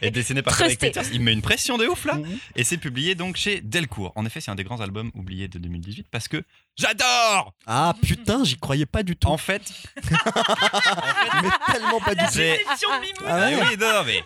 et 0.00 0.10
dessiné 0.10 0.42
par 0.42 0.54
Frédéric. 0.54 0.80
Peters. 0.80 1.04
Il 1.12 1.20
met 1.20 1.32
une 1.32 1.42
pression 1.42 1.78
de 1.78 1.86
ouf 1.86 2.04
là. 2.04 2.14
Mhm. 2.14 2.38
Et 2.56 2.64
c'est 2.64 2.76
publié 2.78 3.14
donc 3.14 3.36
chez 3.36 3.60
Delcourt. 3.60 4.12
En 4.14 4.24
effet, 4.24 4.40
c'est 4.40 4.50
un 4.50 4.54
des 4.54 4.64
grands 4.64 4.80
albums 4.80 5.10
oubliés 5.14 5.48
de 5.48 5.58
2018 5.58 6.06
parce 6.10 6.28
que 6.28 6.42
j'adore 6.76 7.54
Ah 7.66 7.94
putain, 8.02 8.44
j'y 8.44 8.56
croyais 8.56 8.86
pas 8.86 9.02
du 9.02 9.16
tout. 9.16 9.28
En 9.28 9.36
fait, 9.36 9.62
Mais 10.10 11.48
tellement 11.72 12.00
pas 12.00 12.14
du 12.14 12.24
tout. 12.24 13.24
Ah 13.26 13.36
ouais 13.36 13.56
Mais 13.56 13.62
oui, 13.62 13.76
non, 13.80 14.04
mais 14.06 14.24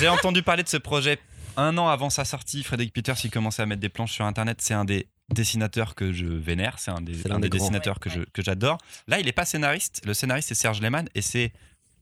j'ai 0.00 0.08
entendu 0.08 0.42
parler 0.42 0.62
de 0.62 0.68
ce 0.68 0.76
projet 0.76 1.18
un 1.56 1.76
an 1.78 1.88
avant 1.88 2.10
sa 2.10 2.24
sortie. 2.24 2.62
Frédéric 2.62 2.92
Peters, 2.92 3.16
il 3.24 3.30
commençait 3.30 3.62
à 3.62 3.66
mettre 3.66 3.80
des 3.80 3.88
planches 3.88 4.12
sur 4.12 4.24
Internet. 4.24 4.58
C'est 4.60 4.74
un 4.74 4.84
des 4.84 5.06
dessinateurs 5.30 5.94
que 5.94 6.12
je 6.12 6.26
vénère. 6.26 6.78
C'est 6.78 6.90
un 6.90 7.00
des, 7.00 7.30
un 7.30 7.40
dessinateurs 7.40 7.98
que 8.00 8.42
j'adore. 8.42 8.78
Là, 9.06 9.18
il 9.18 9.26
n'est 9.26 9.32
pas 9.32 9.44
scénariste. 9.44 10.02
Le 10.04 10.14
scénariste, 10.14 10.48
c'est 10.48 10.54
Serge 10.54 10.80
Lehmann 10.80 11.08
et 11.14 11.22
c'est 11.22 11.52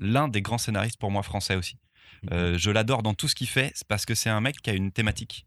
l'un 0.00 0.28
des 0.28 0.42
grands 0.42 0.58
scénaristes 0.58 0.98
pour 0.98 1.10
moi 1.10 1.22
français 1.22 1.56
aussi. 1.56 1.78
Euh, 2.32 2.56
je 2.58 2.70
l'adore 2.70 3.02
dans 3.02 3.14
tout 3.14 3.28
ce 3.28 3.34
qu'il 3.34 3.48
fait 3.48 3.70
c'est 3.74 3.86
parce 3.86 4.06
que 4.06 4.14
c'est 4.14 4.30
un 4.30 4.40
mec 4.40 4.56
qui 4.62 4.70
a 4.70 4.72
une 4.72 4.92
thématique 4.92 5.46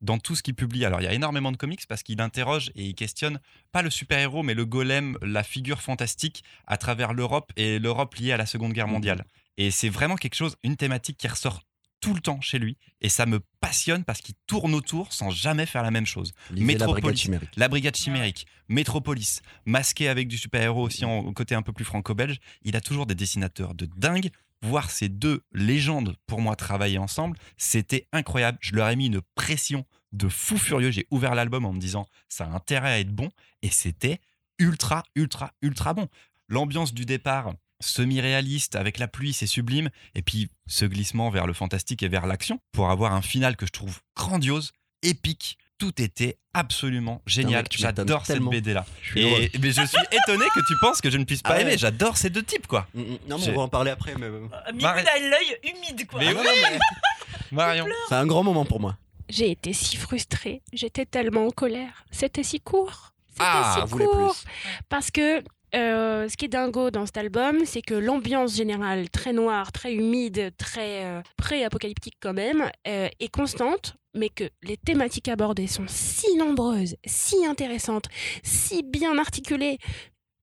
dans 0.00 0.18
tout 0.18 0.36
ce 0.36 0.42
qu'il 0.42 0.54
publie. 0.54 0.84
Alors, 0.84 1.00
il 1.00 1.04
y 1.04 1.08
a 1.08 1.12
énormément 1.12 1.50
de 1.50 1.56
comics 1.56 1.84
parce 1.88 2.02
qu'il 2.02 2.20
interroge 2.20 2.70
et 2.76 2.84
il 2.84 2.94
questionne 2.94 3.40
pas 3.72 3.82
le 3.82 3.90
super-héros, 3.90 4.42
mais 4.42 4.54
le 4.54 4.64
golem, 4.64 5.18
la 5.22 5.42
figure 5.42 5.80
fantastique 5.80 6.44
à 6.66 6.76
travers 6.76 7.12
l'Europe 7.12 7.52
et 7.56 7.78
l'Europe 7.78 8.14
liée 8.14 8.32
à 8.32 8.36
la 8.36 8.46
Seconde 8.46 8.72
Guerre 8.72 8.88
mondiale. 8.88 9.24
Et 9.56 9.72
c'est 9.72 9.88
vraiment 9.88 10.14
quelque 10.14 10.36
chose, 10.36 10.56
une 10.62 10.76
thématique 10.76 11.18
qui 11.18 11.26
ressort 11.26 11.62
tout 12.00 12.14
le 12.14 12.20
temps 12.20 12.40
chez 12.40 12.58
lui. 12.58 12.76
Et 13.00 13.08
ça 13.08 13.26
me 13.26 13.40
passionne 13.60 14.04
parce 14.04 14.20
qu'il 14.20 14.34
tourne 14.46 14.74
autour 14.74 15.12
sans 15.12 15.30
jamais 15.30 15.66
faire 15.66 15.82
la 15.82 15.90
même 15.90 16.06
chose. 16.06 16.32
Lisez 16.50 16.60
la 16.60 16.66
Métropolis. 16.66 17.02
brigade 17.02 17.16
chimérique. 17.16 17.50
La 17.56 17.68
Brigade 17.68 17.96
Chimérique, 17.96 18.46
Métropolis, 18.68 19.42
masqué 19.66 20.08
avec 20.08 20.28
du 20.28 20.38
super-héros 20.38 20.82
aussi 20.82 21.04
en 21.04 21.18
au 21.18 21.32
côté 21.32 21.54
un 21.54 21.62
peu 21.62 21.72
plus 21.72 21.84
franco-belge. 21.84 22.38
Il 22.62 22.76
a 22.76 22.80
toujours 22.80 23.06
des 23.06 23.14
dessinateurs 23.14 23.74
de 23.74 23.86
dingue. 23.96 24.30
Voir 24.60 24.90
ces 24.90 25.08
deux 25.08 25.44
légendes 25.52 26.16
pour 26.26 26.40
moi 26.40 26.56
travailler 26.56 26.98
ensemble, 26.98 27.38
c'était 27.56 28.08
incroyable. 28.12 28.58
Je 28.60 28.74
leur 28.74 28.88
ai 28.88 28.96
mis 28.96 29.06
une 29.06 29.20
pression 29.36 29.86
de 30.10 30.28
fou 30.28 30.58
furieux. 30.58 30.90
J'ai 30.90 31.06
ouvert 31.12 31.36
l'album 31.36 31.64
en 31.64 31.72
me 31.72 31.78
disant 31.78 32.08
ça 32.28 32.46
a 32.46 32.48
intérêt 32.48 32.90
à 32.90 32.98
être 32.98 33.14
bon 33.14 33.30
et 33.62 33.70
c'était 33.70 34.18
ultra, 34.58 35.04
ultra, 35.14 35.52
ultra 35.62 35.94
bon. 35.94 36.08
L'ambiance 36.48 36.92
du 36.92 37.04
départ 37.04 37.52
semi-réaliste 37.80 38.76
avec 38.76 38.98
la 38.98 39.08
pluie, 39.08 39.32
c'est 39.32 39.46
sublime. 39.46 39.90
Et 40.14 40.22
puis 40.22 40.50
ce 40.66 40.84
glissement 40.84 41.30
vers 41.30 41.46
le 41.46 41.52
fantastique 41.52 42.02
et 42.02 42.08
vers 42.08 42.26
l'action 42.26 42.60
pour 42.72 42.90
avoir 42.90 43.12
un 43.12 43.22
final 43.22 43.56
que 43.56 43.66
je 43.66 43.72
trouve 43.72 44.00
grandiose, 44.16 44.72
épique. 45.02 45.58
Tout 45.78 46.02
était 46.02 46.38
absolument 46.54 47.22
génial. 47.24 47.64
J'adore 47.70 48.26
cette. 48.26 48.40
BD 48.42 48.72
là. 48.74 48.84
Je 49.00 49.10
suis 49.10 49.22
heureux. 49.22 49.42
Et 49.42 49.58
mais 49.60 49.70
je 49.70 49.82
suis 49.86 49.98
étonné 50.10 50.44
que 50.52 50.58
tu 50.66 50.74
penses 50.80 51.00
que 51.00 51.08
je 51.08 51.16
ne 51.18 51.22
puisse 51.22 51.40
pas 51.40 51.50
Ah 51.52 51.56
ouais. 51.58 51.62
aimer. 51.62 51.78
J'adore 51.78 52.16
ces 52.16 52.30
deux 52.30 52.42
types 52.42 52.66
quoi. 52.66 52.88
Mm, 52.94 53.00
mm. 53.02 53.18
Non, 53.28 53.38
mais 53.38 53.48
on 53.50 53.54
va 53.54 53.62
en 53.62 53.68
parler 53.68 53.92
après, 53.92 54.16
mais 54.18 54.26
Euh, 54.26 54.40
Mimoun 54.72 54.82
Marie- 54.82 55.06
a 55.06 55.18
l'œil 55.20 55.56
humide, 55.62 56.04
quoi. 56.08 56.18
Mais 56.18 56.34
mais 56.34 56.78
Marion. 57.52 57.86
c'est 58.08 58.16
un 58.16 58.26
grand 58.26 58.42
moment 58.42 58.64
pour 58.64 58.80
moi. 58.80 58.96
J'ai 59.28 59.52
été 59.52 59.72
si 59.72 59.96
frustrée, 59.96 60.62
j'étais 60.72 61.06
tellement 61.06 61.46
en 61.46 61.50
colère. 61.50 62.04
C'était 62.10 62.42
si 62.42 62.58
court. 62.60 63.12
C'était 63.28 63.44
Ah, 63.44 63.84
si 63.86 63.92
court. 63.96 64.32
plus. 64.34 64.50
Parce 64.88 65.12
que 65.12 65.44
euh, 65.74 66.28
ce 66.28 66.36
qui 66.36 66.46
est 66.46 66.48
dingo 66.48 66.90
dans 66.90 67.06
cet 67.06 67.16
album, 67.18 67.58
c'est 67.64 67.82
que 67.82 67.94
l'ambiance 67.94 68.54
générale, 68.56 69.10
très 69.10 69.32
noire, 69.32 69.72
très 69.72 69.92
humide, 69.94 70.52
très 70.56 71.04
euh, 71.04 71.20
pré-apocalyptique 71.36 72.16
quand 72.20 72.32
même, 72.32 72.70
euh, 72.86 73.08
est 73.20 73.28
constante, 73.28 73.96
mais 74.14 74.28
que 74.30 74.44
les 74.62 74.76
thématiques 74.76 75.28
abordées 75.28 75.66
sont 75.66 75.84
si 75.86 76.34
nombreuses, 76.36 76.96
si 77.04 77.44
intéressantes, 77.46 78.06
si 78.42 78.82
bien 78.82 79.18
articulées, 79.18 79.78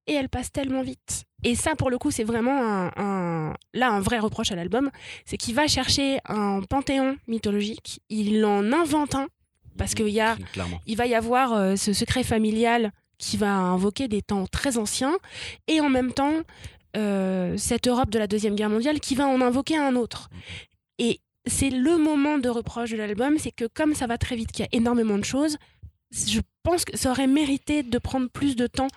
et 0.07 0.13
elles 0.13 0.29
passent 0.29 0.51
tellement 0.51 0.83
vite. 0.83 1.23
Et 1.43 1.55
ça, 1.55 1.75
pour 1.75 1.89
le 1.89 1.97
coup, 1.97 2.11
c'est 2.11 2.23
vraiment 2.23 2.61
un, 2.61 2.91
un- 2.95 3.53
là 3.73 3.89
un 3.89 3.99
vrai 4.01 4.19
reproche 4.19 4.51
à 4.51 4.55
l'album, 4.55 4.91
c'est 5.25 5.37
qu'il 5.37 5.55
va 5.55 5.67
chercher 5.67 6.19
un 6.25 6.61
panthéon 6.61 7.17
mythologique, 7.27 8.01
il 8.09 8.45
en 8.45 8.71
invente 8.71 9.15
un, 9.15 9.27
Parce 9.77 9.93
qu'il 9.95 10.09
y 10.09 10.21
a 10.21 10.35
il 10.85 10.95
va 10.95 11.05
y 11.07 11.15
avoir 11.15 11.77
ce 11.77 11.91
secret 11.93 12.23
familial 12.23 12.91
qui 13.17 13.37
va 13.37 13.53
invoquer 13.53 14.07
des 14.07 14.21
temps 14.21 14.47
très 14.47 14.77
anciens 14.77 15.17
et 15.67 15.79
en 15.81 15.89
même 15.89 16.13
temps 16.13 16.33
euh, 16.95 17.55
cette 17.57 17.87
Europe 17.87 18.09
de 18.09 18.19
la 18.19 18.27
Deuxième 18.27 18.55
Guerre 18.55 18.69
mondiale 18.69 18.99
qui 18.99 19.15
va 19.15 19.27
en 19.27 19.41
invoquer 19.41 19.77
un 19.77 19.95
autre. 19.95 20.29
Et 20.97 21.19
c'est 21.45 21.69
le 21.69 21.97
moment 21.97 22.37
de 22.37 22.49
reproche 22.49 22.91
de 22.91 22.97
l'album, 22.97 23.37
c'est 23.37 23.51
que 23.51 23.65
comme 23.65 23.93
ça 23.93 24.07
va 24.07 24.17
très 24.17 24.35
vite, 24.35 24.51
qu'il 24.51 24.65
y 24.65 24.67
a 24.67 24.77
énormément 24.77 25.17
de 25.17 25.25
choses, 25.25 25.57
je 26.11 26.39
pense 26.63 26.85
que 26.85 26.97
ça 26.97 27.11
aurait 27.11 27.27
mérité 27.27 27.83
de 27.83 27.97
prendre 27.97 28.29
plus 28.29 28.55
de 28.55 28.67
temps 28.67 28.87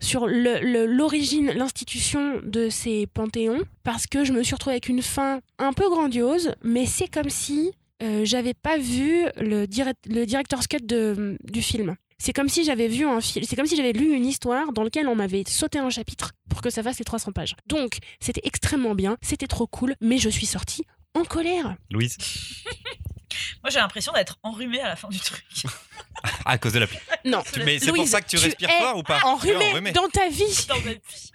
sur 0.00 0.26
l'origine, 0.26 1.50
l'institution 1.50 2.40
de 2.42 2.68
ces 2.68 3.06
panthéons, 3.06 3.62
parce 3.82 4.06
que 4.06 4.24
je 4.24 4.32
me 4.32 4.42
suis 4.42 4.54
retrouvée 4.54 4.74
avec 4.74 4.88
une 4.88 5.02
fin 5.02 5.40
un 5.58 5.72
peu 5.72 5.88
grandiose, 5.90 6.54
mais 6.62 6.86
c'est 6.86 7.08
comme 7.08 7.30
si 7.30 7.72
euh, 8.02 8.24
j'avais 8.24 8.54
pas 8.54 8.78
vu 8.78 9.24
le, 9.36 9.66
direct, 9.66 9.98
le 10.08 10.24
director's 10.24 10.68
cut 10.68 10.78
de, 10.82 11.36
du 11.42 11.62
film. 11.62 11.96
C'est 12.20 12.32
comme 12.32 12.48
si 12.48 12.64
j'avais 12.64 12.88
vu 12.88 13.06
un 13.06 13.20
film, 13.20 13.44
c'est 13.48 13.54
comme 13.54 13.66
si 13.66 13.76
j'avais 13.76 13.92
lu 13.92 14.12
une 14.12 14.26
histoire 14.26 14.72
dans 14.72 14.82
laquelle 14.82 15.06
on 15.06 15.14
m'avait 15.14 15.44
sauté 15.46 15.78
un 15.78 15.88
chapitre 15.90 16.32
pour 16.50 16.60
que 16.62 16.68
ça 16.70 16.82
fasse 16.82 16.98
les 16.98 17.04
300 17.04 17.30
pages. 17.32 17.54
Donc, 17.66 17.98
c'était 18.20 18.40
extrêmement 18.44 18.94
bien, 18.96 19.16
c'était 19.22 19.46
trop 19.46 19.66
cool, 19.68 19.94
mais 20.00 20.18
je 20.18 20.28
suis 20.28 20.46
sortie 20.46 20.84
en 21.14 21.24
colère. 21.24 21.76
Louise 21.90 22.16
Moi, 23.62 23.70
j'ai 23.70 23.78
l'impression 23.78 24.12
d'être 24.12 24.38
enrhumée 24.42 24.80
à 24.80 24.88
la 24.88 24.96
fin 24.96 25.08
du 25.08 25.20
truc. 25.20 25.44
À 26.44 26.58
cause 26.58 26.72
de 26.72 26.80
la 26.80 26.88
pluie. 26.88 26.98
Non, 27.24 27.42
Tu- 27.52 27.62
Mais 27.62 27.78
c'est 27.78 27.86
pour 27.88 27.96
Louise, 27.98 28.10
ça 28.10 28.20
que 28.20 28.28
tu, 28.28 28.36
tu 28.36 28.42
respires 28.44 28.68
es 28.70 28.80
fort 28.80 28.96
ou 28.96 29.02
pas 29.04 29.20
enrhumée 29.24 29.54
Tu 29.58 29.62
es 29.64 29.70
enrhumée. 29.70 29.92
dans 29.92 30.08
ta 30.08 30.28
vie. 30.28 30.66
dans 30.68 30.80
ma 30.80 30.92
vie. 30.94 31.00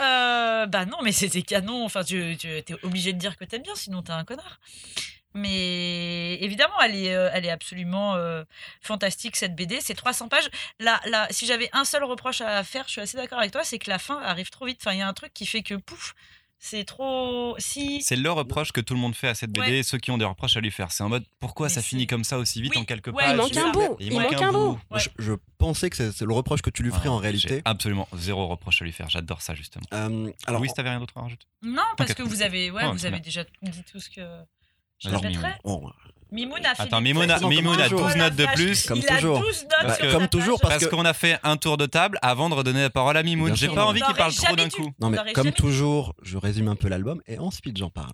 Euh, 0.00 0.66
bah 0.66 0.86
non, 0.86 0.96
mais 1.02 1.12
c'était 1.12 1.42
canon. 1.42 1.84
Enfin, 1.84 2.02
tu, 2.02 2.36
tu 2.38 2.48
es 2.48 2.64
obligé 2.82 3.12
de 3.12 3.18
dire 3.18 3.36
que 3.36 3.44
t'aimes 3.44 3.62
bien, 3.62 3.74
sinon 3.74 4.02
t'es 4.02 4.12
un 4.12 4.24
connard. 4.24 4.58
Mais 5.34 6.34
évidemment, 6.42 6.80
elle 6.82 6.96
est, 6.96 7.14
euh, 7.14 7.30
elle 7.32 7.44
est 7.46 7.50
absolument 7.50 8.16
euh, 8.16 8.42
fantastique 8.80 9.36
cette 9.36 9.54
BD. 9.54 9.78
C'est 9.80 9.94
300 9.94 10.28
pages. 10.28 10.50
Là, 10.80 11.00
là, 11.06 11.26
si 11.30 11.46
j'avais 11.46 11.70
un 11.72 11.84
seul 11.84 12.02
reproche 12.04 12.40
à 12.40 12.64
faire, 12.64 12.84
je 12.86 12.92
suis 12.92 13.00
assez 13.00 13.16
d'accord 13.16 13.38
avec 13.38 13.52
toi, 13.52 13.62
c'est 13.64 13.78
que 13.78 13.90
la 13.90 13.98
fin 13.98 14.20
arrive 14.22 14.50
trop 14.50 14.66
vite. 14.66 14.78
Enfin, 14.80 14.92
il 14.94 14.98
y 14.98 15.02
a 15.02 15.08
un 15.08 15.14
truc 15.14 15.32
qui 15.32 15.46
fait 15.46 15.62
que 15.62 15.74
pouf, 15.74 16.14
c'est 16.58 16.84
trop. 16.84 17.54
Si. 17.58 18.02
C'est 18.02 18.16
le 18.16 18.30
reproche 18.30 18.72
que 18.72 18.80
tout 18.82 18.92
le 18.92 19.00
monde 19.00 19.14
fait 19.14 19.28
à 19.28 19.34
cette 19.34 19.50
BD 19.50 19.66
Ouais. 19.66 19.78
et 19.78 19.82
ceux 19.82 19.98
qui 19.98 20.10
ont 20.10 20.18
des 20.18 20.24
reproches 20.26 20.56
à 20.56 20.60
lui 20.60 20.70
faire. 20.70 20.92
C'est 20.92 21.02
en 21.02 21.08
mode 21.08 21.24
pourquoi 21.38 21.68
Mais 21.68 21.72
ça 21.74 21.80
finit 21.80 22.06
comme 22.06 22.24
ça 22.24 22.36
aussi 22.38 22.60
vite 22.60 22.72
Oui, 22.74 22.82
en 22.82 22.84
quelques 22.84 23.06
ouais, 23.06 23.14
pages 23.24 23.30
Il 23.32 23.36
manque 23.36 23.56
un 23.56 23.70
bout. 23.70 23.96
Il 24.00 24.12
manque 24.12 24.32
un 24.42 24.52
bout. 24.52 24.78
Ouais. 24.90 25.00
Je, 25.00 25.08
je 25.18 25.32
pensais 25.56 25.88
que 25.90 26.10
c'est 26.10 26.24
le 26.24 26.34
reproche 26.34 26.60
que 26.60 26.68
tu 26.70 26.82
lui 26.82 26.90
ferais 26.90 27.08
Ah, 27.08 27.12
en 27.12 27.16
réalité. 27.18 27.62
Absolument 27.64 28.08
zéro 28.14 28.46
reproche 28.48 28.82
à 28.82 28.84
lui 28.84 28.92
faire. 28.92 29.08
J'adore 29.08 29.40
ça 29.42 29.54
justement. 29.54 29.86
Euh, 29.94 30.30
alors, 30.46 30.60
Louise, 30.60 30.74
t'avais 30.74 30.90
rien 30.90 31.00
d'autre 31.00 31.16
à 31.16 31.22
rajouter? 31.22 31.46
Non, 31.62 31.82
parce 31.96 32.12
que 32.14 32.22
vous 32.22 32.42
avez, 32.42 32.70
ouais, 32.70 32.82
Oh, 32.86 32.92
vous 32.92 33.06
avez 33.06 33.20
déjà 33.20 33.44
dit 33.62 33.82
tout 33.90 34.00
ce 34.00 34.10
que 34.10 34.20
je 35.00 35.08
Alors, 35.08 35.22
répéterai. 35.22 35.48
bon, 35.64 35.90
Mimoun 36.32 36.64
a 36.64 36.74
fait. 36.76 36.82
Attends, 36.82 37.00
Mimoun 37.00 37.28
a- 37.28 37.38
Oh, 37.42 37.48
Mimoun 37.48 37.74
a 37.74 37.78
la 37.78 37.88
12 37.88 38.14
notes 38.16 38.36
de 38.36 38.46
plus. 38.54 38.86
Comme 38.86 39.00
toujours. 39.02 39.38
A 39.38 39.40
12 39.40 39.62
notes 39.62 39.70
Parce 39.82 39.98
que- 39.98 40.12
comme 40.12 40.28
toujours, 40.28 40.60
parce 40.60 40.86
qu'on 40.86 41.04
a 41.04 41.12
fait 41.12 41.38
un 41.42 41.56
tour 41.56 41.76
de 41.76 41.86
table 41.86 42.18
avant 42.22 42.48
de 42.48 42.54
redonner 42.54 42.82
la 42.82 42.90
parole 42.90 43.16
à 43.16 43.22
Mimoun. 43.24 43.56
J'ai 43.56 43.68
pas 43.68 43.84
envie 43.86 44.00
qu'il 44.00 44.14
parle 44.14 44.32
trop 44.32 44.54
d'un 44.54 44.68
coup. 44.68 44.92
non 45.00 45.10
mais 45.10 45.32
comme 45.32 45.50
toujours, 45.52 46.14
je 46.22 46.38
résume 46.38 46.68
un 46.68 46.76
peu 46.76 46.88
l'album 46.88 47.20
et 47.26 47.38
ensuite 47.38 47.76
j'en 47.76 47.90
parle. 47.90 48.12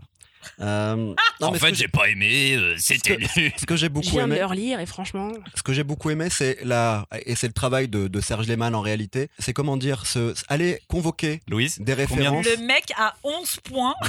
Euh, 0.61 0.95
non, 0.97 1.15
en 1.49 1.53
fait, 1.55 1.75
j'ai 1.75 1.89
pas 1.89 2.09
aimé. 2.09 2.55
euh, 2.57 2.75
C'était 2.79 3.19
Ce 3.35 3.41
nul. 3.41 3.53
ce 3.57 3.67
que 3.67 3.77
j'ai 3.77 3.87
Je 3.87 3.91
beaucoup 3.93 4.09
viens 4.11 4.27
de 4.27 4.33
aimé, 4.33 4.41
le 4.41 4.47
relire 4.47 4.81
et 4.81 4.87
franchement, 4.87 5.33
ce 5.55 5.63
que 5.63 5.73
j'ai 5.73 5.85
beaucoup 5.85 6.11
aimé, 6.11 6.29
c'est 6.31 6.59
la 6.65 7.07
et 7.27 7.35
c'est 7.37 7.47
le 7.49 7.53
travail 7.53 7.89
de, 7.89 8.09
de 8.09 8.21
Serge 8.21 8.47
Lehmann 8.47 8.75
en 8.75 8.81
réalité. 8.81 9.29
C'est 9.39 9.53
comment 9.53 9.77
dire, 9.77 10.07
ce, 10.07 10.35
aller 10.49 10.81
convoquer 10.89 11.43
Louise, 11.49 11.79
des 11.81 11.95
références. 11.95 12.47
Le 12.47 12.57
mec 12.67 12.93
a 12.97 13.15
11 13.25 13.57
points. 13.65 13.95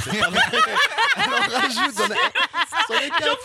Alors 1.15 1.39
rajoute, 1.51 1.97
j'en 1.97 2.05
ai- 2.05 2.17
j'en 2.89 3.05
ai 3.05 3.09
quatre. 3.09 3.37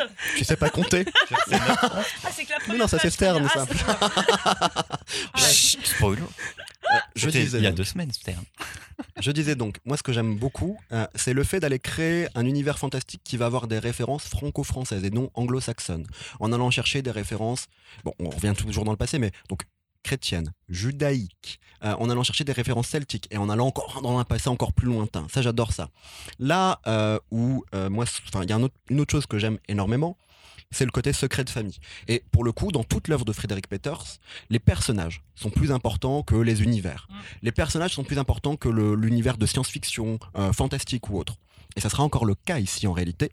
11 0.00 0.08
Tu 0.36 0.44
sais 0.44 0.56
pas 0.56 0.70
compter 0.70 1.04
Ah, 1.52 2.30
c'est 2.32 2.44
que 2.44 2.50
la 2.50 2.58
première 2.60 2.78
non, 2.80 2.88
ça, 2.88 2.98
c'est 2.98 3.10
Stern, 3.10 3.48
ah, 3.54 3.66
ça. 3.66 3.66
Ah, 5.34 5.38
Chut, 5.38 5.86
spoil. 5.86 6.18
Je 7.14 7.26
C'était 7.26 7.44
disais, 7.44 7.58
il 7.58 7.64
y 7.64 7.66
a 7.66 7.72
deux 7.72 7.84
semaines, 7.84 8.12
Stern. 8.12 8.44
Je 9.22 9.30
disais 9.30 9.54
donc, 9.54 9.78
moi 9.84 9.96
ce 9.96 10.02
que 10.02 10.12
j'aime 10.12 10.36
beaucoup, 10.36 10.76
euh, 10.92 11.06
c'est 11.14 11.32
le 11.32 11.44
fait 11.44 11.60
d'aller 11.60 11.78
créer 11.78 12.26
un 12.34 12.44
univers 12.44 12.78
fantastique 12.78 13.22
qui 13.24 13.36
va 13.36 13.46
avoir 13.46 13.68
des 13.68 13.78
références 13.78 14.24
franco-françaises 14.24 15.04
et 15.04 15.10
non 15.10 15.30
anglo-saxonnes, 15.34 16.06
en 16.40 16.52
allant 16.52 16.70
chercher 16.70 17.02
des 17.02 17.10
références, 17.10 17.66
bon, 18.04 18.12
on 18.18 18.30
revient 18.30 18.54
toujours 18.56 18.84
dans 18.84 18.90
le 18.90 18.96
passé, 18.96 19.18
mais 19.18 19.30
donc 19.48 19.62
chrétiennes, 20.02 20.52
judaïques, 20.68 21.60
euh, 21.84 21.94
en 21.94 22.10
allant 22.10 22.24
chercher 22.24 22.42
des 22.42 22.52
références 22.52 22.88
celtiques 22.88 23.28
et 23.30 23.38
en 23.38 23.48
allant 23.48 23.68
encore 23.68 24.02
dans 24.02 24.18
un 24.18 24.24
passé 24.24 24.48
encore 24.48 24.72
plus 24.72 24.86
lointain. 24.86 25.26
Ça, 25.32 25.42
j'adore 25.42 25.72
ça. 25.72 25.90
Là 26.40 26.80
euh, 26.88 27.20
où, 27.30 27.64
moi, 27.72 28.04
il 28.42 28.50
y 28.50 28.52
a 28.52 28.68
une 28.90 29.00
autre 29.00 29.12
chose 29.12 29.26
que 29.26 29.38
j'aime 29.38 29.58
énormément, 29.68 30.16
c'est 30.72 30.84
le 30.84 30.90
côté 30.90 31.12
secret 31.12 31.44
de 31.44 31.50
famille. 31.50 31.78
Et 32.08 32.24
pour 32.32 32.42
le 32.44 32.52
coup, 32.52 32.72
dans 32.72 32.82
toute 32.84 33.08
l'œuvre 33.08 33.24
de 33.24 33.32
Frédéric 33.32 33.68
Peters, 33.68 34.02
les 34.50 34.58
personnages 34.58 35.22
sont 35.34 35.50
plus 35.50 35.70
importants 35.72 36.22
que 36.22 36.34
les 36.34 36.62
univers. 36.62 37.06
Mm. 37.10 37.14
Les 37.42 37.52
personnages 37.52 37.94
sont 37.94 38.04
plus 38.04 38.18
importants 38.18 38.56
que 38.56 38.68
l'univers 38.68 39.36
de 39.38 39.46
science-fiction, 39.46 40.18
euh, 40.36 40.52
fantastique 40.52 41.08
ou 41.10 41.18
autre. 41.18 41.36
Et 41.76 41.80
ça 41.80 41.88
sera 41.88 42.02
encore 42.02 42.24
le 42.24 42.34
cas 42.34 42.58
ici 42.58 42.86
en 42.86 42.92
réalité. 42.92 43.30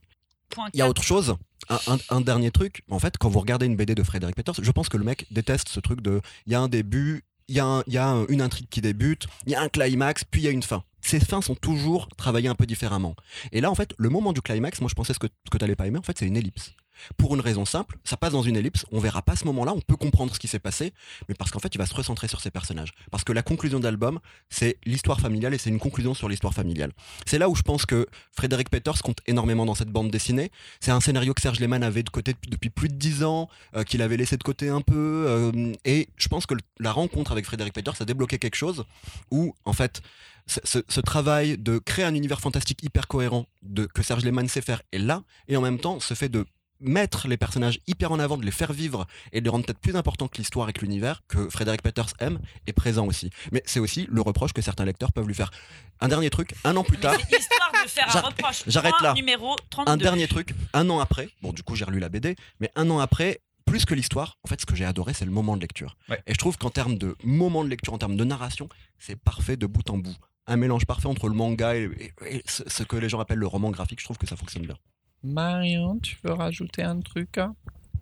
Il 0.73 0.79
y 0.79 0.81
a 0.81 0.89
autre 0.89 1.03
chose, 1.03 1.35
un, 1.69 1.79
un- 1.87 1.99
un 2.17 2.21
dernier 2.21 2.51
truc. 2.51 2.83
En 2.89 2.99
fait, 2.99 3.17
quand 3.17 3.29
vous 3.29 3.39
regardez 3.39 3.65
une 3.67 3.75
BD 3.75 3.93
de 3.95 4.03
Frédéric 4.03 4.35
Peters, 4.35 4.55
je 4.61 4.71
pense 4.71 4.89
que 4.89 4.97
le 4.97 5.03
mec 5.03 5.25
déteste 5.31 5.69
ce 5.69 5.79
truc 5.79 6.01
de 6.01 6.21
il 6.47 6.53
y 6.53 6.55
a 6.55 6.59
un 6.59 6.67
début, 6.69 7.23
il 7.47 7.55
y, 7.55 7.59
a 7.59 7.65
un- 7.65 7.83
y 7.87 7.97
a 7.97 8.07
un- 8.07 8.25
une 8.27 8.41
intrigue 8.41 8.67
qui 8.69 8.81
débute, 8.81 9.27
il 9.45 9.51
y 9.51 9.55
a 9.55 9.61
un 9.61 9.69
climax, 9.69 10.23
puis 10.23 10.41
il 10.41 10.45
y 10.45 10.47
a 10.47 10.51
une 10.51 10.63
fin. 10.63 10.83
Ces 11.01 11.19
fins 11.19 11.41
sont 11.41 11.55
toujours 11.55 12.07
travaillées 12.17 12.49
un 12.49 12.55
peu 12.55 12.65
différemment. 12.65 13.15
Et 13.51 13.61
là, 13.61 13.69
en 13.71 13.75
fait, 13.75 13.93
le 13.97 14.09
moment 14.09 14.33
du 14.33 14.41
climax, 14.41 14.81
moi 14.81 14.89
je 14.89 14.95
pensais 14.95 15.13
ce 15.13 15.19
que, 15.19 15.27
ce 15.27 15.49
que 15.51 15.57
tu 15.57 15.63
n'allais 15.63 15.75
pas 15.75 15.87
aimer, 15.87 15.99
en 15.99 16.03
fait, 16.03 16.17
c'est 16.17 16.25
une 16.27 16.35
ellipse. 16.37 16.73
Pour 17.17 17.35
une 17.35 17.41
raison 17.41 17.65
simple, 17.65 17.97
ça 18.03 18.17
passe 18.17 18.33
dans 18.33 18.41
une 18.41 18.55
ellipse, 18.57 18.85
on 18.91 18.99
verra 18.99 19.21
pas 19.21 19.35
ce 19.35 19.45
moment-là, 19.45 19.73
on 19.73 19.81
peut 19.81 19.95
comprendre 19.95 20.33
ce 20.33 20.39
qui 20.39 20.47
s'est 20.47 20.59
passé, 20.59 20.93
mais 21.27 21.35
parce 21.35 21.51
qu'en 21.51 21.59
fait, 21.59 21.73
il 21.75 21.77
va 21.77 21.85
se 21.85 21.93
recentrer 21.93 22.27
sur 22.27 22.41
ses 22.41 22.51
personnages. 22.51 22.91
Parce 23.11 23.23
que 23.23 23.33
la 23.33 23.41
conclusion 23.41 23.79
d'album, 23.79 24.19
c'est 24.49 24.77
l'histoire 24.85 25.19
familiale 25.19 25.53
et 25.53 25.57
c'est 25.57 25.69
une 25.69 25.79
conclusion 25.79 26.13
sur 26.13 26.29
l'histoire 26.29 26.53
familiale. 26.53 26.91
C'est 27.25 27.37
là 27.37 27.49
où 27.49 27.55
je 27.55 27.61
pense 27.61 27.85
que 27.85 28.07
Frédéric 28.31 28.69
Peters 28.69 29.01
compte 29.01 29.19
énormément 29.27 29.65
dans 29.65 29.75
cette 29.75 29.89
bande 29.89 30.11
dessinée. 30.11 30.51
C'est 30.79 30.91
un 30.91 30.99
scénario 30.99 31.33
que 31.33 31.41
Serge 31.41 31.59
Lehmann 31.59 31.83
avait 31.83 32.03
de 32.03 32.09
côté 32.09 32.33
depuis- 32.47 32.69
plus 32.69 32.89
de 32.89 32.95
dix 32.95 33.23
ans, 33.23 33.49
euh, 33.75 33.83
qu'il 33.83 34.01
avait 34.01 34.17
laissé 34.17 34.37
de 34.37 34.43
côté 34.43 34.69
un 34.69 34.81
peu. 34.81 35.25
euh, 35.27 35.73
et 35.85 36.09
je 36.17 36.27
pense 36.27 36.45
que 36.45 36.55
la 36.79 36.91
rencontre 36.91 37.31
avec 37.31 37.45
Frédéric 37.45 37.73
Peters 37.73 38.01
a 38.01 38.05
débloqué 38.05 38.37
quelque 38.39 38.55
chose 38.55 38.85
où, 39.31 39.53
en 39.65 39.73
fait, 39.73 40.01
ce 40.47 40.99
travail 41.01 41.57
de 41.57 41.77
créer 41.77 42.05
un 42.05 42.15
univers 42.15 42.41
fantastique 42.41 42.81
hyper 42.83 43.07
cohérent 43.07 43.45
de, 43.61 43.85
que 43.85 44.01
Serge 44.01 44.23
Lehmann 44.25 44.47
sait 44.47 44.61
faire 44.61 44.81
est 44.91 44.97
là. 44.97 45.23
Et 45.47 45.55
en 45.57 45.61
même 45.61 45.77
temps, 45.79 45.99
ce 45.99 46.13
fait 46.15 46.29
de 46.29 46.45
mettre 46.81 47.27
les 47.27 47.37
personnages 47.37 47.79
hyper 47.87 48.11
en 48.11 48.19
avant, 48.19 48.37
de 48.37 48.45
les 48.45 48.51
faire 48.51 48.71
vivre 48.73 49.05
et 49.33 49.39
de 49.41 49.43
les 49.45 49.49
rendre 49.49 49.65
peut-être 49.65 49.79
plus 49.79 49.95
importants 49.95 50.27
que 50.27 50.37
l'histoire 50.37 50.69
et 50.69 50.73
que 50.73 50.81
l'univers, 50.81 51.21
que 51.27 51.49
Frédéric 51.49 51.81
Peters 51.81 52.13
aime, 52.19 52.39
est 52.67 52.73
présent 52.73 53.05
aussi. 53.05 53.29
Mais 53.51 53.61
c'est 53.65 53.79
aussi 53.79 54.07
le 54.09 54.21
reproche 54.21 54.53
que 54.53 54.61
certains 54.61 54.85
lecteurs 54.85 55.11
peuvent 55.11 55.27
lui 55.27 55.35
faire. 55.35 55.51
Un 55.99 56.07
dernier 56.07 56.29
truc, 56.29 56.53
un 56.63 56.75
an 56.77 56.83
plus 56.83 56.97
tard, 56.97 57.15
c'est 57.29 57.39
histoire 57.39 57.71
de 57.71 57.89
faire 57.89 58.07
un 58.07 58.11
J'arrête- 58.11 58.25
reproche. 58.37 58.63
j'arrête 58.67 58.93
Point 58.99 59.07
là. 59.09 59.13
Numéro 59.13 59.55
32. 59.69 59.91
un 59.91 59.97
dernier 59.97 60.27
truc, 60.27 60.53
un 60.73 60.89
an 60.89 60.99
après, 60.99 61.29
bon 61.41 61.51
du 61.53 61.63
coup 61.63 61.75
j'ai 61.75 61.85
relu 61.85 61.99
la 61.99 62.09
BD, 62.09 62.35
mais 62.59 62.71
un 62.75 62.89
an 62.89 62.99
après, 62.99 63.41
plus 63.65 63.85
que 63.85 63.93
l'histoire, 63.93 64.37
en 64.43 64.47
fait 64.47 64.61
ce 64.61 64.65
que 64.65 64.75
j'ai 64.75 64.85
adoré 64.85 65.13
c'est 65.13 65.25
le 65.25 65.31
moment 65.31 65.55
de 65.57 65.61
lecture. 65.61 65.97
Ouais. 66.09 66.21
Et 66.27 66.33
je 66.33 66.37
trouve 66.39 66.57
qu'en 66.57 66.69
termes 66.69 66.97
de 66.97 67.15
moment 67.23 67.63
de 67.63 67.69
lecture, 67.69 67.93
en 67.93 67.97
termes 67.97 68.15
de 68.15 68.23
narration, 68.23 68.69
c'est 68.97 69.15
parfait 69.17 69.57
de 69.57 69.65
bout 69.67 69.89
en 69.89 69.97
bout. 69.97 70.15
Un 70.47 70.55
mélange 70.55 70.85
parfait 70.85 71.07
entre 71.07 71.27
le 71.27 71.35
manga 71.35 71.75
et, 71.75 71.83
et- 72.25 72.35
et 72.37 72.43
ce, 72.47 72.63
ce 72.67 72.83
que 72.83 72.95
les 72.95 73.09
gens 73.09 73.19
appellent 73.19 73.37
le 73.37 73.45
roman 73.47 73.69
graphique, 73.69 73.99
je 73.99 74.05
trouve 74.05 74.17
que 74.17 74.25
ça 74.25 74.35
fonctionne 74.35 74.65
bien. 74.65 74.77
Marion, 75.23 75.99
tu 75.99 76.17
veux 76.23 76.33
rajouter 76.33 76.83
un 76.83 76.99
truc 76.99 77.37
hein? 77.37 77.55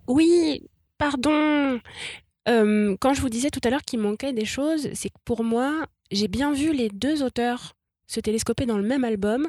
Oui, 0.06 0.62
pardon. 0.96 1.80
Euh, 2.48 2.96
quand 3.00 3.14
je 3.14 3.20
vous 3.20 3.28
disais 3.28 3.50
tout 3.50 3.60
à 3.64 3.70
l'heure 3.70 3.82
qu'il 3.82 4.00
manquait 4.00 4.32
des 4.32 4.44
choses, 4.44 4.88
c'est 4.94 5.10
que 5.10 5.18
pour 5.24 5.44
moi, 5.44 5.86
j'ai 6.10 6.28
bien 6.28 6.52
vu 6.52 6.72
les 6.72 6.88
deux 6.88 7.22
auteurs 7.22 7.74
se 8.06 8.20
télescoper 8.20 8.64
dans 8.64 8.78
le 8.78 8.86
même 8.86 9.04
album, 9.04 9.46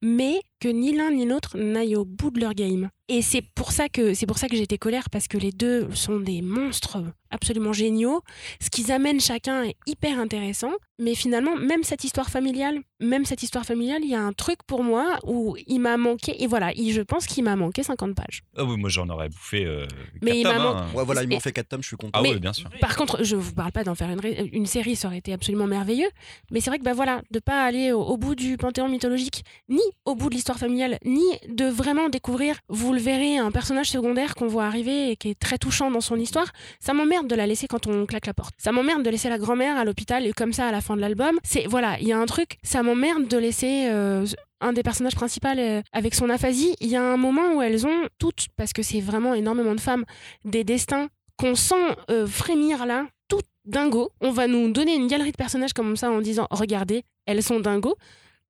mais 0.00 0.40
que 0.60 0.68
ni 0.68 0.94
l'un 0.94 1.10
ni 1.10 1.26
l'autre 1.26 1.56
n'aillent 1.58 1.96
au 1.96 2.04
bout 2.04 2.30
de 2.30 2.40
leur 2.40 2.54
game. 2.54 2.90
Et 3.08 3.22
c'est 3.22 3.42
pour 3.42 3.72
ça 3.72 3.88
que 3.88 4.14
c'est 4.14 4.26
pour 4.26 4.38
ça 4.38 4.46
que 4.46 4.56
j'étais 4.56 4.78
colère 4.78 5.10
parce 5.10 5.26
que 5.26 5.36
les 5.36 5.50
deux 5.50 5.88
sont 5.94 6.20
des 6.20 6.42
monstres 6.42 7.02
absolument 7.32 7.72
géniaux. 7.72 8.22
Ce 8.60 8.70
qu'ils 8.70 8.92
amènent 8.92 9.20
chacun 9.20 9.64
est 9.64 9.74
hyper 9.86 10.20
intéressant, 10.20 10.70
mais 11.00 11.16
finalement 11.16 11.56
même 11.56 11.82
cette 11.82 12.04
histoire 12.04 12.30
familiale, 12.30 12.78
même 13.00 13.24
cette 13.24 13.42
histoire 13.42 13.64
familiale, 13.64 14.02
il 14.04 14.10
y 14.10 14.14
a 14.14 14.20
un 14.22 14.32
truc 14.32 14.58
pour 14.64 14.84
moi 14.84 15.18
où 15.26 15.56
il 15.66 15.80
m'a 15.80 15.96
manqué 15.96 16.40
et 16.42 16.46
voilà, 16.46 16.72
il- 16.74 16.92
je 16.92 17.02
pense 17.02 17.26
qu'il 17.26 17.42
m'a 17.42 17.56
manqué 17.56 17.82
50 17.82 18.14
pages. 18.14 18.42
Ah 18.56 18.64
oui, 18.64 18.76
moi 18.76 18.88
j'en 18.90 19.08
aurais 19.08 19.28
bouffé. 19.28 19.64
euh, 19.64 19.86
Mais 20.22 20.30
quatre 20.30 20.36
il 20.38 20.44
m'a 20.44 20.54
tomes, 20.54 20.76
hein. 20.76 20.86
Ouais 20.94 21.04
voilà, 21.04 21.24
ils 21.24 21.28
m'ont 21.28 21.40
fait 21.40 21.52
4 21.52 21.68
tomes, 21.68 21.82
je 21.82 21.88
suis 21.88 21.96
content. 21.96 22.12
Ah 22.14 22.22
Mais- 22.22 22.34
oui, 22.34 22.38
bien 22.40 22.52
sûr. 22.52 22.70
Par 22.80 22.94
contre, 22.96 23.24
je 23.24 23.34
vous 23.34 23.54
parle 23.54 23.72
pas 23.72 23.82
d'en 23.82 23.96
faire 23.96 24.08
une 24.52 24.66
série, 24.66 24.94
ça 24.94 25.08
aurait 25.08 25.18
été 25.18 25.32
absolument 25.32 25.66
merveilleux. 25.66 26.10
Mais 26.52 26.60
c'est 26.60 26.70
vrai 26.70 26.78
que 26.78 26.84
bah 26.84 26.94
voilà, 26.94 27.22
de 27.32 27.40
pas 27.40 27.64
aller 27.64 27.90
au, 27.90 28.02
au 28.02 28.16
bout 28.16 28.36
du 28.36 28.56
panthéon 28.56 28.88
mythologique, 28.88 29.42
ni 29.68 29.80
au 30.04 30.14
bout 30.14 30.28
de 30.28 30.34
l'histoire 30.34 30.49
familiale, 30.58 30.98
ni 31.04 31.24
de 31.48 31.66
vraiment 31.66 32.08
découvrir, 32.08 32.56
vous 32.68 32.92
le 32.92 33.00
verrez, 33.00 33.38
un 33.38 33.50
personnage 33.50 33.90
secondaire 33.90 34.34
qu'on 34.34 34.46
voit 34.46 34.64
arriver 34.64 35.10
et 35.10 35.16
qui 35.16 35.30
est 35.30 35.38
très 35.38 35.58
touchant 35.58 35.90
dans 35.90 36.00
son 36.00 36.16
histoire, 36.16 36.46
ça 36.78 36.92
m'emmerde 36.92 37.26
de 37.26 37.34
la 37.34 37.46
laisser 37.46 37.66
quand 37.66 37.86
on 37.86 38.06
claque 38.06 38.26
la 38.26 38.34
porte. 38.34 38.54
Ça 38.58 38.72
m'emmerde 38.72 39.02
de 39.02 39.10
laisser 39.10 39.28
la 39.28 39.38
grand-mère 39.38 39.76
à 39.76 39.84
l'hôpital 39.84 40.26
et 40.26 40.32
comme 40.32 40.52
ça 40.52 40.66
à 40.66 40.72
la 40.72 40.80
fin 40.80 40.96
de 40.96 41.00
l'album. 41.00 41.38
C'est 41.42 41.66
voilà, 41.66 41.98
il 42.00 42.08
y 42.08 42.12
a 42.12 42.18
un 42.18 42.26
truc, 42.26 42.58
ça 42.62 42.82
m'emmerde 42.82 43.28
de 43.28 43.38
laisser 43.38 43.88
euh, 43.90 44.26
un 44.60 44.72
des 44.72 44.82
personnages 44.82 45.14
principaux 45.14 45.48
euh, 45.48 45.82
avec 45.92 46.14
son 46.14 46.30
aphasie. 46.30 46.74
Il 46.80 46.88
y 46.88 46.96
a 46.96 47.02
un 47.02 47.16
moment 47.16 47.54
où 47.54 47.62
elles 47.62 47.86
ont 47.86 48.08
toutes, 48.18 48.46
parce 48.56 48.72
que 48.72 48.82
c'est 48.82 49.00
vraiment 49.00 49.34
énormément 49.34 49.74
de 49.74 49.80
femmes, 49.80 50.04
des 50.44 50.64
destins 50.64 51.08
qu'on 51.36 51.54
sent 51.54 51.96
euh, 52.10 52.26
frémir 52.26 52.86
là, 52.86 53.06
toutes 53.28 53.46
dingo. 53.64 54.10
On 54.20 54.30
va 54.30 54.46
nous 54.46 54.70
donner 54.70 54.94
une 54.94 55.06
galerie 55.06 55.32
de 55.32 55.36
personnages 55.36 55.72
comme 55.72 55.96
ça 55.96 56.10
en 56.10 56.20
disant 56.20 56.46
regardez, 56.50 57.02
elles 57.26 57.42
sont 57.42 57.60
dingo. 57.60 57.96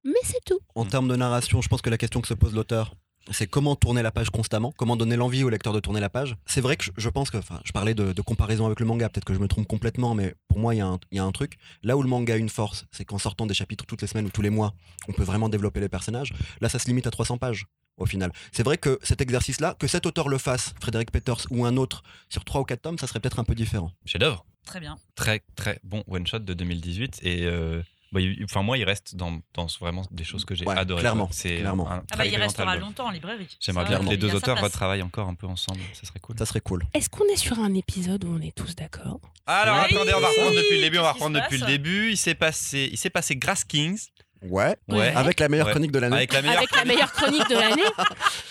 Mais 0.05 0.13
c'est 0.25 0.43
tout. 0.45 0.59
En 0.75 0.85
termes 0.85 1.09
de 1.09 1.17
narration, 1.17 1.61
je 1.63 1.69
pense 1.69 1.83
que 1.83 1.91
la 1.91 1.99
question 1.99 2.21
que 2.21 2.29
se 2.29 2.35
pose 2.35 2.55
l'auteur, 2.55 2.95
c'est 3.31 3.47
comment 3.47 3.77
tourner 3.77 4.03
la 4.03 4.11
page 4.11 4.31
constamment, 4.31 4.73
comment 4.73 4.97
donner 4.97 5.15
l'envie 5.17 5.45
au 5.45 5.51
lecteur 5.51 5.73
de 5.75 5.81
tourner 5.81 6.01
la 6.01 6.09
page. 6.09 6.37
C'est 6.47 6.63
vrai 6.63 6.77
que 6.77 6.85
je, 6.85 6.91
je 6.97 7.09
pense 7.11 7.31
que, 7.31 7.37
enfin, 7.37 7.61
je 7.65 7.73
parlais 7.73 7.93
de, 7.95 8.13
de 8.13 8.23
comparaison 8.23 8.65
avec 8.67 8.81
le 8.81 8.87
manga, 8.87 9.09
peut-être 9.11 9.27
que 9.27 9.35
je 9.35 9.39
me 9.39 9.47
trompe 9.47 9.67
complètement, 9.69 10.15
mais 10.15 10.35
pour 10.49 10.59
moi, 10.59 10.75
il 10.75 10.79
y, 10.79 10.81
a 10.81 10.87
un- 10.87 10.99
il 11.11 11.17
y 11.17 11.21
a 11.21 11.25
un 11.25 11.33
truc. 11.33 11.59
Là 11.83 11.97
où 11.99 12.03
le 12.03 12.09
manga 12.09 12.33
a 12.35 12.37
une 12.39 12.49
force, 12.49 12.87
c'est 12.91 13.05
qu'en 13.05 13.19
sortant 13.19 13.47
des 13.47 13.55
chapitres 13.55 13.85
toutes 13.87 14.01
les 14.01 14.09
semaines 14.09 14.27
ou 14.27 14.31
tous 14.31 14.43
les 14.43 14.51
mois, 14.51 14.73
on 15.07 15.13
peut 15.13 15.23
vraiment 15.23 15.49
développer 15.51 15.81
les 15.81 15.89
personnages. 15.91 16.33
Là, 16.63 16.69
ça 16.71 16.79
se 16.79 16.87
limite 16.87 17.07
à 17.07 17.11
300 17.11 17.37
pages. 17.39 17.67
Au 17.99 18.07
final, 18.07 18.33
c'est 18.53 18.63
vrai 18.63 18.79
que 18.79 18.99
cet 19.03 19.21
exercice-là, 19.21 19.77
que 19.79 19.87
cet 19.87 20.07
auteur 20.07 20.31
le 20.31 20.39
fasse, 20.39 20.73
Frédéric 20.81 21.11
Peters 21.13 21.47
ou 21.51 21.67
un 21.67 21.77
autre, 21.77 22.03
sur 22.31 22.47
3 22.47 22.63
ou 22.63 22.65
4 22.65 22.81
tomes, 22.81 22.99
ça 22.99 23.07
serait 23.07 23.21
peut-être 23.21 23.39
un 23.39 23.45
peu 23.45 23.55
différent. 23.55 23.93
Chef-d'œuvre. 24.07 24.47
Très 24.65 24.81
bien. 24.81 24.97
Très, 25.15 25.43
très 25.57 25.79
bon 25.85 26.03
one-shot 26.09 26.39
de 26.39 26.55
2018. 26.55 27.19
Et 27.23 27.45
euh, 27.45 27.83
bah, 28.13 28.21
il- 28.21 28.43
enfin, 28.45 28.63
moi, 28.63 28.77
il 28.79 28.85
reste 28.85 29.15
dans, 29.17 29.41
dans 29.55 29.67
vraiment 29.81 30.03
des 30.11 30.25
choses 30.25 30.45
que 30.45 30.55
j'ai 30.55 30.65
Ouais, 30.65 30.77
adorées. 30.77 31.01
clairement. 31.01 31.29
C'est 31.33 31.57
clairement. 31.57 31.91
un 31.91 32.03
Ah 32.11 32.17
bah, 32.17 32.27
il 32.27 32.37
restera 32.37 32.73
album. 32.73 32.89
longtemps 32.89 33.07
en 33.07 33.11
librairie. 33.11 33.49
J'aimerais 33.61 33.85
bien 33.85 33.99
que 34.01 34.05
les 34.07 34.15
a 34.15 34.17
deux 34.17 34.35
auteurs 34.35 34.61
retravaillent 34.61 35.03
encore 35.03 35.29
un 35.29 35.35
peu 35.35 35.47
ensemble. 35.47 35.81
Ça 35.93 36.07
serait 36.07 36.21
cool. 36.21 36.37
Ça 36.39 36.47
serait 36.47 36.61
cool. 36.61 36.83
Est-ce 36.95 37.09
qu'on 37.09 37.27
est 37.27 37.37
sur 37.37 37.59
un 37.61 37.75
épisode 37.75 38.25
où 38.25 38.37
on 38.37 38.41
est 38.41 38.55
tous 38.55 38.75
d'accord? 38.75 39.21
Alors 39.47 39.85
Oui. 39.89 39.95
attendez, 39.97 40.13
on 40.15 40.21
va 40.21 40.29
reprendre 40.29 40.57
depuis 40.57 40.77
le 40.77 40.83
début. 40.83 40.99
On 40.99 41.03
va 41.03 41.13
reprendre 41.13 41.41
depuis 41.41 41.59
le 41.59 41.67
début. 41.67 42.11
Il 42.11 42.17
s'est 42.17 42.35
passé, 42.35 42.89
il 42.93 42.99
s'est 42.99 43.11
passé 43.11 43.37
Grass 43.37 43.65
Kings. 43.65 43.99
Ouais. 44.43 44.75
Ouais. 44.89 45.13
Avec 45.15 45.39
la 45.39 45.51
meilleure 45.51 45.67
Ouais. 45.67 45.73
chronique 45.73 45.93
de 45.93 45.99
l'année. 45.99 46.17
Avec 46.17 46.33
la 46.33 46.41
meilleure. 46.41 46.57
Avec 46.57 46.75
la 46.75 46.85
meilleure 46.87 47.13
chronique 47.13 47.47
de 47.51 47.55
l'année 47.57 47.83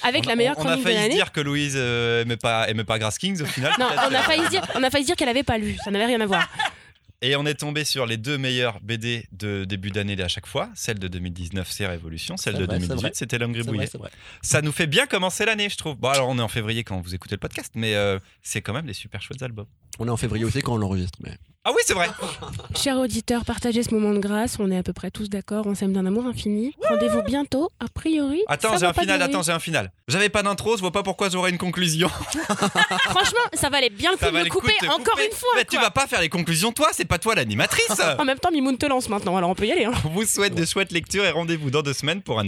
Avec 0.04 0.24
on, 0.26 0.30
la 0.30 0.36
meilleure 0.36 0.56
on- 0.60 0.62
on 0.62 0.66
a 0.66 0.68
chronique 0.68 0.80
de 0.80 0.84
failli 0.84 0.96
se 0.98 1.02
l'année 1.02 1.16
dire 1.16 1.32
que 1.32 1.42
Louise 1.42 1.74
euh, 1.76 2.22
aimait 2.22 2.38
pas, 2.38 2.70
aimait 2.70 2.84
pas 2.84 3.00
Grass 3.00 3.18
Kings 3.18 3.42
au 3.42 3.46
final. 3.46 3.74
Non, 3.80 3.88
on 3.96 4.14
a 4.14 4.22
failli 4.22 4.44
se 4.46 4.50
dire, 4.52 4.62
on 4.76 4.84
a 4.84 4.90
failli 4.92 5.04
se 5.04 5.08
dire 5.08 5.16
qu'elle 5.16 5.30
avait 5.30 5.42
pas 5.42 5.58
lu. 5.58 5.78
Ça 5.84 5.90
n'avait 5.90 6.06
rien 6.06 6.22
à 6.22 6.28
voir. 6.28 6.48
Et 7.22 7.36
on 7.36 7.46
est 7.46 7.56
tombé 7.56 7.84
sur 7.84 8.06
les 8.06 8.16
deux 8.16 8.38
meilleures 8.38 8.80
BD 8.80 9.26
de 9.34 9.66
début 9.66 9.92
d'année 9.92 10.22
à 10.22 10.30
chaque 10.30 10.48
fois. 10.48 10.70
Celle 10.74 11.00
de 11.00 11.10
2019, 11.10 11.70
c'est 11.70 11.86
Révolution. 11.86 12.38
Celle 12.38 12.54
de 12.54 12.64
vrai, 12.64 12.80
c'est 12.80 12.88
2018, 12.88 13.02
vrai. 13.02 13.12
c'était 13.14 13.38
L'homme 13.38 13.54
vrai. 13.54 13.90
Ça 14.42 14.62
nous 14.62 14.72
fait 14.72 14.88
bien 14.88 15.06
commencer 15.06 15.44
l'année, 15.44 15.70
je 15.70 15.76
trouve. 15.76 15.96
Bon, 15.96 16.08
alors 16.08 16.30
on 16.30 16.40
est 16.40 16.42
en 16.42 16.48
février 16.48 16.86
quand 16.86 17.00
vous 17.02 17.14
écoutez 17.14 17.36
le 17.36 17.40
podcast, 17.40 17.74
mais 17.76 17.96
euh, 17.96 18.20
c'est 18.42 18.62
quand 18.62 18.74
même 18.74 18.86
des 18.86 18.94
super 18.94 19.22
chouettes 19.22 19.44
albums. 19.44 19.68
On 20.00 20.08
est 20.08 20.12
en 20.12 20.18
février 20.18 20.46
aussi 20.46 20.62
quand 20.62 20.74
on 20.74 20.78
l'enregistre. 20.78 21.20
Mais... 21.22 21.32
Ah 21.66 21.72
oui, 21.76 21.82
c'est 21.86 21.94
vrai. 21.94 22.08
Chers 22.76 22.98
auditeurs, 22.98 23.44
partagez 23.44 23.84
ce 23.84 23.94
moment 23.94 24.14
de 24.14 24.20
grâce. 24.20 24.58
On 24.60 24.72
est 24.72 24.78
à 24.78 24.82
peu 24.84 24.94
près 24.94 25.12
tous 25.12 25.30
d'accord. 25.30 25.68
On 25.68 25.76
s'aime 25.76 25.92
d'un 25.92 26.06
amour 26.06 26.26
infini. 26.26 26.74
Rendez-vous 26.88 27.22
bientôt. 27.22 27.70
A 27.82 27.88
priori. 27.94 28.42
Attends, 28.48 28.78
j'ai 28.78 28.86
un 28.86 28.94
final. 28.94 29.22
Attends, 29.22 29.44
j'ai 29.44 29.52
un 29.52 29.60
final. 29.60 29.92
J'avais 30.08 30.30
pas 30.30 30.42
d'intro, 30.42 30.78
je 30.78 30.82
vois 30.82 30.94
pas 30.94 31.04
pourquoi 31.04 31.30
j'aurais 31.30 31.50
une 31.52 31.58
conclusion. 31.58 32.08
Franchement, 33.10 33.46
ça 33.54 33.70
valait 33.70 33.90
bien 33.90 34.12
le 34.12 34.18
coup 34.18 34.24
Ça 34.24 34.28
de 34.28 34.32
valait 34.32 34.44
me 34.46 34.50
le 34.50 34.50
coup 34.52 34.62
couper 34.62 34.88
encore 34.88 35.16
couper. 35.16 35.26
une 35.26 35.36
fois. 35.36 35.50
Mais 35.58 35.66
tu 35.66 35.78
vas 35.78 35.92
pas 35.92 36.08
faire 36.08 36.22
les 36.22 36.30
conclusions 36.30 36.72
toi, 36.72 36.90
c'est 36.94 37.06
pas 37.06 37.20
toi 37.20 37.36
l'animatrice. 37.36 37.90
En 38.18 38.26
même 38.26 38.40
temps, 38.40 38.52
Mimoun 38.52 38.78
te 38.78 38.86
lance 38.86 39.10
maintenant, 39.10 39.36
alors 39.38 39.50
on 39.50 39.56
peut 39.56 39.68
y 39.68 39.72
aller. 39.72 39.86
hein. 39.86 39.92
On 40.06 40.10
vous 40.10 40.26
souhaite 40.26 40.56
de 40.56 40.66
chouettes 40.66 40.92
lectures 40.92 41.26
et 41.26 41.32
rendez-vous 41.32 41.72
dans 41.72 41.82
deux 41.82 41.94
semaines 41.94 42.22
pour 42.22 42.40
un, 42.40 42.46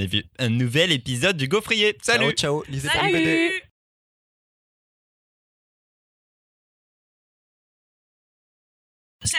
nouvel 0.49 0.91
épisode 0.91 1.37
du 1.37 1.47
Gaufrier. 1.47 1.97
Salut 2.01 2.31
Ciao, 2.31 2.61
ciao. 2.61 2.63
Lisez 2.69 2.89
Salut. 2.89 3.70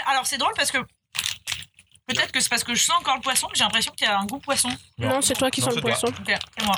Alors 0.07 0.27
c'est 0.27 0.39
drôle 0.39 0.53
parce 0.57 0.71
que 0.71 0.79
peut-être 2.07 2.33
que 2.33 2.41
c'est 2.41 2.49
parce 2.49 2.65
que 2.65 2.75
je 2.75 2.83
sens 2.83 2.99
encore 3.01 3.17
le 3.17 3.21
poisson 3.23 3.47
que 3.49 3.57
j'ai 3.57 3.65
l'impression 3.65 3.93
qu'il 3.93 4.07
y 4.07 4.11
a 4.11 4.19
un 4.19 4.27
goût 4.27 4.39
poisson. 4.39 4.69
Non, 4.99 5.21
c'est 5.23 5.35
toi 5.35 5.51
qui 5.51 5.61
Non, 5.61 5.67
sens 5.67 5.75
le 5.77 5.81
toi. 5.83 5.91
poisson. 5.91 6.07
Ok, 6.09 6.35
c'est 6.59 6.65
moi. 6.65 6.77